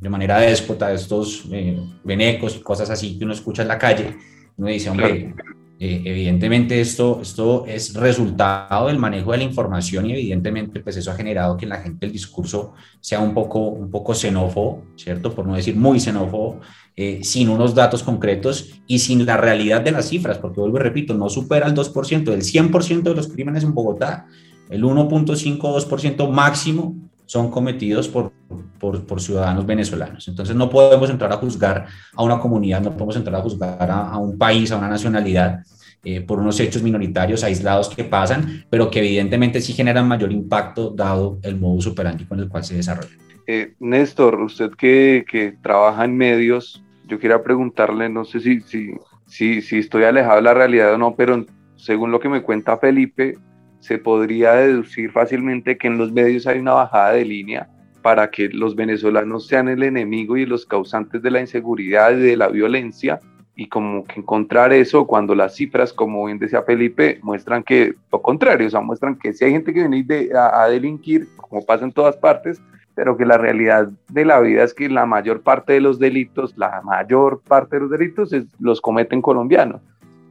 de 0.00 0.08
manera 0.08 0.38
déspota, 0.38 0.92
estos 0.92 1.44
eh, 1.52 1.78
venecos 2.02 2.56
y 2.56 2.60
cosas 2.60 2.90
así 2.90 3.16
que 3.16 3.24
uno 3.24 3.32
escucha 3.32 3.62
en 3.62 3.68
la 3.68 3.78
calle, 3.78 4.16
uno 4.56 4.68
dice, 4.68 4.90
hombre, 4.90 5.34
evidentemente 5.78 6.80
esto, 6.80 7.20
esto 7.22 7.64
es 7.66 7.94
resultado 7.94 8.88
del 8.88 8.98
manejo 8.98 9.32
de 9.32 9.38
la 9.38 9.44
información 9.44 10.06
y 10.06 10.12
evidentemente 10.12 10.80
pues 10.80 10.96
eso 10.96 11.12
ha 11.12 11.14
generado 11.14 11.56
que 11.56 11.66
la 11.66 11.78
gente 11.78 12.04
el 12.06 12.12
discurso 12.12 12.74
sea 13.00 13.20
un 13.20 13.32
poco, 13.32 13.60
un 13.68 13.90
poco 13.90 14.12
xenófobo, 14.14 14.82
¿cierto? 14.96 15.32
Por 15.32 15.46
no 15.46 15.54
decir 15.54 15.76
muy 15.76 15.98
xenófobo, 15.98 16.60
eh, 17.02 17.20
sin 17.22 17.48
unos 17.48 17.74
datos 17.74 18.02
concretos 18.02 18.74
y 18.86 18.98
sin 18.98 19.24
la 19.24 19.38
realidad 19.38 19.80
de 19.80 19.90
las 19.90 20.10
cifras, 20.10 20.36
porque 20.36 20.60
vuelvo 20.60 20.76
y 20.76 20.80
repito, 20.80 21.14
no 21.14 21.30
supera 21.30 21.66
el 21.66 21.74
2%, 21.74 22.24
del 22.24 22.42
100% 22.42 23.02
de 23.02 23.14
los 23.14 23.28
crímenes 23.28 23.64
en 23.64 23.72
Bogotá, 23.72 24.26
el 24.68 24.84
1.5-2% 24.84 26.30
máximo 26.30 26.94
son 27.24 27.50
cometidos 27.50 28.06
por, 28.06 28.32
por, 28.78 29.06
por, 29.06 29.22
ciudadanos 29.22 29.64
venezolanos. 29.64 30.28
Entonces 30.28 30.54
no 30.54 30.68
podemos 30.68 31.08
entrar 31.08 31.32
a 31.32 31.38
juzgar 31.38 31.86
a 32.14 32.22
una 32.22 32.38
comunidad, 32.38 32.82
no 32.82 32.90
podemos 32.90 33.16
entrar 33.16 33.36
a 33.36 33.42
juzgar 33.44 33.90
a, 33.90 34.10
a 34.10 34.18
un 34.18 34.36
país, 34.36 34.70
a 34.70 34.76
una 34.76 34.88
nacionalidad, 34.88 35.60
eh, 36.04 36.20
por 36.20 36.38
unos 36.38 36.60
hechos 36.60 36.82
minoritarios 36.82 37.44
aislados 37.44 37.88
que 37.88 38.04
pasan, 38.04 38.66
pero 38.68 38.90
que 38.90 38.98
evidentemente 38.98 39.62
sí 39.62 39.72
generan 39.72 40.06
mayor 40.06 40.32
impacto 40.32 40.90
dado 40.90 41.38
el 41.42 41.56
modus 41.56 41.86
operandi 41.86 42.26
con 42.26 42.40
el 42.40 42.48
cual 42.50 42.62
se 42.62 42.76
desarrolla. 42.76 43.16
Eh, 43.46 43.74
Néstor, 43.80 44.40
usted 44.40 44.70
que, 44.72 45.24
que, 45.26 45.54
trabaja 45.62 46.04
en 46.04 46.16
medios, 46.16 46.82
yo 47.10 47.18
quería 47.18 47.42
preguntarle, 47.42 48.08
no 48.08 48.24
sé 48.24 48.38
si, 48.40 48.60
si, 48.60 48.94
si, 49.26 49.60
si 49.60 49.78
estoy 49.78 50.04
alejado 50.04 50.36
de 50.36 50.42
la 50.42 50.54
realidad 50.54 50.94
o 50.94 50.98
no, 50.98 51.16
pero 51.16 51.44
según 51.74 52.12
lo 52.12 52.20
que 52.20 52.28
me 52.28 52.42
cuenta 52.42 52.78
Felipe, 52.78 53.36
se 53.80 53.98
podría 53.98 54.52
deducir 54.52 55.10
fácilmente 55.10 55.76
que 55.76 55.88
en 55.88 55.98
los 55.98 56.12
medios 56.12 56.46
hay 56.46 56.60
una 56.60 56.74
bajada 56.74 57.12
de 57.12 57.24
línea 57.24 57.68
para 58.02 58.30
que 58.30 58.48
los 58.48 58.76
venezolanos 58.76 59.46
sean 59.46 59.68
el 59.68 59.82
enemigo 59.82 60.36
y 60.36 60.46
los 60.46 60.64
causantes 60.64 61.20
de 61.20 61.30
la 61.30 61.40
inseguridad 61.40 62.12
y 62.12 62.20
de 62.20 62.36
la 62.36 62.48
violencia 62.48 63.18
y 63.56 63.66
como 63.66 64.04
que 64.04 64.20
encontrar 64.20 64.72
eso 64.72 65.06
cuando 65.06 65.34
las 65.34 65.56
cifras, 65.56 65.92
como 65.92 66.24
bien 66.26 66.38
decía 66.38 66.62
Felipe, 66.62 67.18
muestran 67.22 67.62
que 67.62 67.94
lo 68.10 68.22
contrario, 68.22 68.68
o 68.68 68.70
sea, 68.70 68.80
muestran 68.80 69.18
que 69.18 69.32
si 69.32 69.44
hay 69.44 69.52
gente 69.52 69.74
que 69.74 69.86
viene 69.86 70.28
a, 70.34 70.62
a 70.62 70.68
delinquir, 70.68 71.26
como 71.36 71.66
pasa 71.66 71.84
en 71.84 71.92
todas 71.92 72.16
partes, 72.16 72.62
pero 73.00 73.16
que 73.16 73.24
la 73.24 73.38
realidad 73.38 73.88
de 74.10 74.26
la 74.26 74.40
vida 74.40 74.62
es 74.62 74.74
que 74.74 74.90
la 74.90 75.06
mayor 75.06 75.40
parte 75.40 75.72
de 75.72 75.80
los 75.80 75.98
delitos, 75.98 76.52
la 76.58 76.82
mayor 76.82 77.40
parte 77.40 77.76
de 77.76 77.80
los 77.80 77.90
delitos 77.90 78.30
es, 78.34 78.44
los 78.58 78.82
cometen 78.82 79.22
colombianos. 79.22 79.80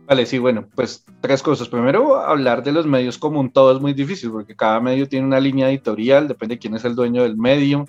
Vale, 0.05 0.27
sí, 0.27 0.37
bueno, 0.37 0.65
pues 0.75 1.03
tres 1.19 1.41
cosas. 1.41 1.67
Primero, 1.67 2.17
hablar 2.17 2.61
de 2.61 2.71
los 2.71 2.85
medios 2.85 3.17
común, 3.17 3.49
todo 3.49 3.75
es 3.75 3.81
muy 3.81 3.93
difícil 3.93 4.29
porque 4.29 4.55
cada 4.55 4.79
medio 4.81 5.09
tiene 5.09 5.25
una 5.25 5.39
línea 5.39 5.67
editorial, 5.67 6.27
depende 6.27 6.55
de 6.55 6.59
quién 6.59 6.75
es 6.75 6.85
el 6.85 6.93
dueño 6.93 7.23
del 7.23 7.37
medio 7.37 7.87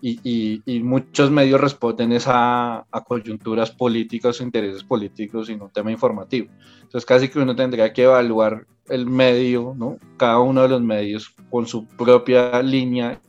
y, 0.00 0.80
muchos 0.82 1.30
medios 1.30 1.60
responden 1.60 2.16
a, 2.24 2.86
a, 2.90 3.04
coyunturas 3.04 3.70
políticas 3.70 4.40
o 4.40 4.44
intereses 4.44 4.82
políticos 4.82 5.50
y 5.50 5.56
no 5.56 5.66
un 5.66 5.72
tema 5.72 5.92
informativo. 5.92 6.48
Entonces, 6.76 7.04
casi 7.04 7.28
que 7.28 7.38
uno 7.38 7.54
tendría 7.54 7.92
que 7.92 8.04
evaluar 8.04 8.64
el 8.88 9.04
medio, 9.04 9.74
¿no? 9.76 9.98
Cada 10.16 10.38
uno 10.38 10.62
de 10.62 10.68
los 10.70 10.80
medios 10.80 11.34
con 11.50 11.66
su 11.66 11.86
propia 11.86 12.62
línea 12.62 13.20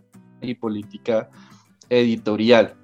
y 0.43 0.55
política 0.55 1.29
editorial. 1.89 2.75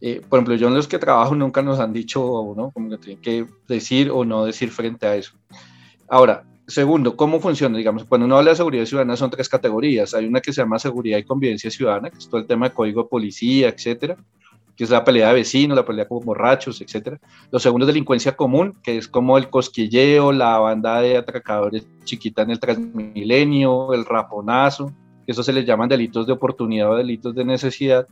Eh, 0.00 0.20
por 0.28 0.38
ejemplo, 0.38 0.54
yo 0.56 0.68
en 0.68 0.74
los 0.74 0.88
que 0.88 0.98
trabajo 0.98 1.34
nunca 1.34 1.62
nos 1.62 1.80
han 1.80 1.92
dicho, 1.92 2.54
¿no? 2.56 2.70
Como 2.72 2.90
que 2.90 2.98
tienen 2.98 3.22
que 3.22 3.46
decir 3.66 4.10
o 4.10 4.24
no 4.24 4.44
decir 4.44 4.70
frente 4.70 5.06
a 5.06 5.16
eso. 5.16 5.32
Ahora, 6.08 6.44
segundo, 6.66 7.16
¿cómo 7.16 7.40
funciona? 7.40 7.78
Digamos, 7.78 8.04
cuando 8.04 8.26
uno 8.26 8.36
habla 8.36 8.50
de 8.50 8.56
seguridad 8.56 8.84
ciudadana 8.84 9.16
son 9.16 9.30
tres 9.30 9.48
categorías. 9.48 10.14
Hay 10.14 10.26
una 10.26 10.40
que 10.40 10.52
se 10.52 10.60
llama 10.60 10.78
seguridad 10.78 11.18
y 11.18 11.24
convivencia 11.24 11.70
ciudadana, 11.70 12.10
que 12.10 12.18
es 12.18 12.28
todo 12.28 12.40
el 12.40 12.46
tema 12.46 12.68
de 12.68 12.74
código 12.74 13.04
de 13.04 13.08
policía, 13.08 13.68
etcétera, 13.68 14.16
que 14.76 14.84
es 14.84 14.90
la 14.90 15.04
pelea 15.04 15.28
de 15.28 15.34
vecinos, 15.34 15.76
la 15.76 15.84
pelea 15.84 16.06
con 16.06 16.24
borrachos, 16.24 16.80
etcétera. 16.80 17.18
Lo 17.50 17.58
segundo 17.58 17.84
es 17.84 17.88
delincuencia 17.88 18.36
común, 18.36 18.74
que 18.82 18.98
es 18.98 19.08
como 19.08 19.38
el 19.38 19.48
cosquilleo, 19.48 20.32
la 20.32 20.58
banda 20.58 21.00
de 21.00 21.16
atracadores 21.16 21.86
chiquita 22.04 22.42
en 22.42 22.50
el 22.50 22.60
Transmilenio, 22.60 23.94
el 23.94 24.04
raponazo, 24.04 24.92
eso 25.26 25.42
se 25.42 25.52
les 25.52 25.66
llaman 25.66 25.88
delitos 25.88 26.26
de 26.26 26.32
oportunidad 26.32 26.90
o 26.90 26.96
delitos 26.96 27.34
de 27.34 27.44
necesidad. 27.44 28.06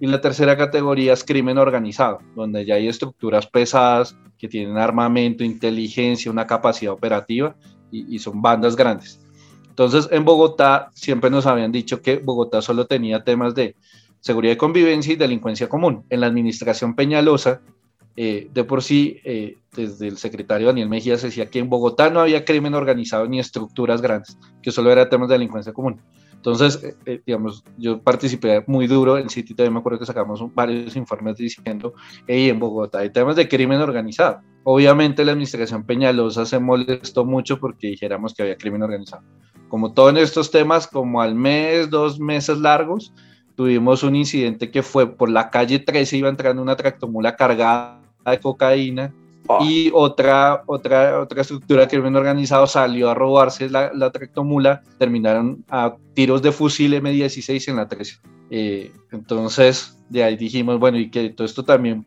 Y 0.00 0.06
la 0.06 0.20
tercera 0.20 0.56
categoría 0.56 1.12
es 1.12 1.24
crimen 1.24 1.58
organizado, 1.58 2.18
donde 2.34 2.64
ya 2.64 2.74
hay 2.74 2.88
estructuras 2.88 3.46
pesadas 3.46 4.16
que 4.38 4.48
tienen 4.48 4.76
armamento, 4.76 5.44
inteligencia, 5.44 6.30
una 6.30 6.46
capacidad 6.46 6.92
operativa 6.92 7.54
y, 7.92 8.18
son 8.18 8.42
bandas 8.42 8.74
grandes. 8.74 9.20
Entonces, 9.68 10.08
en 10.10 10.24
Bogotá 10.24 10.90
siempre 10.94 11.30
nos 11.30 11.46
habían 11.46 11.70
dicho 11.70 12.02
que 12.02 12.16
Bogotá 12.16 12.60
solo 12.60 12.86
tenía 12.86 13.22
temas 13.22 13.54
de 13.54 13.76
seguridad 14.20 14.54
y 14.54 14.56
convivencia 14.56 15.12
y 15.12 15.16
delincuencia 15.16 15.68
común. 15.68 16.04
En 16.10 16.20
la 16.20 16.26
administración 16.26 16.96
Peñalosa, 16.96 17.60
eh, 18.16 18.48
de 18.52 18.64
por 18.64 18.82
sí, 18.82 19.20
eh, 19.24 19.58
desde 19.74 20.08
el 20.08 20.18
secretario 20.18 20.66
Daniel 20.66 20.88
Mejía 20.88 21.16
se 21.16 21.28
decía 21.28 21.48
que 21.48 21.58
en 21.58 21.70
Bogotá 21.70 22.10
no 22.10 22.20
había 22.20 22.44
crimen 22.44 22.74
organizado 22.74 23.26
ni 23.26 23.38
estructuras 23.38 24.02
grandes, 24.02 24.36
que 24.62 24.70
solo 24.70 24.90
era 24.90 25.08
temas 25.08 25.28
de 25.28 25.34
delincuencia 25.34 25.72
común. 25.72 26.00
Entonces, 26.42 26.82
eh, 26.82 26.96
eh, 27.06 27.22
digamos, 27.24 27.62
yo 27.78 28.02
participé 28.02 28.64
muy 28.66 28.88
duro 28.88 29.16
en 29.16 29.30
City 29.30 29.54
también 29.54 29.74
me 29.74 29.78
acuerdo 29.78 30.00
que 30.00 30.06
sacamos 30.06 30.42
varios 30.52 30.96
informes 30.96 31.36
diciendo, 31.36 31.94
hey, 32.26 32.48
en 32.48 32.58
Bogotá 32.58 32.98
hay 32.98 33.10
temas 33.10 33.36
de 33.36 33.48
crimen 33.48 33.80
organizado. 33.80 34.40
Obviamente 34.64 35.24
la 35.24 35.32
administración 35.32 35.84
Peñalosa 35.84 36.44
se 36.44 36.58
molestó 36.58 37.24
mucho 37.24 37.60
porque 37.60 37.86
dijéramos 37.86 38.34
que 38.34 38.42
había 38.42 38.56
crimen 38.56 38.82
organizado. 38.82 39.22
Como 39.68 39.92
todo 39.92 40.10
en 40.10 40.16
estos 40.16 40.50
temas, 40.50 40.88
como 40.88 41.22
al 41.22 41.36
mes, 41.36 41.88
dos 41.90 42.18
meses 42.18 42.58
largos, 42.58 43.14
tuvimos 43.54 44.02
un 44.02 44.16
incidente 44.16 44.72
que 44.72 44.82
fue 44.82 45.16
por 45.16 45.30
la 45.30 45.48
calle 45.48 45.78
13, 45.78 46.16
iba 46.16 46.28
entrando 46.28 46.60
una 46.60 46.74
tractomula 46.74 47.36
cargada 47.36 48.02
de 48.26 48.40
cocaína 48.40 49.14
Ah. 49.48 49.58
Y 49.62 49.90
otra, 49.92 50.62
otra, 50.66 51.20
otra 51.20 51.40
estructura 51.42 51.86
que 51.86 51.96
crimen 51.96 52.16
organizado 52.16 52.66
salió 52.66 53.10
a 53.10 53.14
robarse 53.14 53.68
la, 53.68 53.92
la 53.92 54.10
tractomula, 54.10 54.82
terminaron 54.98 55.64
a 55.68 55.96
tiros 56.14 56.42
de 56.42 56.52
fusil 56.52 56.94
M16 56.94 57.68
en 57.68 57.76
la 57.76 57.88
13. 57.88 58.20
Eh, 58.50 58.92
entonces, 59.10 59.98
de 60.08 60.24
ahí 60.24 60.36
dijimos, 60.36 60.78
bueno, 60.78 60.98
y 60.98 61.10
que 61.10 61.30
todo 61.30 61.44
esto 61.46 61.64
también 61.64 62.06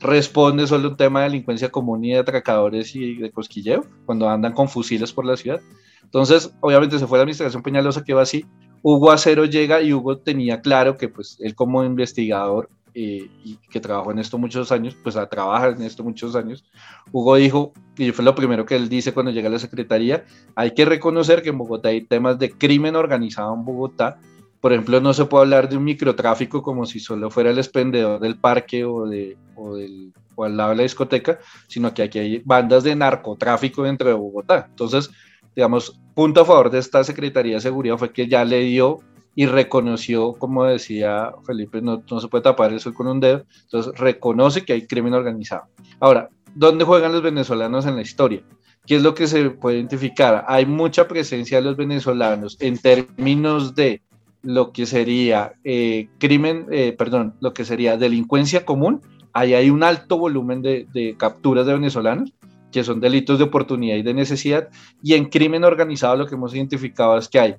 responde 0.00 0.66
solo 0.66 0.90
un 0.90 0.96
tema 0.96 1.20
de 1.20 1.30
delincuencia 1.30 1.70
común 1.70 2.04
y 2.04 2.10
de 2.10 2.18
atracadores 2.18 2.94
y 2.94 3.14
de 3.14 3.30
cosquilleo, 3.30 3.84
cuando 4.04 4.28
andan 4.28 4.52
con 4.52 4.68
fusiles 4.68 5.12
por 5.12 5.24
la 5.24 5.36
ciudad. 5.36 5.60
Entonces, 6.02 6.52
obviamente 6.60 6.98
se 6.98 7.06
fue 7.06 7.18
la 7.18 7.22
administración 7.22 7.62
Peñalosa, 7.62 8.04
que 8.04 8.14
va 8.14 8.22
así. 8.22 8.44
Hugo 8.82 9.10
Acero 9.10 9.46
llega 9.46 9.80
y 9.80 9.92
Hugo 9.92 10.18
tenía 10.18 10.60
claro 10.60 10.96
que 10.96 11.08
pues 11.08 11.38
él 11.40 11.54
como 11.54 11.84
investigador 11.84 12.68
eh, 12.96 13.28
y 13.42 13.58
que 13.70 13.80
trabajó 13.80 14.12
en 14.12 14.20
esto 14.20 14.38
muchos 14.38 14.70
años, 14.70 14.96
pues 15.02 15.16
a 15.16 15.28
trabajar 15.28 15.72
en 15.72 15.82
esto 15.82 16.04
muchos 16.04 16.36
años, 16.36 16.64
Hugo 17.10 17.34
dijo, 17.34 17.72
y 17.96 18.12
fue 18.12 18.24
lo 18.24 18.36
primero 18.36 18.64
que 18.64 18.76
él 18.76 18.88
dice 18.88 19.12
cuando 19.12 19.32
llega 19.32 19.48
a 19.48 19.52
la 19.52 19.58
Secretaría, 19.58 20.24
hay 20.54 20.74
que 20.74 20.84
reconocer 20.84 21.42
que 21.42 21.48
en 21.48 21.58
Bogotá 21.58 21.88
hay 21.88 22.02
temas 22.02 22.38
de 22.38 22.52
crimen 22.52 22.94
organizado 22.94 23.52
en 23.52 23.64
Bogotá. 23.64 24.18
Por 24.60 24.72
ejemplo, 24.72 25.00
no 25.00 25.12
se 25.12 25.24
puede 25.24 25.42
hablar 25.42 25.68
de 25.68 25.76
un 25.76 25.84
microtráfico 25.84 26.62
como 26.62 26.86
si 26.86 27.00
solo 27.00 27.30
fuera 27.30 27.50
el 27.50 27.58
expendedor 27.58 28.20
del 28.20 28.36
parque 28.36 28.84
o, 28.84 29.06
de, 29.06 29.36
o, 29.56 29.74
del, 29.74 30.12
o 30.36 30.44
al 30.44 30.56
lado 30.56 30.70
de 30.70 30.76
la 30.76 30.82
discoteca, 30.84 31.38
sino 31.66 31.92
que 31.92 32.02
aquí 32.02 32.18
hay 32.20 32.42
bandas 32.44 32.84
de 32.84 32.94
narcotráfico 32.94 33.82
dentro 33.82 34.08
de 34.08 34.14
Bogotá. 34.14 34.66
Entonces, 34.70 35.10
digamos, 35.54 36.00
punto 36.14 36.42
a 36.42 36.44
favor 36.44 36.70
de 36.70 36.78
esta 36.78 37.02
Secretaría 37.02 37.56
de 37.56 37.60
Seguridad 37.60 37.98
fue 37.98 38.12
que 38.12 38.28
ya 38.28 38.44
le 38.44 38.60
dio 38.60 39.00
y 39.34 39.46
reconoció, 39.46 40.32
como 40.34 40.64
decía 40.64 41.32
Felipe, 41.44 41.82
no, 41.82 42.02
no 42.10 42.20
se 42.20 42.28
puede 42.28 42.42
tapar 42.42 42.72
eso 42.72 42.94
con 42.94 43.06
un 43.06 43.20
dedo, 43.20 43.44
entonces 43.64 43.92
reconoce 43.98 44.64
que 44.64 44.72
hay 44.72 44.86
crimen 44.86 45.14
organizado. 45.14 45.64
Ahora, 46.00 46.28
¿dónde 46.54 46.84
juegan 46.84 47.12
los 47.12 47.22
venezolanos 47.22 47.86
en 47.86 47.96
la 47.96 48.02
historia? 48.02 48.42
¿Qué 48.86 48.96
es 48.96 49.02
lo 49.02 49.14
que 49.14 49.26
se 49.26 49.50
puede 49.50 49.78
identificar? 49.78 50.44
Hay 50.46 50.66
mucha 50.66 51.08
presencia 51.08 51.58
de 51.58 51.64
los 51.64 51.76
venezolanos 51.76 52.56
en 52.60 52.78
términos 52.78 53.74
de 53.74 54.02
lo 54.42 54.72
que 54.72 54.84
sería 54.84 55.54
eh, 55.64 56.08
crimen, 56.18 56.66
eh, 56.70 56.94
perdón, 56.96 57.34
lo 57.40 57.54
que 57.54 57.64
sería 57.64 57.96
delincuencia 57.96 58.64
común. 58.64 59.00
Ahí 59.32 59.54
hay 59.54 59.70
un 59.70 59.82
alto 59.82 60.18
volumen 60.18 60.60
de, 60.60 60.86
de 60.92 61.16
capturas 61.16 61.66
de 61.66 61.72
venezolanos 61.72 62.34
que 62.70 62.84
son 62.84 63.00
delitos 63.00 63.38
de 63.38 63.44
oportunidad 63.44 63.96
y 63.96 64.02
de 64.02 64.12
necesidad. 64.12 64.68
Y 65.02 65.14
en 65.14 65.26
crimen 65.26 65.64
organizado 65.64 66.16
lo 66.16 66.26
que 66.26 66.34
hemos 66.34 66.54
identificado 66.54 67.16
es 67.16 67.28
que 67.28 67.40
hay 67.40 67.54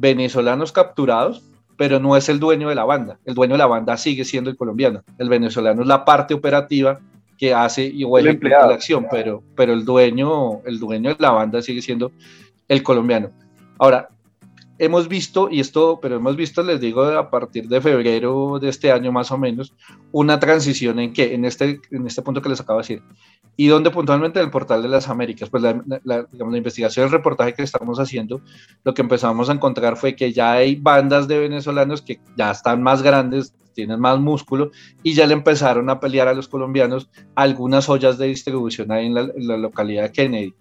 venezolanos 0.00 0.72
capturados, 0.72 1.42
pero 1.76 2.00
no 2.00 2.16
es 2.16 2.28
el 2.28 2.40
dueño 2.40 2.68
de 2.68 2.74
la 2.74 2.84
banda. 2.84 3.18
El 3.24 3.34
dueño 3.34 3.54
de 3.54 3.58
la 3.58 3.66
banda 3.66 3.96
sigue 3.96 4.24
siendo 4.24 4.50
el 4.50 4.56
colombiano. 4.56 5.02
El 5.18 5.28
venezolano 5.28 5.82
es 5.82 5.88
la 5.88 6.04
parte 6.04 6.34
operativa 6.34 6.98
que 7.38 7.54
hace 7.54 7.84
y 7.84 8.04
huele 8.04 8.38
la 8.42 8.74
acción, 8.74 9.06
pero, 9.10 9.42
pero 9.54 9.72
el, 9.72 9.84
dueño, 9.84 10.60
el 10.64 10.78
dueño 10.78 11.10
de 11.10 11.16
la 11.18 11.30
banda 11.30 11.62
sigue 11.62 11.80
siendo 11.80 12.12
el 12.68 12.82
colombiano. 12.82 13.30
Ahora, 13.78 14.08
hemos 14.80 15.08
visto, 15.08 15.48
y 15.50 15.60
esto, 15.60 16.00
pero 16.00 16.16
hemos 16.16 16.36
visto, 16.36 16.62
les 16.62 16.80
digo, 16.80 17.04
a 17.04 17.30
partir 17.30 17.68
de 17.68 17.82
febrero 17.82 18.58
de 18.58 18.70
este 18.70 18.90
año 18.90 19.12
más 19.12 19.30
o 19.30 19.36
menos, 19.36 19.74
una 20.10 20.40
transición 20.40 20.98
en 20.98 21.12
que, 21.12 21.34
en 21.34 21.44
este, 21.44 21.80
en 21.90 22.06
este 22.06 22.22
punto 22.22 22.40
que 22.40 22.48
les 22.48 22.60
acabo 22.60 22.78
de 22.78 22.84
decir, 22.84 23.02
y 23.56 23.66
donde 23.66 23.90
puntualmente 23.90 24.38
en 24.38 24.46
el 24.46 24.50
portal 24.50 24.82
de 24.82 24.88
las 24.88 25.08
Américas, 25.10 25.50
pues 25.50 25.62
la, 25.62 25.84
la, 26.02 26.26
digamos, 26.32 26.52
la 26.52 26.58
investigación, 26.58 27.04
el 27.04 27.12
reportaje 27.12 27.52
que 27.52 27.62
estamos 27.62 28.00
haciendo, 28.00 28.40
lo 28.82 28.94
que 28.94 29.02
empezamos 29.02 29.50
a 29.50 29.52
encontrar 29.52 29.98
fue 29.98 30.16
que 30.16 30.32
ya 30.32 30.52
hay 30.52 30.76
bandas 30.76 31.28
de 31.28 31.38
venezolanos 31.38 32.00
que 32.00 32.18
ya 32.38 32.50
están 32.50 32.82
más 32.82 33.02
grandes, 33.02 33.54
tienen 33.74 34.00
más 34.00 34.18
músculo 34.18 34.70
y 35.02 35.12
ya 35.12 35.26
le 35.26 35.34
empezaron 35.34 35.90
a 35.90 36.00
pelear 36.00 36.26
a 36.26 36.34
los 36.34 36.48
colombianos 36.48 37.10
algunas 37.34 37.88
ollas 37.90 38.16
de 38.16 38.28
distribución 38.28 38.90
ahí 38.92 39.06
en 39.06 39.14
la, 39.14 39.20
en 39.20 39.46
la 39.46 39.58
localidad 39.58 40.04
de 40.04 40.12
Kennedy. 40.12 40.54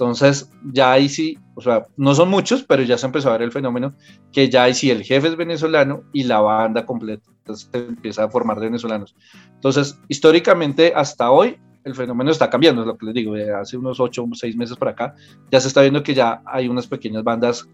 Entonces, 0.00 0.50
ya 0.72 0.92
ahí 0.92 1.10
sí, 1.10 1.36
o 1.54 1.60
sea, 1.60 1.86
no 1.98 2.14
son 2.14 2.30
muchos, 2.30 2.64
pero 2.64 2.82
ya 2.82 2.96
se 2.96 3.04
empezó 3.04 3.28
a 3.28 3.32
ver 3.32 3.42
el 3.42 3.52
fenómeno 3.52 3.92
que 4.32 4.48
ya 4.48 4.62
ahí 4.62 4.72
sí 4.72 4.90
el 4.90 5.02
jefe 5.02 5.28
es 5.28 5.36
venezolano 5.36 6.04
y 6.14 6.22
la 6.22 6.40
banda 6.40 6.86
completa 6.86 7.30
se 7.52 7.68
empieza 7.74 8.24
a 8.24 8.30
formar 8.30 8.58
de 8.58 8.66
venezolanos. 8.68 9.14
Entonces, 9.56 10.00
históricamente, 10.08 10.94
hasta 10.96 11.30
hoy, 11.30 11.58
el 11.84 11.94
fenómeno 11.94 12.30
está 12.30 12.48
cambiando, 12.48 12.80
es 12.80 12.86
lo 12.86 12.96
que 12.96 13.04
les 13.04 13.14
digo, 13.14 13.34
de 13.34 13.52
hace 13.52 13.76
unos 13.76 14.00
ocho 14.00 14.24
o 14.24 14.34
seis 14.34 14.56
meses 14.56 14.74
para 14.78 14.92
acá, 14.92 15.14
ya 15.52 15.60
se 15.60 15.68
está 15.68 15.82
viendo 15.82 16.02
que 16.02 16.14
ya 16.14 16.40
hay 16.46 16.66
unas 16.66 16.86
pequeñas 16.86 17.22
bandas 17.22 17.68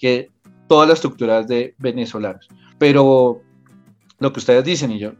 que 0.00 0.32
toda 0.66 0.84
la 0.84 0.94
estructura 0.94 1.38
es 1.38 1.46
de 1.46 1.76
venezolanos. 1.78 2.48
Pero 2.76 3.40
lo 4.18 4.32
que 4.32 4.40
ustedes 4.40 4.64
dicen, 4.64 4.90
y 4.90 4.98
yo 4.98 5.12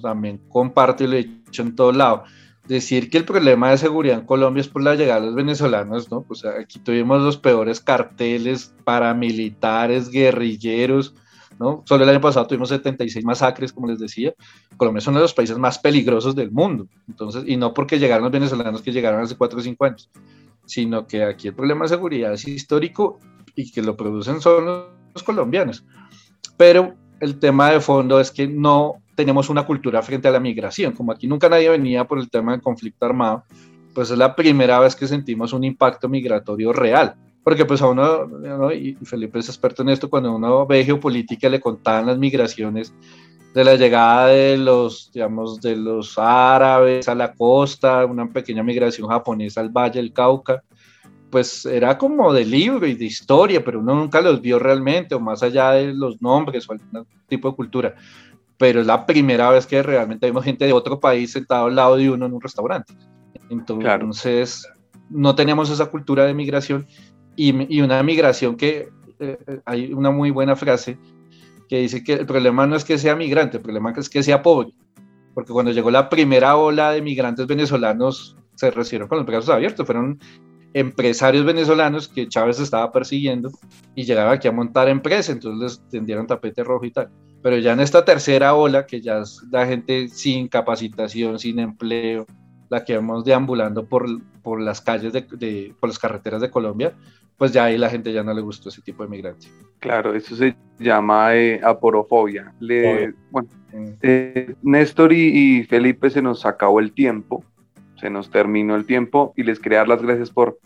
también 0.00 0.40
comparto 0.48 1.04
y 1.04 1.08
lo 1.08 1.16
he 1.16 1.24
dicho 1.24 1.60
en 1.60 1.76
todo 1.76 1.92
lado, 1.92 2.24
decir 2.66 3.10
que 3.10 3.18
el 3.18 3.24
problema 3.24 3.70
de 3.70 3.78
seguridad 3.78 4.18
en 4.18 4.26
Colombia 4.26 4.60
es 4.60 4.68
por 4.68 4.82
la 4.82 4.94
llegada 4.94 5.20
de 5.20 5.26
los 5.26 5.34
venezolanos, 5.34 6.10
¿no? 6.10 6.22
Pues 6.22 6.44
aquí 6.44 6.78
tuvimos 6.78 7.22
los 7.22 7.36
peores 7.36 7.80
carteles 7.80 8.74
paramilitares, 8.84 10.10
guerrilleros, 10.10 11.14
Solo 11.84 12.04
el 12.04 12.10
año 12.10 12.22
pasado 12.22 12.46
tuvimos 12.46 12.70
76 12.70 13.22
masacres, 13.22 13.72
como 13.72 13.86
les 13.86 13.98
decía. 13.98 14.34
Colombia 14.78 15.00
es 15.00 15.06
uno 15.06 15.18
de 15.18 15.24
los 15.24 15.34
países 15.34 15.58
más 15.58 15.78
peligrosos 15.78 16.34
del 16.34 16.50
mundo. 16.50 16.86
Entonces, 17.06 17.44
y 17.46 17.58
no 17.58 17.74
porque 17.74 17.98
llegaron 17.98 18.24
los 18.24 18.32
venezolanos 18.32 18.80
que 18.80 18.92
llegaron 18.92 19.20
hace 19.20 19.36
4 19.36 19.58
o 19.58 19.62
5 19.62 19.84
años, 19.84 20.10
sino 20.64 21.06
que 21.06 21.22
aquí 21.22 21.48
el 21.48 21.54
problema 21.54 21.84
de 21.84 21.90
seguridad 21.90 22.32
es 22.32 22.48
histórico 22.48 23.18
y 23.54 23.70
que 23.70 23.82
lo 23.82 23.94
producen 23.94 24.40
son 24.40 24.64
los 25.12 25.22
colombianos. 25.22 25.84
Pero 26.56 26.94
el 27.20 27.38
tema 27.38 27.70
de 27.70 27.80
fondo 27.80 28.20
es 28.20 28.30
que 28.30 28.48
no 28.48 28.99
tenemos 29.14 29.48
una 29.48 29.64
cultura 29.64 30.02
frente 30.02 30.28
a 30.28 30.30
la 30.30 30.40
migración. 30.40 30.92
Como 30.92 31.12
aquí 31.12 31.26
nunca 31.26 31.48
nadie 31.48 31.68
venía 31.68 32.04
por 32.04 32.18
el 32.18 32.30
tema 32.30 32.52
del 32.52 32.62
conflicto 32.62 33.06
armado, 33.06 33.44
pues 33.94 34.10
es 34.10 34.18
la 34.18 34.34
primera 34.34 34.78
vez 34.78 34.94
que 34.96 35.06
sentimos 35.06 35.52
un 35.52 35.64
impacto 35.64 36.08
migratorio 36.08 36.72
real 36.72 37.16
porque 37.42 37.64
pues 37.64 37.80
a 37.82 37.88
uno, 37.88 38.72
y 38.72 38.96
Felipe 39.02 39.38
es 39.38 39.48
experto 39.48 39.82
en 39.82 39.88
esto, 39.88 40.10
cuando 40.10 40.34
uno 40.34 40.66
ve 40.66 40.84
geopolítica 40.84 41.48
le 41.48 41.60
contaban 41.60 42.06
las 42.06 42.18
migraciones 42.18 42.92
de 43.54 43.64
la 43.64 43.74
llegada 43.74 44.28
de 44.28 44.56
los, 44.56 45.10
digamos, 45.12 45.60
de 45.60 45.76
los 45.76 46.18
árabes 46.18 47.08
a 47.08 47.14
la 47.14 47.32
costa, 47.32 48.04
una 48.04 48.28
pequeña 48.28 48.62
migración 48.62 49.08
japonesa 49.08 49.60
al 49.60 49.70
Valle 49.70 50.00
del 50.00 50.12
Cauca, 50.12 50.62
pues 51.30 51.64
era 51.64 51.96
como 51.96 52.32
de 52.32 52.44
libro 52.44 52.86
y 52.86 52.94
de 52.94 53.06
historia, 53.06 53.64
pero 53.64 53.80
uno 53.80 53.94
nunca 53.94 54.20
los 54.20 54.40
vio 54.40 54.58
realmente, 54.58 55.14
o 55.14 55.20
más 55.20 55.42
allá 55.42 55.72
de 55.72 55.94
los 55.94 56.20
nombres 56.20 56.68
o 56.68 56.72
algún 56.72 57.06
tipo 57.28 57.50
de 57.50 57.56
cultura. 57.56 57.94
Pero 58.60 58.82
es 58.82 58.86
la 58.86 59.06
primera 59.06 59.50
vez 59.50 59.66
que 59.66 59.82
realmente 59.82 60.26
vemos 60.26 60.44
gente 60.44 60.66
de 60.66 60.74
otro 60.74 61.00
país 61.00 61.32
sentado 61.32 61.64
al 61.64 61.74
lado 61.74 61.96
de 61.96 62.10
uno 62.10 62.26
en 62.26 62.34
un 62.34 62.40
restaurante. 62.42 62.92
Entonces, 63.48 64.68
no 65.08 65.34
teníamos 65.34 65.70
esa 65.70 65.86
cultura 65.86 66.26
de 66.26 66.34
migración 66.34 66.86
y, 67.36 67.74
y 67.74 67.80
una 67.80 68.02
migración 68.02 68.56
que 68.56 68.90
eh, 69.18 69.38
eh, 69.46 69.60
hay 69.64 69.94
una 69.94 70.10
muy 70.10 70.30
buena 70.30 70.56
frase 70.56 70.98
que 71.70 71.78
dice 71.78 72.04
que 72.04 72.12
el 72.12 72.26
problema 72.26 72.66
no 72.66 72.76
es 72.76 72.84
que 72.84 72.98
sea 72.98 73.16
migrante, 73.16 73.56
el 73.56 73.62
problema 73.62 73.94
es 73.96 74.10
que 74.10 74.22
sea 74.22 74.42
pobre. 74.42 74.74
Porque 75.32 75.52
cuando 75.52 75.72
llegó 75.72 75.90
la 75.90 76.10
primera 76.10 76.56
ola 76.56 76.90
de 76.90 77.00
migrantes 77.00 77.46
venezolanos, 77.46 78.36
se 78.56 78.70
recibieron 78.70 79.08
con 79.08 79.18
los 79.18 79.26
brazos 79.26 79.48
abiertos. 79.48 79.86
Fueron 79.86 80.18
empresarios 80.74 81.46
venezolanos 81.46 82.08
que 82.08 82.28
Chávez 82.28 82.60
estaba 82.60 82.92
persiguiendo 82.92 83.50
y 83.94 84.04
llegaban 84.04 84.34
aquí 84.34 84.48
a 84.48 84.52
montar 84.52 84.88
empresas, 84.88 85.30
entonces 85.30 85.80
les 85.80 85.88
tendieron 85.88 86.26
tapete 86.26 86.62
rojo 86.62 86.84
y 86.84 86.90
tal. 86.90 87.10
Pero 87.42 87.58
ya 87.58 87.72
en 87.72 87.80
esta 87.80 88.04
tercera 88.04 88.54
ola, 88.54 88.86
que 88.86 89.00
ya 89.00 89.18
es 89.18 89.42
la 89.50 89.66
gente 89.66 90.08
sin 90.08 90.48
capacitación, 90.48 91.38
sin 91.38 91.58
empleo, 91.58 92.26
la 92.68 92.84
que 92.84 92.96
vamos 92.96 93.24
deambulando 93.24 93.86
por, 93.86 94.06
por 94.42 94.60
las 94.60 94.80
calles, 94.80 95.12
de, 95.12 95.74
por 95.80 95.88
las 95.88 95.98
carreteras 95.98 96.40
de 96.40 96.50
Colombia, 96.50 96.92
pues 97.36 97.52
ya 97.52 97.64
ahí 97.64 97.78
la 97.78 97.88
gente 97.88 98.12
ya 98.12 98.22
no 98.22 98.34
le 98.34 98.42
gustó 98.42 98.68
ese 98.68 98.82
tipo 98.82 99.02
de 99.02 99.08
migrante. 99.08 99.48
Claro, 99.78 100.14
eso 100.14 100.36
se 100.36 100.54
llama 100.78 101.34
eh, 101.34 101.60
aporofobia. 101.64 102.52
bueno, 103.30 103.48
eh, 104.02 104.54
Néstor 104.62 105.12
y, 105.12 105.60
y 105.60 105.64
Felipe 105.64 106.10
se 106.10 106.20
nos 106.20 106.44
acabó 106.44 106.80
el 106.80 106.92
tiempo 106.92 107.44
se 108.00 108.10
nos 108.10 108.30
terminó 108.30 108.74
el 108.74 108.86
tiempo 108.86 109.34
y 109.36 109.42
les 109.42 109.60
quería 109.60 109.78
dar 109.78 109.88
las 109.88 110.02
gracias 110.02 110.30
por, 110.30 110.58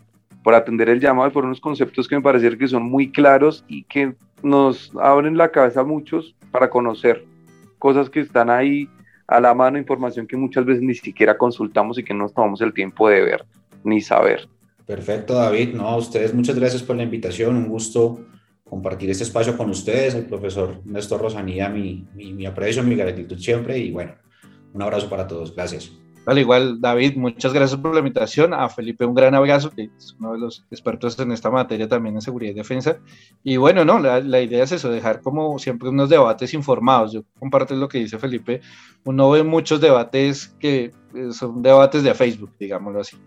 por 0.43 0.55
atender 0.55 0.89
el 0.89 1.01
llamado 1.01 1.27
y 1.27 1.31
por 1.31 1.43
unos 1.43 1.59
conceptos 1.59 2.07
que 2.07 2.15
me 2.15 2.21
parecen 2.21 2.57
que 2.57 2.67
son 2.67 2.83
muy 2.83 3.11
claros 3.11 3.65
y 3.67 3.83
que 3.83 4.15
nos 4.45 4.91
abren 5.01 5.37
la 5.37 5.49
cabeza 5.49 5.81
a 5.81 5.83
muchos 5.83 6.35
para 6.51 6.69
conocer 6.69 7.25
cosas 7.79 8.09
que 8.09 8.19
están 8.19 8.49
ahí 8.49 8.87
a 9.27 9.39
la 9.39 9.55
mano, 9.55 9.79
información 9.79 10.27
que 10.27 10.37
muchas 10.37 10.65
veces 10.65 10.83
ni 10.83 10.93
siquiera 10.93 11.35
consultamos 11.35 11.97
y 11.97 12.03
que 12.03 12.13
no 12.13 12.23
nos 12.23 12.33
tomamos 12.33 12.61
el 12.61 12.71
tiempo 12.71 13.09
de 13.09 13.21
ver 13.21 13.45
ni 13.83 14.01
saber. 14.01 14.47
Perfecto, 14.85 15.33
David. 15.33 15.73
No, 15.73 15.87
a 15.87 15.97
ustedes 15.97 16.33
muchas 16.33 16.55
gracias 16.55 16.83
por 16.83 16.95
la 16.95 17.03
invitación. 17.03 17.55
Un 17.55 17.67
gusto 17.67 18.19
compartir 18.63 19.09
este 19.09 19.23
espacio 19.23 19.57
con 19.57 19.71
ustedes, 19.71 20.13
el 20.13 20.25
profesor 20.25 20.79
Néstor 20.85 21.21
Rosanía, 21.21 21.67
mi, 21.67 22.07
mi, 22.13 22.31
mi 22.33 22.45
aprecio, 22.45 22.83
mi 22.83 22.95
gratitud 22.95 23.39
siempre 23.39 23.79
y 23.79 23.91
bueno, 23.91 24.13
un 24.73 24.81
abrazo 24.81 25.09
para 25.09 25.27
todos. 25.27 25.55
Gracias. 25.55 25.91
Al 26.25 26.39
igual, 26.39 26.81
David, 26.81 27.17
muchas 27.17 27.53
gracias 27.53 27.79
por 27.79 27.93
la 27.93 27.99
invitación. 27.99 28.53
A 28.53 28.67
Felipe, 28.67 29.05
un 29.05 29.13
gran 29.13 29.35
abrazo, 29.35 29.69
que 29.69 29.89
es 29.95 30.15
uno 30.19 30.33
de 30.33 30.39
los 30.39 30.65
expertos 30.71 31.19
en 31.19 31.31
esta 31.31 31.51
materia 31.51 31.87
también 31.87 32.15
en 32.15 32.21
seguridad 32.21 32.51
y 32.51 32.55
defensa. 32.55 32.97
Y 33.43 33.57
bueno, 33.57 33.85
no, 33.85 33.99
la, 33.99 34.41
idea 34.41 34.63
es 34.63 34.71
eso, 34.71 34.89
dejar 34.89 35.21
como 35.21 35.59
siempre 35.59 35.89
unos 35.89 36.09
debates 36.09 36.53
informados. 36.53 37.13
Yo 37.13 37.23
comparto 37.37 37.75
lo 37.75 37.87
que 37.87 37.99
dice 37.99 38.17
Felipe. 38.17 38.61
Uno 39.03 39.29
ve 39.29 39.43
muchos 39.43 39.79
debates 39.79 40.47
que 40.59 40.91
eh, 41.13 41.31
son 41.31 41.61
debates 41.61 42.01
de 42.01 42.13
Facebook, 42.15 42.51
digámoslo 42.59 43.01
así. 43.01 43.17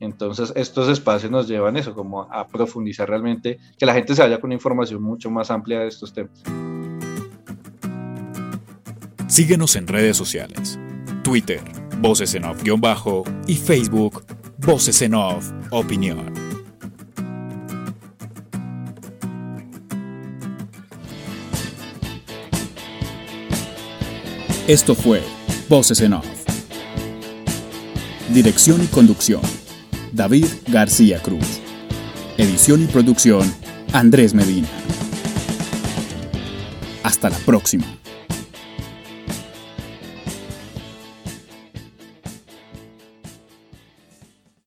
Entonces, 0.00 0.52
estos 0.56 0.88
espacios 0.88 1.30
nos 1.30 1.48
llevan 1.48 1.76
eso, 1.76 1.94
como 1.94 2.22
a 2.22 2.46
profundizar 2.48 3.08
realmente, 3.08 3.58
que 3.78 3.86
la 3.86 3.94
gente 3.94 4.14
se 4.14 4.22
vaya 4.22 4.40
con 4.40 4.52
información 4.52 5.02
mucho 5.02 5.30
más 5.30 5.50
amplia 5.50 5.80
de 5.80 5.88
estos 5.88 6.12
temas. 6.12 6.42
Síguenos 9.26 9.76
en 9.76 9.86
redes 9.86 10.16
sociales. 10.16 10.78
Twitter, 11.22 11.60
Voces 12.00 12.34
en 12.34 12.44
Off-Bajo 12.44 13.24
y 13.46 13.54
Facebook 13.56 14.24
Voces 14.58 15.00
en 15.02 15.14
Off 15.14 15.50
Opinión. 15.70 16.32
Esto 24.66 24.94
fue 24.94 25.22
Voces 25.68 26.00
en 26.00 26.12
Off. 26.12 26.26
Dirección 28.32 28.82
y 28.82 28.86
conducción, 28.88 29.40
David 30.12 30.46
García 30.68 31.22
Cruz. 31.22 31.60
Edición 32.36 32.82
y 32.82 32.86
producción, 32.86 33.50
Andrés 33.92 34.34
Medina. 34.34 34.68
Hasta 37.02 37.30
la 37.30 37.38
próxima. 37.38 37.95